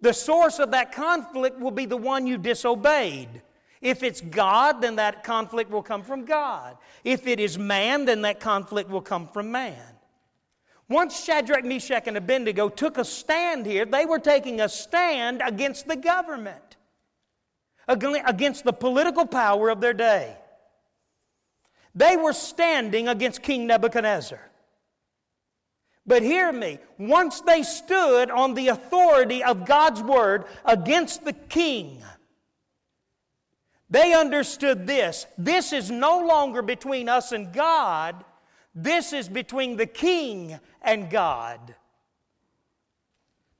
The 0.03 0.12
source 0.12 0.59
of 0.59 0.72
that 0.72 0.92
conflict 0.92 1.59
will 1.59 1.70
be 1.70 1.87
the 1.87 1.96
one 1.96 2.27
you 2.27 2.37
disobeyed. 2.37 3.40
If 3.83 4.05
it's 4.05 4.21
God, 4.21 4.81
then 4.81 4.97
that 4.97 5.25
conflict 5.25 5.71
will 5.71 5.83
come 5.83 6.05
from 6.05 6.25
God. 6.25 6.79
If 7.03 7.27
it 7.27 7.40
is 7.40 7.59
man, 7.59 8.05
then 8.05 8.23
that 8.23 8.38
conflict 8.38 8.88
will 8.88 9.03
come 9.03 9.27
from 9.27 9.51
man. 9.51 9.83
Once 10.88 11.25
Shadrach, 11.25 11.64
Meshach, 11.64 12.07
and 12.07 12.16
Abednego 12.16 12.68
took 12.68 12.97
a 12.97 13.05
stand 13.05 13.66
here, 13.66 13.85
they 13.85 14.07
were 14.07 14.21
taking 14.21 14.61
a 14.61 14.68
stand 14.68 15.42
against 15.45 15.88
the 15.88 15.97
government, 15.97 16.77
against 17.88 18.62
the 18.62 18.73
political 18.73 19.27
power 19.27 19.68
of 19.68 19.81
their 19.81 19.95
day. 19.95 20.37
They 21.95 22.16
were 22.16 22.33
standing 22.33 23.09
against 23.09 23.42
King 23.42 23.66
Nebuchadnezzar. 23.66 24.40
But 26.07 26.23
hear 26.23 26.53
me, 26.53 26.79
once 26.99 27.40
they 27.40 27.62
stood 27.62 28.31
on 28.31 28.55
the 28.55 28.68
authority 28.68 29.42
of 29.42 29.66
God's 29.66 30.03
word 30.03 30.45
against 30.64 31.25
the 31.25 31.33
king, 31.33 32.03
they 33.92 34.14
understood 34.14 34.87
this. 34.87 35.26
This 35.37 35.74
is 35.74 35.90
no 35.90 36.20
longer 36.20 36.62
between 36.62 37.11
us 37.11 37.31
and 37.33 37.52
God, 37.52 38.24
this 38.74 39.12
is 39.12 39.28
between 39.28 39.76
the 39.76 39.85
king 39.85 40.59
and 40.81 41.11
God. 41.11 41.74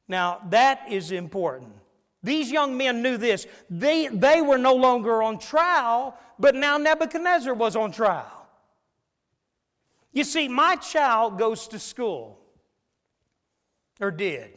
Now, 0.09 0.41
that 0.49 0.91
is 0.91 1.13
important. 1.13 1.75
These 2.23 2.51
young 2.51 2.79
men 2.79 3.03
knew 3.03 3.19
this. 3.19 3.47
They, 3.69 4.09
they 4.09 4.41
were 4.41 4.57
no 4.57 4.75
longer 4.75 5.23
on 5.23 5.39
trial, 5.39 6.17
but 6.39 6.55
now 6.55 6.79
Nebuchadnezzar 6.79 7.53
was 7.53 7.77
on 7.77 7.93
trial. 7.93 8.49
You 10.15 10.25
see, 10.25 10.49
my 10.49 10.77
child 10.77 11.39
goes 11.39 11.69
to 11.69 11.79
school, 11.79 12.39
or 14.01 14.11
did. 14.11 14.57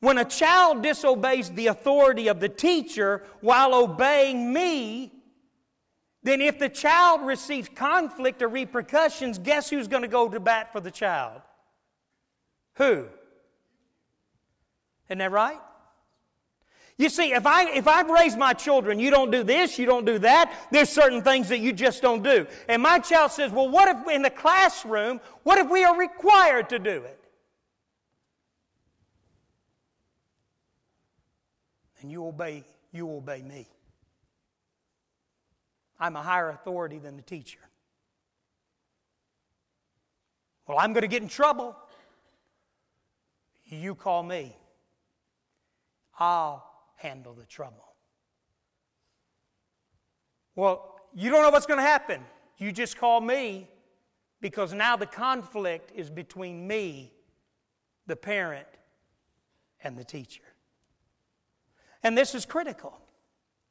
When 0.00 0.18
a 0.18 0.24
child 0.24 0.82
disobeys 0.82 1.50
the 1.50 1.68
authority 1.68 2.28
of 2.28 2.40
the 2.40 2.48
teacher 2.48 3.22
while 3.40 3.74
obeying 3.74 4.52
me, 4.52 5.12
then 6.22 6.40
if 6.40 6.58
the 6.58 6.68
child 6.68 7.22
receives 7.22 7.68
conflict 7.68 8.42
or 8.42 8.48
repercussions, 8.48 9.38
guess 9.38 9.70
who's 9.70 9.88
going 9.88 10.02
to 10.02 10.08
go 10.08 10.28
to 10.28 10.40
bat 10.40 10.72
for 10.72 10.80
the 10.80 10.90
child? 10.90 11.40
Who? 12.74 13.06
Isn't 15.08 15.18
that 15.18 15.30
right? 15.30 15.60
You 16.98 17.10
see, 17.10 17.32
if, 17.32 17.46
I, 17.46 17.70
if 17.70 17.86
I've 17.86 18.08
raised 18.08 18.38
my 18.38 18.54
children, 18.54 18.98
you 18.98 19.10
don't 19.10 19.30
do 19.30 19.42
this, 19.42 19.78
you 19.78 19.84
don't 19.84 20.06
do 20.06 20.18
that, 20.20 20.52
there's 20.70 20.88
certain 20.88 21.22
things 21.22 21.48
that 21.50 21.58
you 21.58 21.72
just 21.72 22.00
don't 22.00 22.22
do. 22.22 22.46
And 22.68 22.82
my 22.82 22.98
child 22.98 23.32
says, 23.32 23.52
well, 23.52 23.68
what 23.68 23.88
if 23.88 24.08
in 24.08 24.22
the 24.22 24.30
classroom, 24.30 25.20
what 25.42 25.58
if 25.58 25.70
we 25.70 25.84
are 25.84 25.96
required 25.96 26.70
to 26.70 26.78
do 26.78 27.02
it? 27.02 27.25
And 32.00 32.10
you 32.10 32.26
obey, 32.26 32.64
you 32.92 33.10
obey 33.10 33.42
me. 33.42 33.66
I'm 35.98 36.16
a 36.16 36.22
higher 36.22 36.50
authority 36.50 36.98
than 36.98 37.16
the 37.16 37.22
teacher. 37.22 37.58
Well, 40.66 40.78
I'm 40.78 40.92
going 40.92 41.02
to 41.02 41.08
get 41.08 41.22
in 41.22 41.28
trouble. 41.28 41.76
You 43.64 43.94
call 43.94 44.22
me. 44.22 44.56
I'll 46.18 46.64
handle 46.96 47.34
the 47.34 47.46
trouble. 47.46 47.84
Well, 50.54 51.00
you 51.14 51.30
don't 51.30 51.42
know 51.42 51.50
what's 51.50 51.66
going 51.66 51.78
to 51.78 51.84
happen. 51.86 52.22
You 52.58 52.72
just 52.72 52.96
call 52.98 53.20
me 53.20 53.68
because 54.40 54.72
now 54.72 54.96
the 54.96 55.06
conflict 55.06 55.92
is 55.94 56.10
between 56.10 56.66
me, 56.66 57.12
the 58.06 58.16
parent, 58.16 58.66
and 59.82 59.96
the 59.96 60.04
teacher. 60.04 60.42
And 62.06 62.16
this 62.16 62.36
is 62.36 62.46
critical 62.46 62.96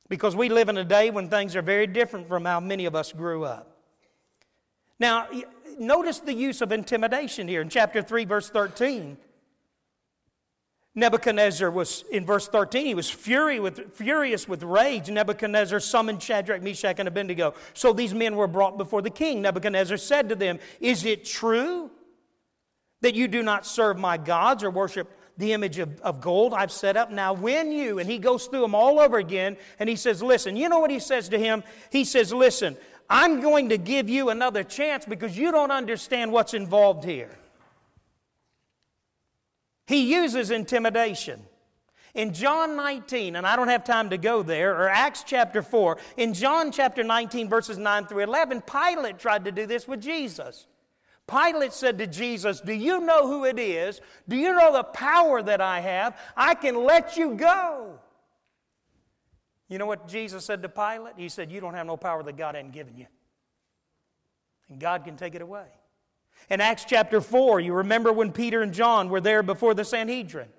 because 0.09 0.35
we 0.35 0.49
live 0.49 0.67
in 0.67 0.75
a 0.75 0.83
day 0.83 1.09
when 1.09 1.29
things 1.29 1.55
are 1.55 1.61
very 1.61 1.87
different 1.87 2.27
from 2.27 2.43
how 2.43 2.59
many 2.59 2.83
of 2.83 2.93
us 2.93 3.13
grew 3.13 3.45
up. 3.45 3.77
Now, 4.99 5.29
notice 5.79 6.19
the 6.19 6.33
use 6.33 6.59
of 6.59 6.73
intimidation 6.73 7.47
here 7.47 7.61
in 7.61 7.69
chapter 7.69 8.01
3, 8.01 8.25
verse 8.25 8.49
13. 8.49 9.15
Nebuchadnezzar 10.95 11.71
was, 11.71 12.03
in 12.11 12.25
verse 12.25 12.49
13, 12.49 12.85
he 12.85 12.93
was 12.93 13.09
fury 13.09 13.61
with, 13.61 13.95
furious 13.95 14.49
with 14.49 14.63
rage. 14.63 15.09
Nebuchadnezzar 15.09 15.79
summoned 15.79 16.21
Shadrach, 16.21 16.61
Meshach, 16.61 16.99
and 16.99 17.07
Abednego. 17.07 17.53
So 17.73 17.93
these 17.93 18.13
men 18.13 18.35
were 18.35 18.47
brought 18.47 18.77
before 18.77 19.01
the 19.01 19.09
king. 19.09 19.43
Nebuchadnezzar 19.43 19.95
said 19.95 20.27
to 20.27 20.35
them, 20.35 20.59
Is 20.81 21.05
it 21.05 21.23
true 21.23 21.89
that 22.99 23.15
you 23.15 23.29
do 23.29 23.43
not 23.43 23.65
serve 23.65 23.97
my 23.97 24.17
gods 24.17 24.61
or 24.61 24.69
worship 24.69 25.09
the 25.37 25.53
image 25.53 25.79
of, 25.79 25.99
of 26.01 26.21
gold 26.21 26.53
I've 26.53 26.71
set 26.71 26.95
up. 26.95 27.11
Now, 27.11 27.33
when 27.33 27.71
you, 27.71 27.99
and 27.99 28.09
he 28.09 28.17
goes 28.17 28.47
through 28.47 28.61
them 28.61 28.75
all 28.75 28.99
over 28.99 29.17
again, 29.17 29.57
and 29.79 29.89
he 29.89 29.95
says, 29.95 30.23
Listen, 30.23 30.55
you 30.55 30.69
know 30.69 30.79
what 30.79 30.91
he 30.91 30.99
says 30.99 31.29
to 31.29 31.37
him? 31.37 31.63
He 31.91 32.05
says, 32.05 32.33
Listen, 32.33 32.77
I'm 33.09 33.41
going 33.41 33.69
to 33.69 33.77
give 33.77 34.09
you 34.09 34.29
another 34.29 34.63
chance 34.63 35.05
because 35.05 35.37
you 35.37 35.51
don't 35.51 35.71
understand 35.71 36.31
what's 36.31 36.53
involved 36.53 37.03
here. 37.03 37.37
He 39.87 40.11
uses 40.11 40.51
intimidation. 40.51 41.41
In 42.15 42.33
John 42.33 42.77
19, 42.77 43.35
and 43.35 43.45
I 43.45 43.57
don't 43.57 43.67
have 43.67 43.83
time 43.83 44.09
to 44.11 44.17
go 44.17 44.41
there, 44.41 44.73
or 44.73 44.87
Acts 44.87 45.23
chapter 45.27 45.61
4, 45.61 45.97
in 46.15 46.33
John 46.33 46.71
chapter 46.71 47.03
19, 47.03 47.49
verses 47.49 47.77
9 47.77 48.05
through 48.05 48.23
11, 48.23 48.61
Pilate 48.61 49.19
tried 49.19 49.43
to 49.45 49.51
do 49.51 49.65
this 49.65 49.85
with 49.85 50.01
Jesus. 50.01 50.65
Pilate 51.27 51.73
said 51.73 51.97
to 51.97 52.07
Jesus, 52.07 52.61
Do 52.61 52.73
you 52.73 53.01
know 53.01 53.27
who 53.27 53.45
it 53.45 53.57
is? 53.57 53.99
Do 54.27 54.35
you 54.35 54.53
know 54.53 54.73
the 54.73 54.83
power 54.83 55.41
that 55.41 55.59
I 55.59 55.79
have? 55.79 56.17
I 56.37 56.53
can 56.53 56.83
let 56.83 57.17
you 57.17 57.35
go. 57.35 57.99
You 59.67 59.79
know 59.79 59.87
what 59.87 60.07
Jesus 60.07 60.45
said 60.45 60.61
to 60.61 60.69
Pilate? 60.69 61.15
He 61.17 61.29
said, 61.29 61.51
You 61.51 61.59
don't 61.59 61.73
have 61.73 61.87
no 61.87 61.97
power 61.97 62.21
that 62.21 62.37
God 62.37 62.55
hasn't 62.55 62.73
given 62.73 62.95
you. 62.95 63.07
And 64.69 64.79
God 64.79 65.03
can 65.03 65.15
take 65.15 65.35
it 65.35 65.41
away. 65.41 65.65
In 66.49 66.61
Acts 66.61 66.85
chapter 66.85 67.21
4, 67.21 67.59
you 67.59 67.73
remember 67.73 68.13
when 68.13 68.31
Peter 68.31 68.61
and 68.61 68.73
John 68.73 69.09
were 69.09 69.21
there 69.21 69.41
before 69.41 69.73
the 69.73 69.85
Sanhedrin. 69.85 70.49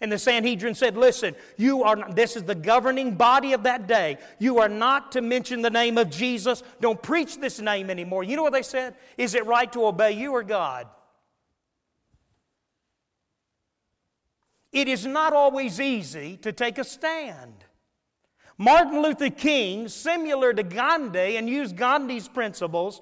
And 0.00 0.12
the 0.12 0.18
Sanhedrin 0.18 0.74
said, 0.74 0.96
Listen, 0.96 1.34
you 1.56 1.82
are 1.82 1.96
not, 1.96 2.14
this 2.14 2.36
is 2.36 2.42
the 2.42 2.54
governing 2.54 3.14
body 3.14 3.54
of 3.54 3.62
that 3.62 3.86
day. 3.86 4.18
You 4.38 4.58
are 4.58 4.68
not 4.68 5.12
to 5.12 5.22
mention 5.22 5.62
the 5.62 5.70
name 5.70 5.96
of 5.96 6.10
Jesus. 6.10 6.62
Don't 6.80 7.02
preach 7.02 7.38
this 7.38 7.60
name 7.60 7.88
anymore. 7.88 8.22
You 8.22 8.36
know 8.36 8.42
what 8.42 8.52
they 8.52 8.62
said? 8.62 8.94
Is 9.16 9.34
it 9.34 9.46
right 9.46 9.72
to 9.72 9.86
obey 9.86 10.12
you 10.12 10.32
or 10.32 10.42
God? 10.42 10.86
It 14.70 14.88
is 14.88 15.06
not 15.06 15.32
always 15.32 15.80
easy 15.80 16.36
to 16.42 16.52
take 16.52 16.76
a 16.76 16.84
stand. 16.84 17.64
Martin 18.58 19.00
Luther 19.00 19.30
King, 19.30 19.88
similar 19.88 20.52
to 20.52 20.62
Gandhi 20.62 21.38
and 21.38 21.48
used 21.48 21.76
Gandhi's 21.76 22.28
principles, 22.28 23.00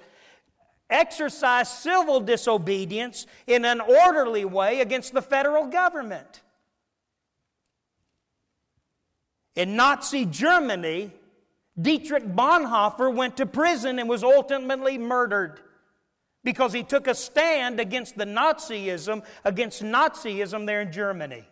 exercised 0.89 1.73
civil 1.73 2.21
disobedience 2.21 3.27
in 3.49 3.65
an 3.65 3.81
orderly 3.81 4.45
way 4.45 4.81
against 4.81 5.13
the 5.13 5.23
federal 5.23 5.67
government. 5.67 6.43
In 9.57 9.77
Nazi 9.77 10.25
Germany, 10.25 11.13
Dietrich 11.81 12.25
Bonhoeffer 12.25 13.13
went 13.13 13.37
to 13.37 13.47
prison 13.47 13.99
and 13.99 14.09
was 14.09 14.25
ultimately 14.25 14.99
murdered 14.99 15.61
because 16.43 16.73
he 16.73 16.83
took 16.83 17.07
a 17.07 17.15
stand 17.15 17.81
against 17.81 18.17
the 18.17 18.25
Nazism, 18.25 19.25
against 19.45 19.83
Nazism 19.83 20.67
there 20.67 20.83
in 20.83 20.93
Germany. 20.93 21.45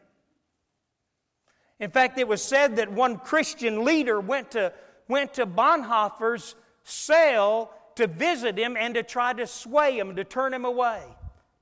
In 1.81 1.91
fact, 1.91 2.19
it 2.19 2.29
was 2.29 2.43
said 2.43 2.77
that 2.77 2.93
one 2.93 3.19
Christian 3.19 3.85
leader 3.85 4.21
went 4.21 4.53
to, 4.53 4.73
went 5.09 5.35
to 5.35 5.47
Bonhoeffer's 5.47 6.55
cell 6.85 7.75
to 7.97 8.07
visit 8.07 8.59
him 8.59 8.77
and 8.77 8.95
to 8.95 9.03
try 9.03 9.33
to 9.33 9.47
sway 9.47 9.99
him, 9.99 10.15
to 10.17 10.25
turn 10.25 10.55
him 10.55 10.65
away, 10.65 11.03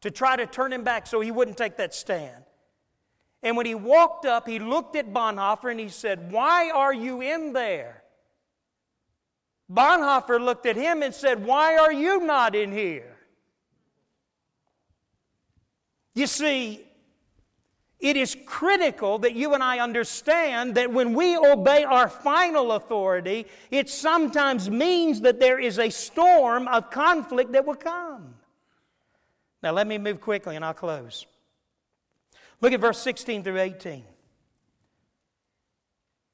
to 0.03 0.11
try 0.11 0.37
to 0.37 0.46
turn 0.46 0.72
him 0.72 0.85
back 0.85 1.07
so 1.07 1.20
he 1.20 1.31
wouldn't 1.31 1.57
take 1.57 1.76
that 1.76 1.94
stand. 1.94 2.44
And 3.42 3.57
when 3.57 3.66
he 3.66 3.74
walked 3.74 4.26
up, 4.26 4.46
he 4.46 4.59
looked 4.59 4.96
at 4.96 5.12
Bonhoeffer 5.12 5.70
and 5.70 5.81
he 5.81 5.88
said, 5.88 6.31
Why 6.31 6.70
are 6.70 6.92
you 6.92 7.22
in 7.22 7.53
there? 7.53 8.03
Bonhoeffer 9.72 10.40
looked 10.40 10.66
at 10.66 10.76
him 10.76 11.03
and 11.03 11.14
said, 11.14 11.44
Why 11.44 11.76
are 11.76 11.92
you 11.92 12.20
not 12.20 12.55
in 12.55 12.72
here? 12.72 13.16
You 16.14 16.26
see, 16.26 16.85
It 18.00 18.16
is 18.16 18.35
critical 18.46 19.18
that 19.18 19.35
you 19.35 19.53
and 19.53 19.62
I 19.62 19.79
understand 19.79 20.74
that 20.76 20.90
when 20.90 21.12
we 21.12 21.37
obey 21.37 21.85
our 21.85 22.09
final 22.09 22.72
authority, 22.72 23.46
it 23.70 23.90
sometimes 23.90 24.70
means 24.70 25.20
that 25.20 25.38
there 25.38 25.61
is 25.61 25.79
a 25.79 25.90
storm 25.90 26.66
of 26.66 26.90
conflict 26.90 27.53
that 27.53 27.66
will 27.66 27.74
come. 27.74 28.35
Now, 29.62 29.72
let 29.72 29.87
me 29.87 29.98
move 29.98 30.22
quickly 30.22 30.57
and 30.57 30.64
I'll 30.64 30.72
close. 30.72 31.26
Look 32.61 32.73
at 32.73 32.81
verse 32.81 32.99
16 32.99 33.42
through 33.42 33.59
18. 33.59 34.05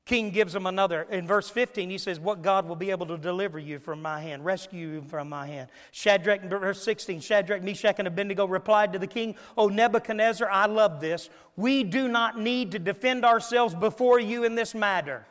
King 0.06 0.30
gives 0.30 0.54
him 0.54 0.66
another. 0.66 1.02
In 1.10 1.26
verse 1.26 1.50
15, 1.50 1.90
he 1.90 1.98
says, 1.98 2.20
What 2.20 2.40
God 2.40 2.68
will 2.68 2.76
be 2.76 2.92
able 2.92 3.06
to 3.06 3.18
deliver 3.18 3.58
you 3.58 3.80
from 3.80 4.00
my 4.00 4.20
hand, 4.20 4.44
rescue 4.44 4.88
you 4.88 5.02
from 5.02 5.28
my 5.28 5.48
hand. 5.48 5.68
Shadrach, 5.90 6.42
verse 6.42 6.80
16, 6.82 7.20
Shadrach, 7.20 7.62
Meshach, 7.62 7.96
and 7.98 8.06
Abednego 8.06 8.46
replied 8.46 8.92
to 8.92 9.00
the 9.00 9.06
king, 9.08 9.34
O 9.58 9.66
Nebuchadnezzar, 9.66 10.48
I 10.48 10.66
love 10.66 11.00
this. 11.00 11.28
We 11.56 11.82
do 11.82 12.06
not 12.06 12.38
need 12.38 12.70
to 12.72 12.78
defend 12.78 13.24
ourselves 13.24 13.74
before 13.74 14.20
you 14.20 14.44
in 14.44 14.54
this 14.54 14.76
matter. 14.76 15.26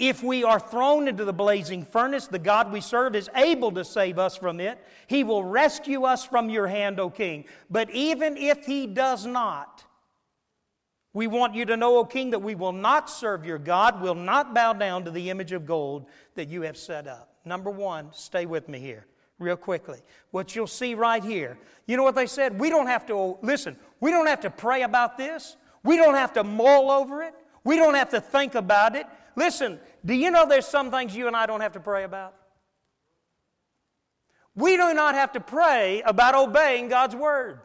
If 0.00 0.22
we 0.22 0.44
are 0.44 0.58
thrown 0.58 1.08
into 1.08 1.26
the 1.26 1.32
blazing 1.32 1.84
furnace, 1.84 2.26
the 2.26 2.38
God 2.38 2.72
we 2.72 2.80
serve 2.80 3.14
is 3.14 3.28
able 3.36 3.70
to 3.72 3.84
save 3.84 4.18
us 4.18 4.34
from 4.34 4.58
it. 4.58 4.82
He 5.06 5.24
will 5.24 5.44
rescue 5.44 6.04
us 6.04 6.24
from 6.24 6.48
your 6.48 6.66
hand, 6.66 6.98
O 6.98 7.10
king. 7.10 7.44
But 7.68 7.90
even 7.90 8.38
if 8.38 8.64
he 8.64 8.86
does 8.86 9.26
not, 9.26 9.84
we 11.12 11.26
want 11.26 11.54
you 11.54 11.66
to 11.66 11.76
know, 11.76 11.98
O 11.98 12.06
king, 12.06 12.30
that 12.30 12.38
we 12.38 12.54
will 12.54 12.72
not 12.72 13.10
serve 13.10 13.44
your 13.44 13.58
God, 13.58 14.00
will 14.00 14.14
not 14.14 14.54
bow 14.54 14.72
down 14.72 15.04
to 15.04 15.10
the 15.10 15.28
image 15.28 15.52
of 15.52 15.66
gold 15.66 16.06
that 16.34 16.48
you 16.48 16.62
have 16.62 16.78
set 16.78 17.06
up. 17.06 17.34
Number 17.44 17.70
one, 17.70 18.08
stay 18.12 18.46
with 18.46 18.70
me 18.70 18.78
here, 18.78 19.06
real 19.38 19.56
quickly. 19.56 19.98
What 20.30 20.56
you'll 20.56 20.66
see 20.66 20.94
right 20.94 21.22
here, 21.22 21.58
you 21.86 21.98
know 21.98 22.04
what 22.04 22.14
they 22.14 22.26
said? 22.26 22.58
We 22.58 22.70
don't 22.70 22.86
have 22.86 23.04
to, 23.08 23.36
listen, 23.42 23.76
we 24.00 24.10
don't 24.10 24.28
have 24.28 24.40
to 24.40 24.50
pray 24.50 24.80
about 24.82 25.18
this. 25.18 25.58
We 25.82 25.98
don't 25.98 26.14
have 26.14 26.32
to 26.34 26.44
mull 26.44 26.90
over 26.90 27.22
it. 27.22 27.34
We 27.64 27.76
don't 27.76 27.94
have 27.94 28.10
to 28.10 28.20
think 28.20 28.54
about 28.54 28.96
it. 28.96 29.06
Listen, 29.36 29.78
do 30.04 30.14
you 30.14 30.30
know 30.30 30.46
there's 30.46 30.66
some 30.66 30.90
things 30.90 31.14
you 31.14 31.26
and 31.26 31.36
I 31.36 31.46
don't 31.46 31.60
have 31.60 31.72
to 31.72 31.80
pray 31.80 32.04
about? 32.04 32.34
We 34.54 34.76
do 34.76 34.92
not 34.94 35.14
have 35.14 35.32
to 35.32 35.40
pray 35.40 36.02
about 36.02 36.34
obeying 36.34 36.88
God's 36.88 37.14
word. 37.14 37.60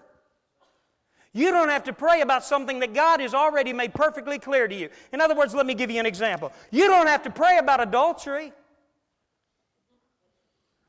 You 1.34 1.52
don't 1.52 1.68
have 1.68 1.84
to 1.86 1.94
pray 1.94 2.22
about 2.22 2.46
something 2.46 2.80
that 2.80 2.94
God 2.94 3.20
has 3.20 3.34
already 3.34 3.74
made 3.74 3.94
perfectly 3.94 4.40
clear 4.40 4.70
to 4.70 4.76
you. 4.76 4.90
In 5.12 5.20
other 5.20 5.36
words, 5.36 5.54
let 5.54 5.66
me 5.66 5.74
give 5.74 5.92
you 5.92 6.00
an 6.00 6.06
example. 6.06 6.54
You 6.72 6.88
don't 6.88 7.08
have 7.08 7.24
to 7.24 7.30
pray 7.30 7.58
about 7.58 7.82
adultery. 7.82 8.54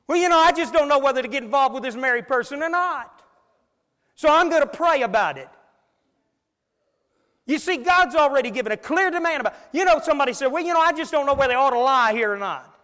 Well, 0.07 0.19
you 0.19 0.29
know, 0.29 0.39
I 0.39 0.53
just 0.53 0.73
don't 0.73 0.89
know 0.89 1.01
whether 1.01 1.21
to 1.21 1.27
get 1.27 1.43
involved 1.43 1.75
with 1.75 1.83
this 1.83 1.97
married 1.97 2.29
person 2.29 2.63
or 2.63 2.69
not. 2.69 3.23
So 4.15 4.33
I'm 4.33 4.49
going 4.49 4.63
to 4.63 4.69
pray 4.69 5.03
about 5.03 5.37
it. 5.37 5.49
You 7.47 7.59
see, 7.59 7.77
God's 7.77 8.17
already 8.17 8.51
given 8.51 8.73
a 8.73 8.77
clear 8.77 9.11
demand 9.11 9.41
about. 9.41 9.55
You 9.73 9.85
know, 9.85 10.01
somebody 10.01 10.33
said, 10.33 10.49
"Well, 10.49 10.65
you 10.65 10.75
know, 10.75 10.81
I 10.81 10.93
just 10.93 11.13
don't 11.13 11.27
know 11.27 11.35
whether 11.35 11.53
they 11.53 11.57
ought 11.57 11.71
to 11.71 11.79
lie 11.79 12.13
here 12.13 12.33
or 12.33 12.37
not. 12.37 12.77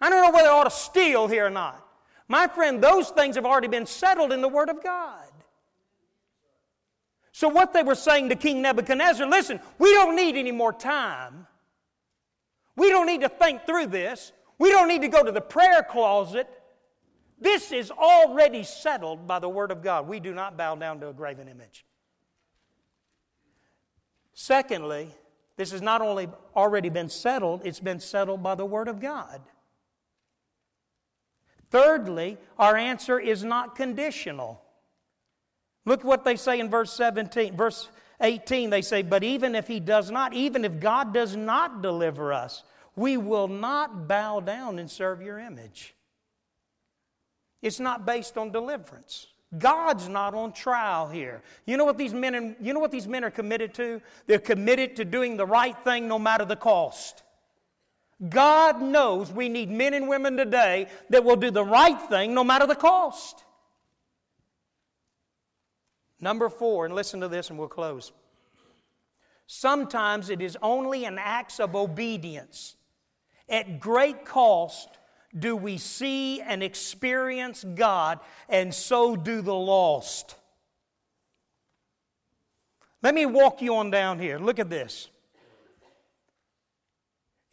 I 0.00 0.10
don't 0.10 0.22
know 0.22 0.32
whether 0.32 0.48
they 0.48 0.52
ought 0.52 0.64
to 0.64 0.70
steal 0.70 1.28
here 1.28 1.46
or 1.46 1.50
not." 1.50 1.86
My 2.26 2.48
friend, 2.48 2.82
those 2.82 3.10
things 3.10 3.36
have 3.36 3.46
already 3.46 3.68
been 3.68 3.86
settled 3.86 4.32
in 4.32 4.40
the 4.40 4.48
Word 4.48 4.68
of 4.68 4.82
God. 4.82 5.30
So, 7.32 7.48
what 7.48 7.72
they 7.72 7.82
were 7.82 7.94
saying 7.94 8.28
to 8.30 8.36
King 8.36 8.62
Nebuchadnezzar 8.62 9.26
listen, 9.26 9.60
we 9.78 9.92
don't 9.92 10.16
need 10.16 10.36
any 10.36 10.52
more 10.52 10.72
time. 10.72 11.46
We 12.76 12.88
don't 12.88 13.06
need 13.06 13.22
to 13.22 13.28
think 13.28 13.64
through 13.64 13.86
this. 13.86 14.32
We 14.58 14.70
don't 14.70 14.88
need 14.88 15.02
to 15.02 15.08
go 15.08 15.22
to 15.22 15.32
the 15.32 15.40
prayer 15.40 15.82
closet. 15.82 16.48
This 17.40 17.72
is 17.72 17.90
already 17.90 18.62
settled 18.62 19.26
by 19.26 19.38
the 19.38 19.48
Word 19.48 19.70
of 19.70 19.82
God. 19.82 20.06
We 20.06 20.20
do 20.20 20.34
not 20.34 20.56
bow 20.56 20.74
down 20.74 21.00
to 21.00 21.08
a 21.08 21.12
graven 21.12 21.48
image. 21.48 21.84
Secondly, 24.40 25.14
this 25.58 25.70
has 25.72 25.82
not 25.82 26.00
only 26.00 26.26
already 26.56 26.88
been 26.88 27.10
settled, 27.10 27.60
it's 27.62 27.78
been 27.78 28.00
settled 28.00 28.42
by 28.42 28.54
the 28.54 28.64
Word 28.64 28.88
of 28.88 28.98
God. 28.98 29.42
Thirdly, 31.68 32.38
our 32.58 32.74
answer 32.74 33.20
is 33.20 33.44
not 33.44 33.76
conditional. 33.76 34.62
Look 35.84 36.04
what 36.04 36.24
they 36.24 36.36
say 36.36 36.58
in 36.58 36.70
verse 36.70 36.90
17, 36.94 37.54
verse 37.54 37.90
18. 38.22 38.70
They 38.70 38.80
say, 38.80 39.02
But 39.02 39.24
even 39.24 39.54
if 39.54 39.68
he 39.68 39.78
does 39.78 40.10
not, 40.10 40.32
even 40.32 40.64
if 40.64 40.80
God 40.80 41.12
does 41.12 41.36
not 41.36 41.82
deliver 41.82 42.32
us, 42.32 42.64
we 42.96 43.18
will 43.18 43.46
not 43.46 44.08
bow 44.08 44.40
down 44.40 44.78
and 44.78 44.90
serve 44.90 45.20
your 45.20 45.38
image. 45.38 45.94
It's 47.60 47.78
not 47.78 48.06
based 48.06 48.38
on 48.38 48.52
deliverance. 48.52 49.26
God's 49.58 50.08
not 50.08 50.34
on 50.34 50.52
trial 50.52 51.08
here. 51.08 51.42
You 51.66 51.76
know 51.76 51.84
what 51.84 51.98
these 51.98 52.14
men 52.14 52.34
and, 52.34 52.56
you 52.60 52.72
know 52.72 52.78
what 52.78 52.92
these 52.92 53.08
men 53.08 53.24
are 53.24 53.30
committed 53.30 53.74
to? 53.74 54.00
They're 54.26 54.38
committed 54.38 54.96
to 54.96 55.04
doing 55.04 55.36
the 55.36 55.46
right 55.46 55.76
thing 55.82 56.06
no 56.06 56.18
matter 56.18 56.44
the 56.44 56.56
cost. 56.56 57.22
God 58.28 58.80
knows 58.80 59.32
we 59.32 59.48
need 59.48 59.70
men 59.70 59.94
and 59.94 60.08
women 60.08 60.36
today 60.36 60.88
that 61.08 61.24
will 61.24 61.36
do 61.36 61.50
the 61.50 61.64
right 61.64 62.00
thing 62.02 62.34
no 62.34 62.44
matter 62.44 62.66
the 62.66 62.76
cost. 62.76 63.42
Number 66.20 66.48
four, 66.48 66.84
and 66.84 66.94
listen 66.94 67.20
to 67.20 67.28
this 67.28 67.50
and 67.50 67.58
we'll 67.58 67.68
close. 67.68 68.12
Sometimes 69.46 70.30
it 70.30 70.40
is 70.40 70.56
only 70.62 71.06
in 71.06 71.18
acts 71.18 71.58
of 71.58 71.74
obedience. 71.74 72.76
At 73.48 73.80
great 73.80 74.24
cost 74.24 74.99
do 75.38 75.56
we 75.56 75.78
see 75.78 76.40
and 76.40 76.62
experience 76.62 77.64
God, 77.74 78.20
and 78.48 78.74
so 78.74 79.16
do 79.16 79.42
the 79.42 79.54
lost. 79.54 80.36
Let 83.02 83.14
me 83.14 83.26
walk 83.26 83.62
you 83.62 83.76
on 83.76 83.90
down 83.90 84.18
here. 84.18 84.38
Look 84.38 84.58
at 84.58 84.68
this 84.68 85.08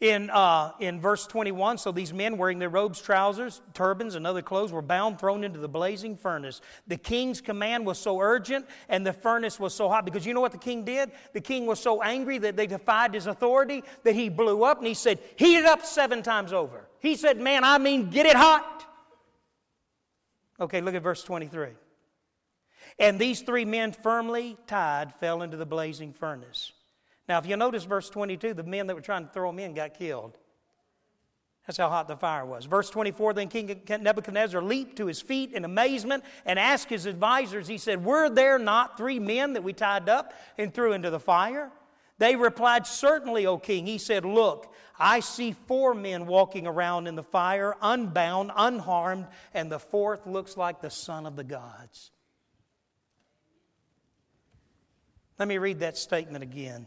in, 0.00 0.30
uh, 0.30 0.72
in 0.78 1.00
verse 1.00 1.26
21 1.26 1.78
so 1.78 1.90
these 1.90 2.12
men 2.12 2.38
wearing 2.38 2.58
their 2.58 2.68
robes 2.68 3.00
trousers 3.00 3.60
turbans 3.74 4.14
and 4.14 4.26
other 4.26 4.42
clothes 4.42 4.70
were 4.70 4.82
bound 4.82 5.18
thrown 5.18 5.42
into 5.42 5.58
the 5.58 5.68
blazing 5.68 6.16
furnace 6.16 6.60
the 6.86 6.96
king's 6.96 7.40
command 7.40 7.84
was 7.84 7.98
so 7.98 8.20
urgent 8.20 8.64
and 8.88 9.04
the 9.04 9.12
furnace 9.12 9.58
was 9.58 9.74
so 9.74 9.88
hot 9.88 10.04
because 10.04 10.24
you 10.24 10.34
know 10.34 10.40
what 10.40 10.52
the 10.52 10.58
king 10.58 10.84
did 10.84 11.10
the 11.32 11.40
king 11.40 11.66
was 11.66 11.80
so 11.80 12.00
angry 12.00 12.38
that 12.38 12.56
they 12.56 12.66
defied 12.66 13.12
his 13.12 13.26
authority 13.26 13.82
that 14.04 14.14
he 14.14 14.28
blew 14.28 14.62
up 14.62 14.78
and 14.78 14.86
he 14.86 14.94
said 14.94 15.18
heat 15.34 15.56
it 15.56 15.64
up 15.64 15.84
seven 15.84 16.22
times 16.22 16.52
over 16.52 16.87
he 17.00 17.16
said 17.16 17.38
man 17.38 17.64
i 17.64 17.78
mean 17.78 18.10
get 18.10 18.26
it 18.26 18.36
hot 18.36 18.84
okay 20.60 20.80
look 20.80 20.94
at 20.94 21.02
verse 21.02 21.22
23 21.22 21.68
and 22.98 23.18
these 23.18 23.42
three 23.42 23.64
men 23.64 23.92
firmly 23.92 24.56
tied 24.66 25.14
fell 25.14 25.42
into 25.42 25.56
the 25.56 25.66
blazing 25.66 26.12
furnace 26.12 26.72
now, 27.28 27.38
if 27.38 27.46
you 27.46 27.56
notice 27.56 27.84
verse 27.84 28.08
22, 28.08 28.54
the 28.54 28.62
men 28.62 28.86
that 28.86 28.96
were 28.96 29.02
trying 29.02 29.26
to 29.26 29.32
throw 29.32 29.50
him 29.50 29.58
in 29.58 29.74
got 29.74 29.94
killed. 29.94 30.38
That's 31.66 31.76
how 31.76 31.90
hot 31.90 32.08
the 32.08 32.16
fire 32.16 32.46
was. 32.46 32.64
Verse 32.64 32.88
24 32.88 33.34
Then 33.34 33.48
King 33.48 33.82
Nebuchadnezzar 33.86 34.62
leaped 34.62 34.96
to 34.96 35.06
his 35.06 35.20
feet 35.20 35.52
in 35.52 35.66
amazement 35.66 36.24
and 36.46 36.58
asked 36.58 36.88
his 36.88 37.04
advisors, 37.04 37.68
He 37.68 37.76
said, 37.76 38.02
Were 38.02 38.30
there 38.30 38.58
not 38.58 38.96
three 38.96 39.18
men 39.18 39.52
that 39.52 39.62
we 39.62 39.74
tied 39.74 40.08
up 40.08 40.32
and 40.56 40.72
threw 40.72 40.94
into 40.94 41.10
the 41.10 41.20
fire? 41.20 41.70
They 42.18 42.34
replied, 42.36 42.86
Certainly, 42.86 43.46
O 43.46 43.58
king. 43.58 43.86
He 43.86 43.98
said, 43.98 44.24
Look, 44.24 44.72
I 44.98 45.20
see 45.20 45.52
four 45.52 45.94
men 45.94 46.26
walking 46.26 46.66
around 46.66 47.06
in 47.06 47.14
the 47.14 47.22
fire, 47.22 47.76
unbound, 47.80 48.50
unharmed, 48.56 49.26
and 49.54 49.70
the 49.70 49.78
fourth 49.78 50.26
looks 50.26 50.56
like 50.56 50.80
the 50.80 50.90
son 50.90 51.26
of 51.26 51.36
the 51.36 51.44
gods. 51.44 52.10
Let 55.38 55.46
me 55.46 55.58
read 55.58 55.78
that 55.80 55.96
statement 55.96 56.42
again. 56.42 56.86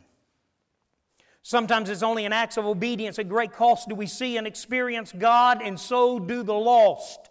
Sometimes 1.44 1.90
it's 1.90 2.04
only 2.04 2.26
in 2.26 2.34
acts 2.34 2.58
of 2.58 2.66
obedience 2.66 3.18
at 3.18 3.28
great 3.28 3.54
cost 3.54 3.90
do 3.90 3.96
we 3.96 4.06
see 4.06 4.38
and 4.38 4.46
experience 4.46 5.14
God, 5.18 5.62
and 5.64 5.80
so 5.80 6.20
do 6.20 6.44
the 6.44 6.54
lost. 6.54 7.30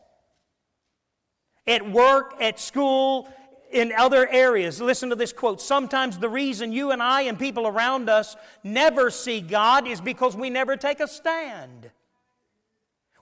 At 1.66 1.88
work, 1.88 2.34
at 2.40 2.58
school, 2.58 3.28
in 3.70 3.92
other 3.96 4.28
areas. 4.28 4.80
Listen 4.80 5.10
to 5.10 5.16
this 5.16 5.32
quote. 5.32 5.60
Sometimes 5.60 6.18
the 6.18 6.28
reason 6.28 6.72
you 6.72 6.90
and 6.90 7.02
I 7.02 7.22
and 7.22 7.38
people 7.38 7.66
around 7.66 8.08
us 8.08 8.36
never 8.64 9.10
see 9.10 9.40
God 9.40 9.86
is 9.86 10.00
because 10.00 10.36
we 10.36 10.50
never 10.50 10.76
take 10.76 11.00
a 11.00 11.08
stand. 11.08 11.90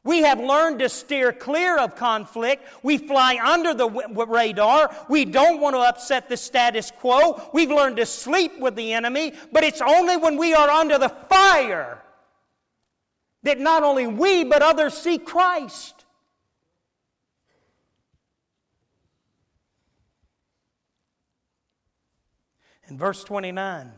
We 0.04 0.20
have 0.20 0.40
learned 0.40 0.78
to 0.78 0.88
steer 0.88 1.32
clear 1.32 1.76
of 1.76 1.96
conflict. 1.96 2.66
We 2.82 2.96
fly 2.96 3.38
under 3.44 3.74
the 3.74 3.90
radar. 3.90 4.94
We 5.08 5.24
don't 5.26 5.60
want 5.60 5.74
to 5.74 5.80
upset 5.80 6.28
the 6.28 6.36
status 6.36 6.90
quo. 6.90 7.50
We've 7.52 7.70
learned 7.70 7.96
to 7.98 8.06
sleep 8.06 8.58
with 8.58 8.74
the 8.74 8.94
enemy, 8.94 9.34
but 9.52 9.64
it's 9.64 9.82
only 9.82 10.16
when 10.16 10.38
we 10.38 10.54
are 10.54 10.70
under 10.70 10.98
the 10.98 11.10
fire 11.10 12.02
that 13.42 13.60
not 13.60 13.82
only 13.82 14.06
we, 14.06 14.44
but 14.44 14.62
others 14.62 14.94
see 14.94 15.18
Christ. 15.18 15.97
In 22.88 22.96
verse 22.96 23.22
29, 23.24 23.92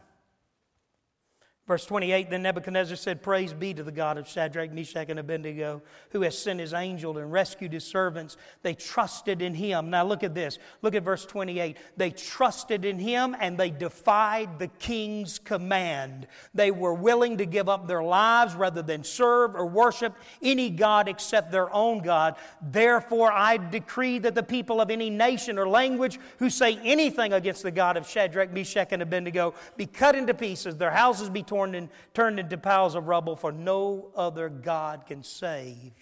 Verse 1.70 1.86
28 1.86 2.30
Then 2.30 2.42
Nebuchadnezzar 2.42 2.96
said, 2.96 3.22
Praise 3.22 3.52
be 3.52 3.72
to 3.74 3.84
the 3.84 3.92
God 3.92 4.18
of 4.18 4.26
Shadrach, 4.26 4.72
Meshach, 4.72 5.08
and 5.08 5.20
Abednego, 5.20 5.82
who 6.10 6.22
has 6.22 6.36
sent 6.36 6.58
his 6.58 6.74
angel 6.74 7.16
and 7.16 7.30
rescued 7.30 7.72
his 7.72 7.84
servants. 7.84 8.36
They 8.62 8.74
trusted 8.74 9.40
in 9.40 9.54
him. 9.54 9.88
Now 9.88 10.04
look 10.04 10.24
at 10.24 10.34
this. 10.34 10.58
Look 10.82 10.96
at 10.96 11.04
verse 11.04 11.24
28. 11.24 11.76
They 11.96 12.10
trusted 12.10 12.84
in 12.84 12.98
him 12.98 13.36
and 13.38 13.56
they 13.56 13.70
defied 13.70 14.58
the 14.58 14.66
king's 14.66 15.38
command. 15.38 16.26
They 16.52 16.72
were 16.72 16.92
willing 16.92 17.38
to 17.38 17.46
give 17.46 17.68
up 17.68 17.86
their 17.86 18.02
lives 18.02 18.56
rather 18.56 18.82
than 18.82 19.04
serve 19.04 19.54
or 19.54 19.64
worship 19.64 20.16
any 20.42 20.70
God 20.70 21.06
except 21.06 21.52
their 21.52 21.72
own 21.72 22.00
God. 22.00 22.34
Therefore, 22.60 23.30
I 23.30 23.58
decree 23.58 24.18
that 24.18 24.34
the 24.34 24.42
people 24.42 24.80
of 24.80 24.90
any 24.90 25.08
nation 25.08 25.56
or 25.56 25.68
language 25.68 26.18
who 26.40 26.50
say 26.50 26.80
anything 26.82 27.32
against 27.32 27.62
the 27.62 27.70
God 27.70 27.96
of 27.96 28.08
Shadrach, 28.08 28.52
Meshach, 28.52 28.88
and 28.90 29.02
Abednego 29.02 29.54
be 29.76 29.86
cut 29.86 30.16
into 30.16 30.34
pieces, 30.34 30.76
their 30.76 30.90
houses 30.90 31.30
be 31.30 31.44
torn 31.44 31.59
torn 31.61 31.74
and 31.74 31.88
turned 32.14 32.40
into 32.40 32.56
piles 32.56 32.94
of 32.94 33.06
rubble, 33.06 33.36
for 33.36 33.52
no 33.52 34.11
other 34.16 34.48
God 34.48 35.06
can 35.06 35.22
save 35.22 35.92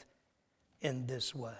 in 0.81 1.07
this 1.07 1.35
way. 1.35 1.53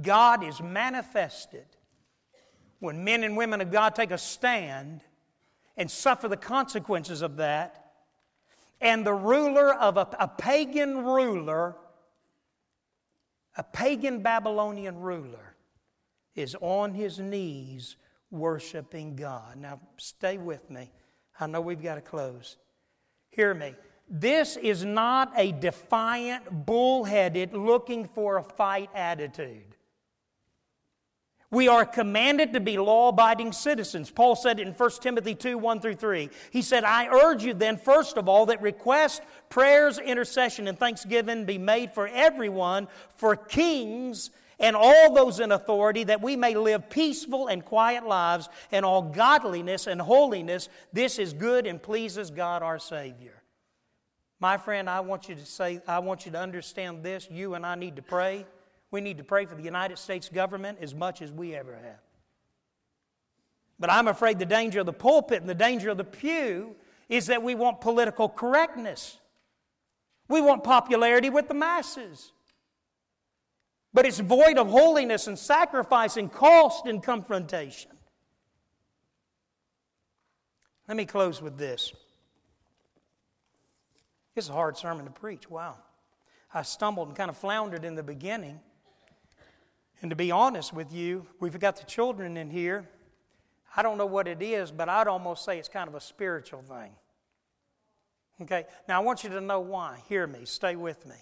God 0.00 0.44
is 0.44 0.60
manifested 0.60 1.66
when 2.78 3.04
men 3.04 3.24
and 3.24 3.36
women 3.36 3.60
of 3.60 3.70
God 3.72 3.94
take 3.94 4.10
a 4.10 4.18
stand 4.18 5.00
and 5.76 5.90
suffer 5.90 6.28
the 6.28 6.36
consequences 6.36 7.20
of 7.22 7.36
that, 7.36 7.92
and 8.80 9.04
the 9.04 9.12
ruler 9.12 9.74
of 9.74 9.96
a, 9.96 10.06
a 10.20 10.28
pagan 10.28 10.98
ruler, 10.98 11.74
a 13.56 13.62
pagan 13.64 14.20
Babylonian 14.20 15.00
ruler, 15.00 15.56
is 16.36 16.54
on 16.60 16.94
his 16.94 17.18
knees 17.18 17.96
worshiping 18.30 19.16
God. 19.16 19.56
Now, 19.56 19.80
stay 19.96 20.38
with 20.38 20.70
me. 20.70 20.90
I 21.38 21.46
know 21.46 21.60
we've 21.60 21.82
got 21.82 21.96
to 21.96 22.00
close. 22.00 22.56
Hear 23.30 23.54
me. 23.54 23.74
This 24.08 24.56
is 24.56 24.84
not 24.84 25.32
a 25.36 25.52
defiant, 25.52 26.66
bullheaded, 26.66 27.54
looking 27.54 28.06
for 28.06 28.36
a 28.36 28.42
fight 28.42 28.90
attitude. 28.94 29.76
We 31.50 31.68
are 31.68 31.86
commanded 31.86 32.52
to 32.54 32.60
be 32.60 32.78
law 32.78 33.10
abiding 33.10 33.52
citizens. 33.52 34.10
Paul 34.10 34.34
said 34.34 34.58
in 34.58 34.72
1 34.72 34.90
Timothy 35.00 35.36
2 35.36 35.56
1 35.56 35.80
through 35.80 35.94
3. 35.94 36.28
He 36.50 36.62
said, 36.62 36.82
I 36.82 37.06
urge 37.06 37.44
you 37.44 37.54
then, 37.54 37.76
first 37.76 38.16
of 38.16 38.28
all, 38.28 38.46
that 38.46 38.60
request, 38.60 39.22
prayers, 39.48 39.98
intercession, 39.98 40.66
and 40.66 40.76
thanksgiving 40.76 41.44
be 41.44 41.58
made 41.58 41.92
for 41.92 42.08
everyone, 42.08 42.88
for 43.16 43.36
kings 43.36 44.30
and 44.58 44.76
all 44.76 45.12
those 45.14 45.40
in 45.40 45.52
authority, 45.52 46.04
that 46.04 46.22
we 46.22 46.36
may 46.36 46.54
live 46.54 46.88
peaceful 46.90 47.48
and 47.48 47.64
quiet 47.64 48.06
lives 48.06 48.48
in 48.70 48.84
all 48.84 49.02
godliness 49.02 49.86
and 49.86 50.00
holiness. 50.00 50.68
This 50.92 51.18
is 51.18 51.32
good 51.32 51.66
and 51.66 51.82
pleases 51.82 52.30
God 52.30 52.62
our 52.62 52.78
Savior. 52.78 53.42
My 54.40 54.58
friend, 54.58 54.90
I 54.90 55.00
want 55.00 55.28
you 55.28 55.34
to 55.34 55.46
say, 55.46 55.80
I 55.88 56.00
want 56.00 56.26
you 56.26 56.32
to 56.32 56.38
understand 56.38 57.02
this. 57.02 57.28
You 57.30 57.54
and 57.54 57.64
I 57.64 57.76
need 57.76 57.96
to 57.96 58.02
pray. 58.02 58.46
We 58.90 59.00
need 59.00 59.18
to 59.18 59.24
pray 59.24 59.46
for 59.46 59.54
the 59.54 59.62
United 59.62 59.98
States 59.98 60.28
government 60.28 60.78
as 60.80 60.94
much 60.94 61.22
as 61.22 61.32
we 61.32 61.54
ever 61.54 61.74
have. 61.74 62.00
But 63.80 63.90
I'm 63.90 64.06
afraid 64.06 64.38
the 64.38 64.44
danger 64.44 64.80
of 64.80 64.86
the 64.86 64.92
pulpit 64.92 65.40
and 65.40 65.48
the 65.48 65.54
danger 65.54 65.90
of 65.90 65.96
the 65.96 66.04
pew 66.04 66.76
is 67.08 67.26
that 67.26 67.42
we 67.42 67.54
want 67.54 67.80
political 67.80 68.28
correctness. 68.28 69.18
We 70.28 70.40
want 70.40 70.62
popularity 70.62 71.28
with 71.28 71.48
the 71.48 71.54
masses 71.54 72.33
but 73.94 74.04
it's 74.04 74.18
void 74.18 74.58
of 74.58 74.68
holiness 74.68 75.28
and 75.28 75.38
sacrifice 75.38 76.16
and 76.16 76.30
cost 76.30 76.84
and 76.84 77.00
confrontation. 77.02 77.92
Let 80.88 80.96
me 80.96 81.06
close 81.06 81.40
with 81.40 81.56
this. 81.56 81.92
It's 84.34 84.48
a 84.48 84.52
hard 84.52 84.76
sermon 84.76 85.04
to 85.04 85.12
preach. 85.12 85.48
Wow. 85.48 85.76
I 86.52 86.62
stumbled 86.62 87.08
and 87.08 87.16
kind 87.16 87.30
of 87.30 87.36
floundered 87.38 87.84
in 87.84 87.94
the 87.94 88.02
beginning. 88.02 88.60
And 90.02 90.10
to 90.10 90.16
be 90.16 90.32
honest 90.32 90.72
with 90.72 90.92
you, 90.92 91.26
we've 91.38 91.58
got 91.58 91.76
the 91.76 91.84
children 91.84 92.36
in 92.36 92.50
here. 92.50 92.88
I 93.76 93.82
don't 93.82 93.96
know 93.96 94.06
what 94.06 94.26
it 94.26 94.42
is, 94.42 94.72
but 94.72 94.88
I'd 94.88 95.06
almost 95.06 95.44
say 95.44 95.58
it's 95.58 95.68
kind 95.68 95.88
of 95.88 95.94
a 95.94 96.00
spiritual 96.00 96.62
thing. 96.62 96.90
Okay? 98.42 98.66
Now 98.88 99.00
I 99.00 99.04
want 99.04 99.22
you 99.22 99.30
to 99.30 99.40
know 99.40 99.60
why. 99.60 100.02
Hear 100.08 100.26
me, 100.26 100.44
stay 100.44 100.74
with 100.74 101.06
me. 101.06 101.16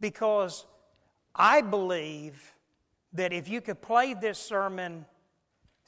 Because 0.00 0.64
I 1.38 1.60
believe 1.60 2.52
that 3.12 3.32
if 3.32 3.48
you 3.48 3.60
could 3.60 3.80
play 3.80 4.12
this 4.12 4.38
sermon 4.38 5.06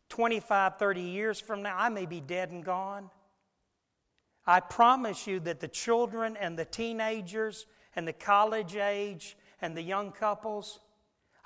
25, 0.08 0.78
30 0.78 1.00
years 1.00 1.40
from 1.40 1.62
now, 1.62 1.76
I 1.76 1.88
may 1.88 2.06
be 2.06 2.20
dead 2.20 2.50
and 2.50 2.64
gone. 2.64 3.10
I 4.46 4.60
promise 4.60 5.26
you 5.26 5.40
that 5.40 5.60
the 5.60 5.68
children 5.68 6.36
and 6.36 6.58
the 6.58 6.64
teenagers 6.64 7.66
and 7.96 8.06
the 8.06 8.12
college 8.12 8.76
age 8.76 9.36
and 9.60 9.76
the 9.76 9.82
young 9.82 10.12
couples, 10.12 10.80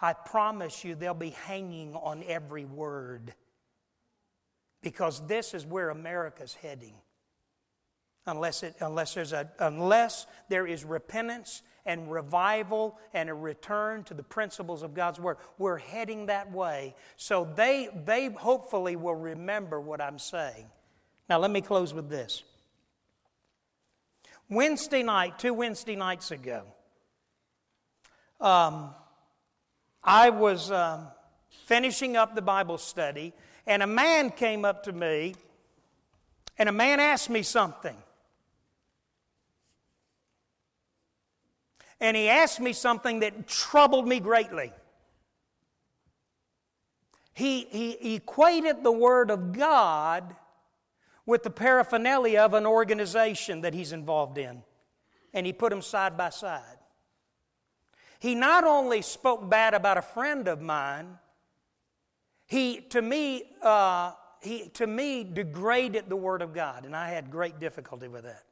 I 0.01 0.13
promise 0.13 0.85
you 0.85 0.95
they'll 0.95 1.15
be 1.15 1.31
hanging 1.31 1.95
on 1.95 2.23
every 2.27 2.65
word 2.65 3.35
because 4.83 5.27
this 5.27 5.55
is 5.55 5.65
where 5.65 5.91
America's 5.91 6.55
heading. 6.55 6.95
Unless, 8.27 8.63
it, 8.63 8.75
unless, 8.81 9.15
there's 9.15 9.33
a, 9.33 9.51
unless 9.59 10.27
there 10.49 10.67
is 10.67 10.85
repentance 10.85 11.63
and 11.85 12.11
revival 12.11 12.99
and 13.13 13.29
a 13.29 13.35
return 13.35 14.03
to 14.05 14.15
the 14.15 14.23
principles 14.23 14.83
of 14.83 14.95
God's 14.95 15.21
Word. 15.21 15.37
We're 15.59 15.77
heading 15.77 16.27
that 16.27 16.51
way. 16.51 16.95
So 17.17 17.47
they, 17.55 17.91
they 18.07 18.29
hopefully 18.29 18.97
will 18.97 19.15
remember 19.15 19.81
what 19.81 20.01
I'm 20.01 20.19
saying. 20.19 20.67
Now, 21.29 21.39
let 21.39 21.51
me 21.51 21.61
close 21.61 21.93
with 21.93 22.09
this. 22.09 22.43
Wednesday 24.49 25.03
night, 25.03 25.39
two 25.39 25.55
Wednesday 25.55 25.97
nights 25.97 26.31
ago, 26.31 26.63
um, 28.41 28.95
I 30.03 30.31
was 30.31 30.71
um, 30.71 31.09
finishing 31.67 32.17
up 32.17 32.35
the 32.35 32.43
Bible 32.43 32.77
study, 32.77 33.33
and 33.67 33.83
a 33.83 33.87
man 33.87 34.31
came 34.31 34.65
up 34.65 34.85
to 34.85 34.93
me, 34.93 35.35
and 36.59 36.69
a 36.69 36.73
man 36.73 37.01
asked 37.01 37.31
me 37.31 37.43
something. 37.43 37.97
And 42.01 42.17
he 42.17 42.29
asked 42.29 42.61
me 42.61 42.73
something 42.73 43.21
that 43.21 43.47
troubled 43.47 44.07
me 44.07 44.21
greatly. 44.21 44.73
He, 47.33 47.67
he 47.71 48.15
equated 48.15 48.85
the 48.85 48.93
Word 48.93 49.31
of 49.31 49.53
God 49.53 50.37
with 51.27 51.43
the 51.43 51.51
paraphernalia 51.51 52.41
of 52.41 52.55
an 52.55 52.67
organization 52.67 53.63
that 53.63 53.75
he's 53.75 53.93
involved 53.93 54.39
in, 54.39 54.63
and 55.33 55.47
he 55.47 55.53
put 55.53 55.71
them 55.71 55.83
side 55.83 56.17
by 56.17 56.31
side. 56.31 56.79
He 58.21 58.35
not 58.35 58.65
only 58.65 59.03
spoke 59.03 59.51
bad 59.51 59.75
about 59.75 59.99
a 59.99 60.03
friend 60.03 60.49
of 60.49 60.61
mine, 60.61 61.19
he, 62.47 62.81
to 62.91 63.03
me, 63.03 63.43
uh, 63.63 64.13
he, 64.43 64.69
to 64.75 64.87
me, 64.87 65.25
degraded 65.25 66.09
the 66.09 66.17
Word 66.17 66.41
of 66.41 66.55
God, 66.55 66.85
and 66.85 66.95
I 66.95 67.09
had 67.09 67.31
great 67.31 67.59
difficulty 67.59 68.07
with 68.07 68.25
that. 68.25 68.45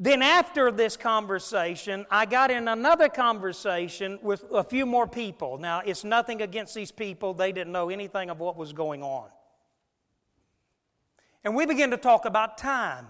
Then, 0.00 0.22
after 0.22 0.70
this 0.70 0.96
conversation, 0.96 2.06
I 2.08 2.24
got 2.24 2.52
in 2.52 2.68
another 2.68 3.08
conversation 3.08 4.20
with 4.22 4.44
a 4.52 4.62
few 4.62 4.86
more 4.86 5.08
people. 5.08 5.58
Now, 5.58 5.80
it's 5.84 6.04
nothing 6.04 6.40
against 6.40 6.74
these 6.74 6.92
people, 6.92 7.34
they 7.34 7.50
didn't 7.50 7.72
know 7.72 7.90
anything 7.90 8.30
of 8.30 8.38
what 8.38 8.56
was 8.56 8.72
going 8.72 9.02
on. 9.02 9.28
And 11.42 11.54
we 11.54 11.66
began 11.66 11.90
to 11.90 11.96
talk 11.96 12.26
about 12.26 12.58
time. 12.58 13.08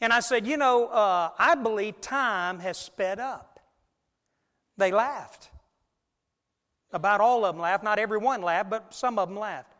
And 0.00 0.12
I 0.12 0.20
said, 0.20 0.46
You 0.46 0.58
know, 0.58 0.88
uh, 0.88 1.30
I 1.38 1.54
believe 1.54 2.00
time 2.02 2.58
has 2.58 2.76
sped 2.76 3.18
up. 3.18 3.60
They 4.76 4.92
laughed. 4.92 5.50
About 6.92 7.20
all 7.20 7.44
of 7.44 7.54
them 7.54 7.62
laughed. 7.62 7.84
Not 7.84 7.98
everyone 7.98 8.42
laughed, 8.42 8.68
but 8.68 8.92
some 8.92 9.18
of 9.18 9.28
them 9.28 9.38
laughed. 9.38 9.72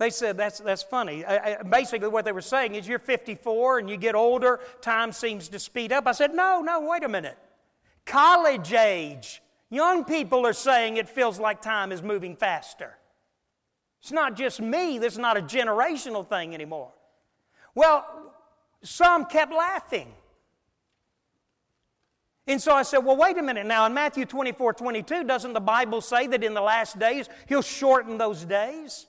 They 0.00 0.08
said 0.08 0.38
that's, 0.38 0.60
that's 0.60 0.82
funny. 0.82 1.26
basically, 1.68 2.08
what 2.08 2.24
they 2.24 2.32
were 2.32 2.40
saying 2.40 2.74
is 2.74 2.88
you're 2.88 2.98
54 2.98 3.80
and 3.80 3.90
you 3.90 3.98
get 3.98 4.14
older, 4.14 4.60
time 4.80 5.12
seems 5.12 5.48
to 5.50 5.58
speed 5.58 5.92
up. 5.92 6.06
I 6.06 6.12
said, 6.12 6.34
no, 6.34 6.62
no, 6.62 6.80
wait 6.80 7.04
a 7.04 7.08
minute. 7.08 7.36
College 8.06 8.72
age, 8.72 9.42
young 9.68 10.04
people 10.06 10.46
are 10.46 10.54
saying 10.54 10.96
it 10.96 11.06
feels 11.06 11.38
like 11.38 11.60
time 11.60 11.92
is 11.92 12.02
moving 12.02 12.34
faster. 12.34 12.96
It's 14.00 14.10
not 14.10 14.36
just 14.36 14.58
me, 14.58 14.98
this 14.98 15.12
is 15.12 15.18
not 15.18 15.36
a 15.36 15.42
generational 15.42 16.26
thing 16.26 16.54
anymore. 16.54 16.92
Well, 17.74 18.06
some 18.82 19.26
kept 19.26 19.52
laughing. 19.52 20.14
And 22.46 22.58
so 22.58 22.72
I 22.72 22.84
said, 22.84 23.00
well, 23.00 23.18
wait 23.18 23.36
a 23.36 23.42
minute 23.42 23.66
now. 23.66 23.84
In 23.84 23.92
Matthew 23.92 24.24
24 24.24 24.72
22, 24.72 25.24
doesn't 25.24 25.52
the 25.52 25.60
Bible 25.60 26.00
say 26.00 26.26
that 26.26 26.42
in 26.42 26.54
the 26.54 26.62
last 26.62 26.98
days 26.98 27.28
he'll 27.46 27.60
shorten 27.60 28.16
those 28.16 28.46
days? 28.46 29.04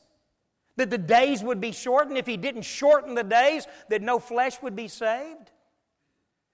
That 0.81 0.89
the 0.89 0.97
days 0.97 1.43
would 1.43 1.61
be 1.61 1.71
shortened. 1.71 2.17
If 2.17 2.25
he 2.25 2.37
didn't 2.37 2.63
shorten 2.63 3.13
the 3.13 3.23
days, 3.23 3.67
that 3.89 4.01
no 4.01 4.17
flesh 4.17 4.59
would 4.63 4.75
be 4.75 4.87
saved. 4.87 5.51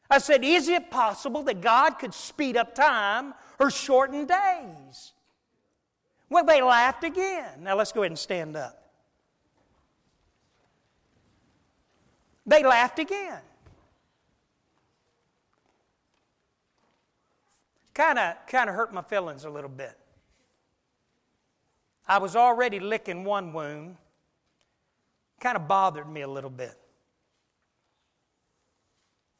I 0.10 0.18
said, 0.18 0.44
Is 0.44 0.68
it 0.68 0.92
possible 0.92 1.44
that 1.44 1.62
God 1.62 1.92
could 1.92 2.14
speed 2.14 2.58
up 2.58 2.76
time 2.76 3.34
or 3.58 3.72
shorten 3.72 4.26
days? 4.26 5.14
Well, 6.30 6.44
they 6.44 6.62
laughed 6.62 7.06
again. 7.06 7.64
Now 7.64 7.78
let's 7.78 7.94
go 7.94 8.02
ahead 8.02 8.12
and 8.12 8.20
stand 8.20 8.58
up. 8.58 8.92
They 12.46 12.64
laughed 12.64 13.00
again. 13.00 13.40
Kind 17.94 18.20
of 18.20 18.36
kind 18.48 18.70
of 18.70 18.76
hurt 18.76 18.94
my 18.94 19.04
feelings 19.04 19.46
a 19.46 19.50
little 19.50 19.70
bit. 19.70 19.98
I 22.06 22.18
was 22.18 22.36
already 22.36 22.82
licking 22.82 23.24
one 23.24 23.54
wound. 23.54 23.96
Kind 25.40 25.56
of 25.56 25.68
bothered 25.68 26.10
me 26.10 26.22
a 26.22 26.28
little 26.28 26.50
bit. 26.50 26.76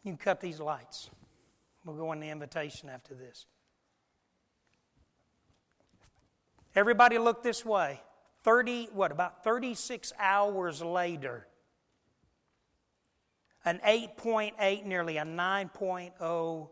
You 0.04 0.12
can 0.12 0.18
cut 0.18 0.40
these 0.40 0.60
lights. 0.60 1.10
We'll 1.84 1.96
go 1.96 2.10
on 2.10 2.20
the 2.20 2.30
invitation 2.30 2.90
after 2.90 3.16
this. 3.16 3.46
Everybody 6.76 7.18
look 7.18 7.42
this 7.44 7.66
way. 7.66 8.02
30, 8.44 8.90
what, 8.94 9.12
about 9.12 9.44
36 9.44 10.14
hours 10.20 10.82
later, 10.82 11.48
an 13.66 13.82
8.8, 13.86 14.86
nearly 14.86 15.18
a 15.18 15.26
9.0 15.26 16.70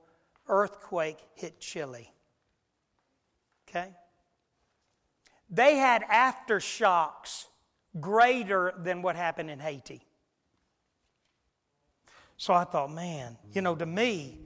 earthquake 0.47 1.17
hit 1.33 1.59
Chile. 1.59 2.13
Okay? 3.67 3.89
They 5.49 5.75
had 5.75 6.03
aftershocks 6.03 7.47
greater 7.99 8.73
than 8.77 9.01
what 9.01 9.15
happened 9.15 9.49
in 9.49 9.59
Haiti. 9.59 10.01
So 12.37 12.53
I 12.53 12.65
thought, 12.65 12.91
man, 12.91 13.37
you 13.53 13.61
know, 13.61 13.75
to 13.75 13.85
me, 13.85 14.39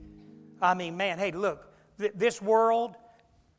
I 0.62 0.74
mean, 0.74 0.96
man, 0.96 1.18
hey, 1.18 1.32
look, 1.32 1.72
th- 1.98 2.12
this 2.14 2.40
world, 2.40 2.94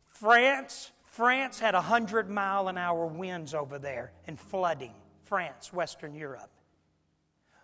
France, 0.08 0.92
France 1.06 1.60
had 1.60 1.74
100 1.74 2.30
mile 2.30 2.68
an 2.70 2.78
hour 2.78 3.06
winds 3.06 3.54
over 3.54 3.78
there 3.78 4.14
and 4.28 4.39
flooding. 4.39 4.94
France, 5.24 5.72
Western 5.74 6.14
Europe. 6.14 6.50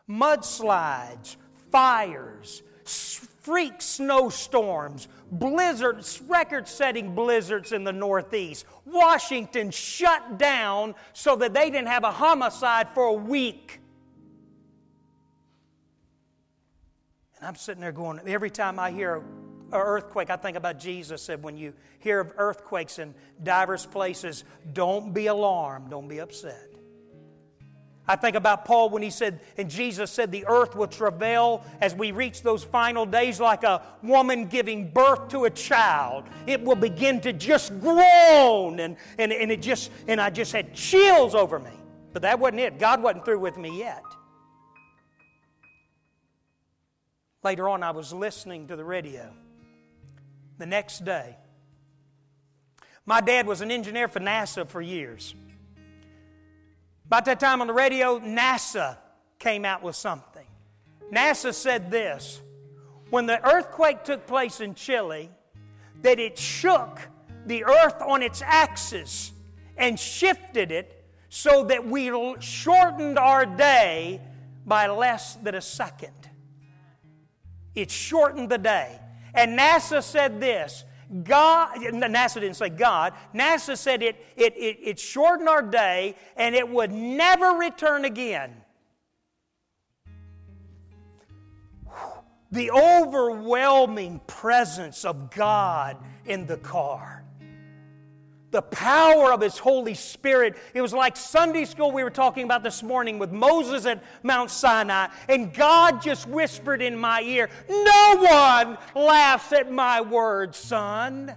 Mudslides, 0.10 1.36
fires, 1.72 2.64
freak 2.88 3.82
snowstorms, 3.82 5.08
blizzards, 5.32 6.22
record 6.28 6.68
setting 6.68 7.16
blizzards 7.16 7.72
in 7.72 7.84
the 7.84 7.94
Northeast. 7.94 8.66
Washington 8.86 9.72
shut 9.72 10.38
down 10.38 10.96
so 11.14 11.36
that 11.38 11.54
they 11.54 11.70
didn't 11.70 11.88
have 11.88 12.04
a 12.04 12.12
homicide 12.12 12.90
for 12.94 13.06
a 13.06 13.14
week. 13.14 13.80
And 17.38 17.48
I'm 17.48 17.56
sitting 17.56 17.82
there 17.82 17.92
going, 17.92 18.20
every 18.26 18.50
time 18.50 18.80
I 18.80 18.92
hear 18.92 19.18
an 19.18 19.24
earthquake, 19.72 20.30
I 20.30 20.38
think 20.38 20.58
about 20.58 20.80
Jesus 20.80 21.22
said, 21.22 21.44
when 21.44 21.56
you 21.56 21.74
hear 22.00 22.20
of 22.20 22.34
earthquakes 22.38 23.00
in 23.00 23.14
diverse 23.44 23.86
places, 23.86 24.44
don't 24.74 25.14
be 25.14 25.28
alarmed, 25.28 25.90
don't 25.90 26.08
be 26.08 26.20
upset. 26.20 26.67
I 28.08 28.16
think 28.16 28.38
about 28.38 28.64
Paul 28.64 28.90
when 28.90 29.02
he 29.02 29.10
said, 29.10 29.42
and 29.58 29.70
Jesus 29.70 30.12
said, 30.12 30.32
the 30.32 30.46
earth 30.48 30.76
will 30.76 30.88
travail 30.88 31.66
as 31.82 31.94
we 31.94 32.12
reach 32.12 32.42
those 32.42 32.64
final 32.64 33.06
days 33.06 33.40
like 33.42 33.64
a 33.64 33.82
woman 34.02 34.48
giving 34.48 34.90
birth 34.92 35.28
to 35.30 35.44
a 35.44 35.50
child. 35.50 36.24
It 36.46 36.62
will 36.62 36.76
begin 36.76 37.20
to 37.22 37.34
just 37.34 37.78
groan. 37.82 38.80
And, 38.80 38.96
and, 39.18 39.34
and 39.34 39.52
it 39.52 39.62
just, 39.62 39.92
and 40.08 40.22
I 40.22 40.30
just 40.30 40.54
had 40.54 40.74
chills 40.74 41.36
over 41.36 41.60
me. 41.60 41.72
But 42.14 42.22
that 42.22 42.40
wasn't 42.40 42.62
it. 42.62 42.80
God 42.80 43.04
wasn't 43.04 43.26
through 43.26 43.40
with 43.40 43.58
me 43.58 43.78
yet. 43.78 44.04
Later 47.44 47.68
on, 47.68 47.84
I 47.84 47.92
was 47.92 48.14
listening 48.14 48.68
to 48.68 48.78
the 48.78 48.86
radio 48.86 49.30
the 50.58 50.66
next 50.66 51.04
day. 51.04 51.36
My 53.06 53.22
dad 53.22 53.48
was 53.48 53.62
an 53.62 53.70
engineer 53.70 54.08
for 54.08 54.20
NASA 54.20 54.68
for 54.68 54.82
years. 54.82 55.36
About 57.08 57.24
that 57.26 57.40
time 57.40 57.62
on 57.62 57.68
the 57.68 57.74
radio, 57.74 58.20
NASA 58.20 58.98
came 59.40 59.64
out 59.64 59.82
with 59.82 59.96
something. 59.96 60.46
NASA 61.12 61.54
said 61.54 61.90
this 61.90 62.42
when 63.10 63.26
the 63.26 63.42
earthquake 63.48 64.04
took 64.04 64.28
place 64.28 64.60
in 64.60 64.76
Chile, 64.76 65.30
that 66.02 66.20
it 66.20 66.38
shook 66.38 67.00
the 67.46 67.64
earth 67.64 68.02
on 68.02 68.22
its 68.22 68.42
axis 68.42 69.32
and 69.78 69.98
shifted 69.98 70.70
it 70.70 71.06
so 71.30 71.64
that 71.64 71.88
we 71.88 72.12
shortened 72.42 73.18
our 73.18 73.46
day 73.46 74.20
by 74.66 74.88
less 74.88 75.36
than 75.36 75.56
a 75.56 75.62
second. 75.62 76.12
It 77.74 77.90
shortened 77.90 78.50
the 78.50 78.58
day. 78.58 79.00
And 79.34 79.58
NASA 79.58 80.04
said 80.04 80.42
this 80.42 80.84
God, 81.24 81.76
NASA 81.78 82.36
didn't 82.36 82.56
say 82.56 82.70
God, 82.70 83.14
NASA 83.34 83.78
said 83.78 84.04
it, 84.04 84.18
it, 84.36 84.56
it, 84.58 84.78
it 84.82 85.00
shortened 85.00 85.48
our 85.48 85.62
day 85.62 86.16
and 86.36 86.54
it 86.54 86.68
would 86.68 86.92
never 86.92 87.52
return 87.52 88.04
again. 88.06 88.54
The 92.52 92.72
overwhelming 92.72 94.22
presence 94.28 95.06
of 95.06 95.32
God 95.32 95.98
in 96.26 96.46
the 96.46 96.58
car 96.58 97.17
the 98.58 98.62
power 98.64 99.32
of 99.32 99.40
His 99.40 99.60
Holy 99.60 99.94
Spirit. 99.94 100.56
It 100.74 100.82
was 100.82 100.92
like 100.92 101.16
Sunday 101.16 101.64
school 101.64 101.92
we 101.92 102.04
were 102.04 102.10
talking 102.10 102.44
about 102.44 102.64
this 102.64 102.82
morning 102.82 103.20
with 103.20 103.32
Moses 103.32 103.86
at 103.86 104.04
Mount 104.24 104.50
Sinai, 104.50 105.10
and 105.30 105.54
God 105.54 106.02
just 106.02 106.28
whispered 106.28 106.82
in 106.82 106.98
my 106.98 107.22
ear, 107.22 107.52
No 107.70 108.16
one 108.18 108.80
laughs 108.96 109.54
at 109.54 109.72
my 109.72 110.02
words, 110.02 110.58
son. 110.58 111.36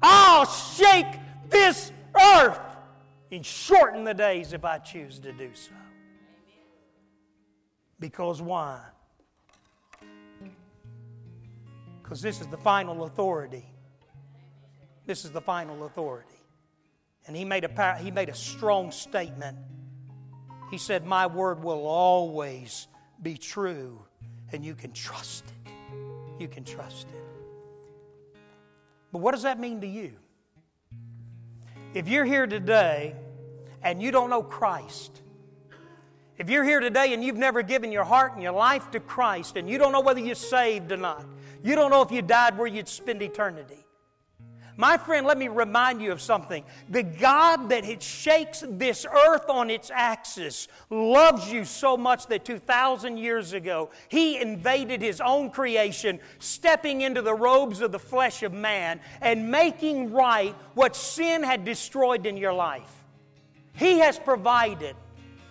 I'll 0.00 0.46
shake 0.46 1.18
this 1.50 1.92
earth 2.18 2.58
and 3.30 3.44
shorten 3.44 4.02
the 4.04 4.14
days 4.14 4.54
if 4.54 4.64
I 4.64 4.78
choose 4.78 5.18
to 5.18 5.30
do 5.30 5.50
so. 5.52 5.72
Because 7.98 8.40
why? 8.40 8.80
Because 12.02 12.22
this 12.22 12.40
is 12.40 12.46
the 12.46 12.56
final 12.56 13.04
authority 13.04 13.69
this 15.10 15.24
is 15.24 15.32
the 15.32 15.40
final 15.40 15.86
authority. 15.86 16.38
And 17.26 17.34
he 17.34 17.44
made 17.44 17.64
a, 17.64 17.98
he 17.98 18.12
made 18.12 18.28
a 18.28 18.34
strong 18.34 18.92
statement. 18.92 19.58
He 20.70 20.78
said, 20.78 21.04
My 21.04 21.26
word 21.26 21.64
will 21.64 21.84
always 21.84 22.86
be 23.20 23.36
true, 23.36 24.00
and 24.52 24.64
you 24.64 24.76
can 24.76 24.92
trust 24.92 25.46
it. 25.66 25.72
You 26.38 26.46
can 26.46 26.62
trust 26.62 27.08
it. 27.08 28.38
But 29.10 29.18
what 29.18 29.32
does 29.32 29.42
that 29.42 29.58
mean 29.58 29.80
to 29.80 29.86
you? 29.88 30.12
If 31.92 32.06
you're 32.06 32.24
here 32.24 32.46
today 32.46 33.16
and 33.82 34.00
you 34.00 34.12
don't 34.12 34.30
know 34.30 34.44
Christ, 34.44 35.22
if 36.38 36.48
you're 36.48 36.62
here 36.62 36.78
today 36.78 37.14
and 37.14 37.24
you've 37.24 37.36
never 37.36 37.62
given 37.62 37.90
your 37.90 38.04
heart 38.04 38.34
and 38.34 38.42
your 38.44 38.52
life 38.52 38.92
to 38.92 39.00
Christ 39.00 39.56
and 39.56 39.68
you 39.68 39.76
don't 39.76 39.90
know 39.90 40.02
whether 40.02 40.20
you're 40.20 40.36
saved 40.36 40.92
or 40.92 40.98
not, 40.98 41.26
you 41.64 41.74
don't 41.74 41.90
know 41.90 42.02
if 42.02 42.12
you 42.12 42.22
died 42.22 42.56
where 42.56 42.68
you'd 42.68 42.86
spend 42.86 43.20
eternity, 43.22 43.84
my 44.80 44.96
friend, 44.96 45.26
let 45.26 45.36
me 45.36 45.48
remind 45.48 46.00
you 46.00 46.10
of 46.10 46.22
something. 46.22 46.64
The 46.88 47.02
God 47.02 47.68
that 47.68 48.02
shakes 48.02 48.64
this 48.66 49.04
earth 49.04 49.50
on 49.50 49.68
its 49.68 49.90
axis 49.94 50.68
loves 50.88 51.52
you 51.52 51.66
so 51.66 51.98
much 51.98 52.26
that 52.28 52.46
2,000 52.46 53.18
years 53.18 53.52
ago, 53.52 53.90
He 54.08 54.40
invaded 54.40 55.02
His 55.02 55.20
own 55.20 55.50
creation, 55.50 56.18
stepping 56.38 57.02
into 57.02 57.20
the 57.20 57.34
robes 57.34 57.82
of 57.82 57.92
the 57.92 57.98
flesh 57.98 58.42
of 58.42 58.54
man 58.54 59.00
and 59.20 59.50
making 59.50 60.12
right 60.12 60.54
what 60.72 60.96
sin 60.96 61.42
had 61.42 61.66
destroyed 61.66 62.24
in 62.24 62.38
your 62.38 62.54
life. 62.54 63.04
He 63.74 63.98
has 63.98 64.18
provided. 64.18 64.96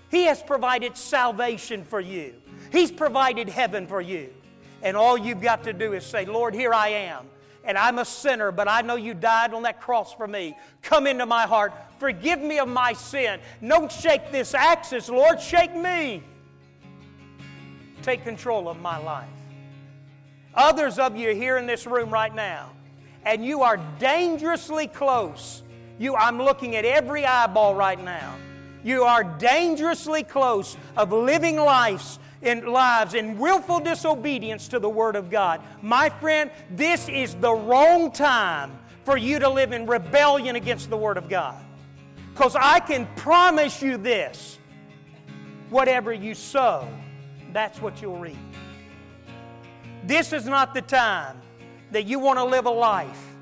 He 0.10 0.24
has 0.24 0.42
provided 0.42 0.98
salvation 0.98 1.84
for 1.84 2.00
you. 2.00 2.34
He's 2.72 2.92
provided 2.92 3.48
heaven 3.48 3.86
for 3.86 4.02
you. 4.02 4.34
And 4.82 4.98
all 4.98 5.20
you've 5.20 5.42
got 5.42 5.66
to 5.66 5.74
do 5.74 5.94
is 5.94 6.04
say, 6.04 6.26
Lord, 6.26 6.56
here 6.56 6.74
I 6.74 6.90
am 6.90 7.30
and 7.64 7.78
I'm 7.78 8.00
a 8.00 8.06
sinner, 8.06 8.52
but 8.52 8.68
I 8.68 8.82
know 8.82 8.96
you 8.96 9.14
died 9.14 9.54
on 9.54 9.64
that 9.64 9.82
cross 9.82 10.14
for 10.14 10.28
me. 10.28 10.56
Come 10.82 11.08
into 11.08 11.26
my 11.26 11.44
heart. 11.44 11.74
Forgive 12.00 12.40
me 12.40 12.60
of 12.60 12.68
my 12.68 12.94
sin. 12.94 13.40
Don't 13.66 13.92
shake 13.92 14.32
this 14.32 14.54
axis, 14.54 15.10
Lord. 15.10 15.42
Shake 15.42 15.76
me. 15.76 16.24
Take 18.02 18.24
control 18.24 18.70
of 18.70 18.80
my 18.80 18.98
life. 18.98 19.28
Others 20.56 21.00
of 21.00 21.16
you 21.16 21.36
here 21.36 21.58
in 21.58 21.68
this 21.68 21.86
room 21.86 22.10
right 22.10 22.34
now, 22.34 22.72
and 23.26 23.46
you 23.46 23.62
are 23.62 23.78
dangerously 24.00 24.88
close. 24.88 25.64
You, 26.00 26.16
I'm 26.16 26.42
looking 26.42 26.76
at 26.76 26.86
every 26.86 27.26
eyeball 27.26 27.76
right 27.76 28.02
now. 28.02 28.36
You 28.84 29.04
are 29.04 29.24
dangerously 29.24 30.24
close 30.24 30.78
of 30.96 31.12
living 31.12 31.58
lives 31.58 32.20
in 32.42 32.66
lives 32.66 33.14
in 33.14 33.38
willful 33.38 33.80
disobedience 33.80 34.68
to 34.70 34.80
the 34.80 34.90
Word 34.90 35.16
of 35.16 35.30
God. 35.30 35.62
My 35.82 36.10
friend, 36.10 36.52
this 36.72 37.10
is 37.10 37.36
the 37.36 37.54
wrong 37.54 38.12
time 38.12 38.78
for 39.04 39.18
you 39.18 39.40
to 39.40 39.50
live 39.50 39.74
in 39.74 39.86
rebellion 39.86 40.56
against 40.56 40.90
the 40.90 40.98
Word 40.98 41.18
of 41.18 41.30
God. 41.30 41.56
Because 42.34 42.56
I 42.56 42.80
can 42.80 43.08
promise 43.16 43.82
you 43.82 43.98
this 43.98 44.58
whatever 45.70 46.14
you 46.14 46.34
sow, 46.34 46.88
that's 47.52 47.82
what 47.82 48.02
you'll 48.02 48.18
reap. 48.18 48.38
This 50.06 50.34
is 50.34 50.46
not 50.46 50.74
the 50.74 50.82
time 50.82 51.42
that 51.92 52.06
you 52.06 52.20
want 52.20 52.40
to 52.40 52.46
live 52.46 52.66
a 52.66 52.72
life 52.72 53.36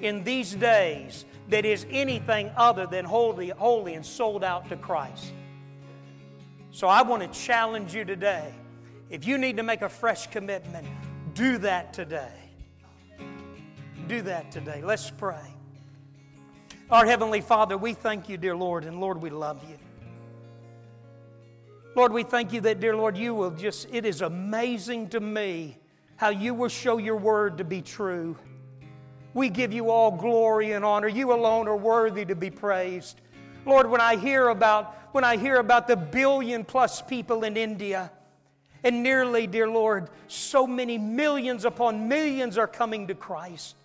in 0.00 0.22
these 0.24 0.54
days 0.54 1.24
that 1.48 1.64
is 1.64 1.86
anything 1.90 2.50
other 2.56 2.86
than 2.86 3.04
holy, 3.04 3.48
holy 3.50 3.94
and 3.94 4.04
sold 4.04 4.44
out 4.44 4.68
to 4.68 4.76
Christ. 4.76 5.32
So 6.76 6.88
I 6.88 7.00
want 7.00 7.22
to 7.22 7.40
challenge 7.40 7.94
you 7.94 8.04
today. 8.04 8.52
If 9.08 9.26
you 9.26 9.38
need 9.38 9.56
to 9.56 9.62
make 9.62 9.80
a 9.80 9.88
fresh 9.88 10.26
commitment, 10.26 10.86
do 11.32 11.56
that 11.56 11.94
today. 11.94 12.34
Do 14.08 14.20
that 14.20 14.52
today. 14.52 14.82
Let's 14.84 15.08
pray. 15.08 15.40
Our 16.90 17.06
Heavenly 17.06 17.40
Father, 17.40 17.78
we 17.78 17.94
thank 17.94 18.28
you, 18.28 18.36
dear 18.36 18.54
Lord, 18.54 18.84
and 18.84 19.00
Lord, 19.00 19.22
we 19.22 19.30
love 19.30 19.58
you. 19.66 19.78
Lord, 21.94 22.12
we 22.12 22.24
thank 22.24 22.52
you 22.52 22.60
that, 22.60 22.78
dear 22.78 22.94
Lord, 22.94 23.16
you 23.16 23.34
will 23.34 23.52
just, 23.52 23.88
it 23.90 24.04
is 24.04 24.20
amazing 24.20 25.08
to 25.08 25.20
me 25.20 25.78
how 26.16 26.28
you 26.28 26.52
will 26.52 26.68
show 26.68 26.98
your 26.98 27.16
word 27.16 27.56
to 27.56 27.64
be 27.64 27.80
true. 27.80 28.36
We 29.32 29.48
give 29.48 29.72
you 29.72 29.88
all 29.88 30.10
glory 30.10 30.72
and 30.72 30.84
honor. 30.84 31.08
You 31.08 31.32
alone 31.32 31.68
are 31.68 31.76
worthy 31.76 32.26
to 32.26 32.34
be 32.34 32.50
praised. 32.50 33.22
Lord, 33.66 33.90
when 33.90 34.00
I 34.00 34.16
hear 34.16 34.48
about 34.48 34.94
when 35.12 35.24
I 35.24 35.38
hear 35.38 35.56
about 35.56 35.88
the 35.88 35.96
billion 35.96 36.62
plus 36.62 37.00
people 37.00 37.42
in 37.42 37.56
India, 37.56 38.10
and 38.84 39.02
nearly, 39.02 39.46
dear 39.46 39.66
Lord, 39.66 40.10
so 40.28 40.66
many 40.66 40.98
millions 40.98 41.64
upon 41.64 42.06
millions 42.06 42.58
are 42.58 42.66
coming 42.66 43.06
to 43.06 43.14
Christ. 43.14 43.76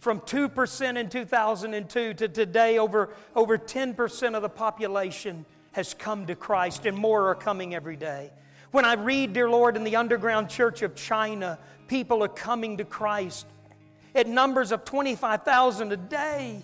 From 0.00 0.20
2% 0.20 0.98
in 0.98 1.08
2002 1.08 2.14
to 2.14 2.28
today, 2.28 2.76
over, 2.76 3.14
over 3.34 3.56
10% 3.56 4.34
of 4.36 4.42
the 4.42 4.48
population 4.50 5.46
has 5.72 5.94
come 5.94 6.26
to 6.26 6.34
Christ, 6.34 6.84
and 6.84 6.96
more 6.96 7.30
are 7.30 7.34
coming 7.34 7.74
every 7.74 7.96
day. 7.96 8.30
When 8.70 8.84
I 8.84 8.92
read, 8.92 9.32
dear 9.32 9.48
Lord, 9.48 9.76
in 9.76 9.84
the 9.84 9.96
underground 9.96 10.50
church 10.50 10.82
of 10.82 10.94
China, 10.94 11.58
people 11.88 12.22
are 12.22 12.28
coming 12.28 12.76
to 12.76 12.84
Christ 12.84 13.46
at 14.14 14.28
numbers 14.28 14.70
of 14.70 14.84
25,000 14.84 15.92
a 15.92 15.96
day. 15.96 16.62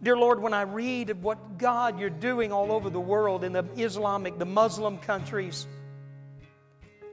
Dear 0.00 0.16
Lord, 0.16 0.40
when 0.40 0.54
I 0.54 0.62
read 0.62 1.10
of 1.10 1.24
what 1.24 1.58
God 1.58 1.98
you're 1.98 2.08
doing 2.08 2.52
all 2.52 2.70
over 2.70 2.88
the 2.88 3.00
world 3.00 3.42
in 3.42 3.52
the 3.52 3.64
Islamic, 3.76 4.38
the 4.38 4.46
Muslim 4.46 4.98
countries, 4.98 5.66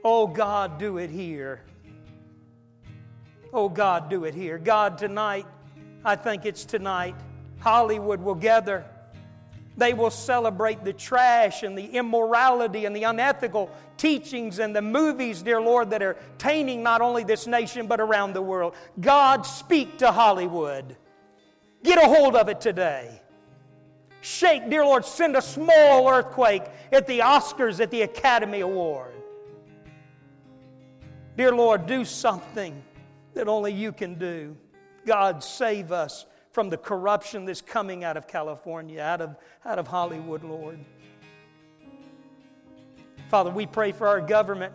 oh 0.04 0.28
God, 0.28 0.78
do 0.78 0.98
it 0.98 1.10
here. 1.10 1.62
Oh 3.52 3.68
God, 3.68 4.08
do 4.08 4.24
it 4.24 4.34
here. 4.34 4.56
God, 4.56 4.98
tonight, 4.98 5.46
I 6.04 6.14
think 6.14 6.46
it's 6.46 6.64
tonight, 6.64 7.16
Hollywood 7.58 8.20
will 8.20 8.36
gather. 8.36 8.84
They 9.76 9.92
will 9.92 10.10
celebrate 10.10 10.84
the 10.84 10.92
trash 10.92 11.64
and 11.64 11.76
the 11.76 11.84
immorality 11.84 12.84
and 12.84 12.94
the 12.94 13.02
unethical 13.02 13.68
teachings 13.96 14.60
and 14.60 14.76
the 14.76 14.80
movies, 14.80 15.42
dear 15.42 15.60
Lord, 15.60 15.90
that 15.90 16.02
are 16.02 16.16
tainting 16.38 16.84
not 16.84 17.00
only 17.00 17.24
this 17.24 17.48
nation 17.48 17.88
but 17.88 18.00
around 18.00 18.32
the 18.32 18.42
world. 18.42 18.74
God, 19.00 19.42
speak 19.42 19.98
to 19.98 20.12
Hollywood. 20.12 20.96
Get 21.86 22.02
a 22.02 22.08
hold 22.08 22.34
of 22.34 22.48
it 22.48 22.60
today. 22.60 23.22
Shake, 24.20 24.68
dear 24.68 24.84
Lord, 24.84 25.04
send 25.04 25.36
a 25.36 25.40
small 25.40 26.08
earthquake 26.10 26.64
at 26.90 27.06
the 27.06 27.20
Oscars, 27.20 27.78
at 27.78 27.92
the 27.92 28.02
Academy 28.02 28.58
Award. 28.58 29.14
Dear 31.36 31.54
Lord, 31.54 31.86
do 31.86 32.04
something 32.04 32.82
that 33.34 33.46
only 33.46 33.72
you 33.72 33.92
can 33.92 34.14
do. 34.14 34.56
God, 35.06 35.44
save 35.44 35.92
us 35.92 36.26
from 36.50 36.70
the 36.70 36.76
corruption 36.76 37.44
that's 37.44 37.60
coming 37.60 38.02
out 38.02 38.16
of 38.16 38.26
California, 38.26 39.00
out 39.00 39.20
of, 39.20 39.36
out 39.64 39.78
of 39.78 39.86
Hollywood, 39.86 40.42
Lord. 40.42 40.80
Father, 43.28 43.50
we 43.50 43.64
pray 43.64 43.92
for 43.92 44.08
our 44.08 44.20
government 44.20 44.74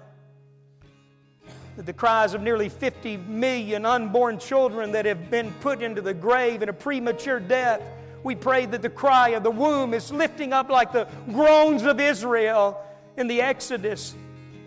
the 1.77 1.93
cries 1.93 2.33
of 2.33 2.41
nearly 2.41 2.69
50 2.69 3.17
million 3.17 3.85
unborn 3.85 4.37
children 4.39 4.91
that 4.91 5.05
have 5.05 5.29
been 5.31 5.51
put 5.61 5.81
into 5.81 6.01
the 6.01 6.13
grave 6.13 6.61
in 6.61 6.69
a 6.69 6.73
premature 6.73 7.39
death, 7.39 7.81
we 8.23 8.35
pray 8.35 8.65
that 8.67 8.81
the 8.81 8.89
cry 8.89 9.29
of 9.29 9.43
the 9.43 9.51
womb 9.51 9.93
is 9.93 10.11
lifting 10.11 10.53
up 10.53 10.69
like 10.69 10.91
the 10.91 11.07
groans 11.31 11.83
of 11.83 11.99
Israel 11.99 12.79
in 13.17 13.27
the 13.27 13.41
Exodus. 13.41 14.13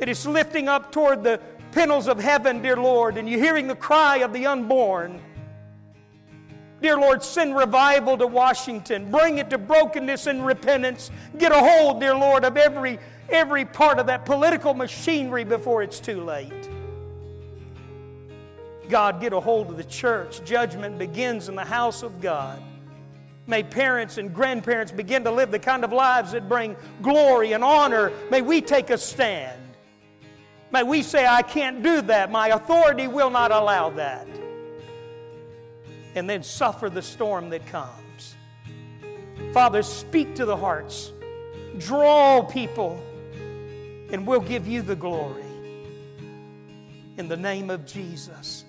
It 0.01 0.09
is 0.09 0.27
lifting 0.27 0.69
up 0.69 0.91
toward 0.91 1.23
the 1.23 1.41
pinnacles 1.73 2.09
of 2.09 2.19
heaven, 2.19 2.63
dear 2.63 2.77
Lord, 2.77 3.17
and 3.17 3.29
you're 3.29 3.41
hearing 3.41 3.69
the 3.69 3.77
cry 3.77 4.19
of 4.19 4.33
the 4.33 4.47
unborn. 4.47 5.21
Dear 6.81 6.99
Lord, 6.99 7.23
send 7.23 7.57
revival 7.57 8.19
to 8.19 8.27
Washington. 8.27 9.11
Bring 9.11 9.39
it 9.39 9.51
to 9.51 9.59
brokenness 9.59 10.27
and 10.27 10.45
repentance. 10.45 11.11
Get 11.39 11.53
a 11.53 11.59
hold, 11.59 12.01
dear 12.01 12.15
Lord, 12.15 12.45
of 12.45 12.57
every, 12.57 12.99
every 13.29 13.65
part 13.65 13.99
of 13.99 14.07
that 14.07 14.27
political 14.27 14.75
machinery 14.75 15.45
before 15.45 15.83
it's 15.83 16.01
too 16.01 16.23
late. 16.23 16.64
God, 18.89 19.21
get 19.21 19.33
a 19.33 19.41
hold 19.41 19.71
of 19.71 19.77
the 19.77 19.85
church. 19.85 20.45
Judgment 20.45 20.99
begins 20.99 21.49
in 21.49 21.55
the 21.55 21.65
house 21.65 22.03
of 22.03 22.21
God. 22.21 22.63
May 23.47 23.63
parents 23.63 24.17
and 24.17 24.35
grandparents 24.35 24.91
begin 24.91 25.25
to 25.25 25.31
live 25.31 25.51
the 25.51 25.59
kind 25.59 25.85
of 25.85 25.93
lives 25.93 26.33
that 26.33 26.49
bring 26.49 26.77
glory 27.03 27.53
and 27.53 27.63
honor. 27.63 28.11
May 28.31 28.41
we 28.41 28.61
take 28.63 28.91
a 28.91 28.97
stand. 28.97 29.61
May 30.71 30.83
we 30.83 31.03
say, 31.03 31.27
I 31.27 31.43
can't 31.43 31.83
do 31.83 32.01
that. 32.03 32.31
My 32.31 32.49
authority 32.49 33.07
will 33.07 33.31
not 33.31 33.53
allow 33.53 33.91
that. 33.91 34.27
And 36.15 36.29
then 36.29 36.43
suffer 36.43 36.89
the 36.89 37.03
storm 37.03 37.51
that 37.51 37.67
comes. 37.67 38.35
Father, 39.53 39.83
speak 39.83 40.35
to 40.37 40.45
the 40.45 40.57
hearts, 40.57 41.13
draw 41.79 42.43
people, 42.43 43.01
and 44.11 44.27
we'll 44.27 44.41
give 44.41 44.67
you 44.67 44.81
the 44.83 44.97
glory. 44.97 45.45
In 47.19 47.29
the 47.29 47.37
name 47.37 47.71
of 47.71 47.85
Jesus. 47.85 48.64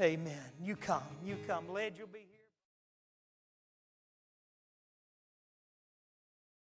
Amen. 0.00 0.38
You 0.62 0.76
come. 0.76 1.02
You 1.24 1.36
come. 1.46 1.68
Led, 1.72 1.94
you'll 1.98 2.06
be. 2.06 2.27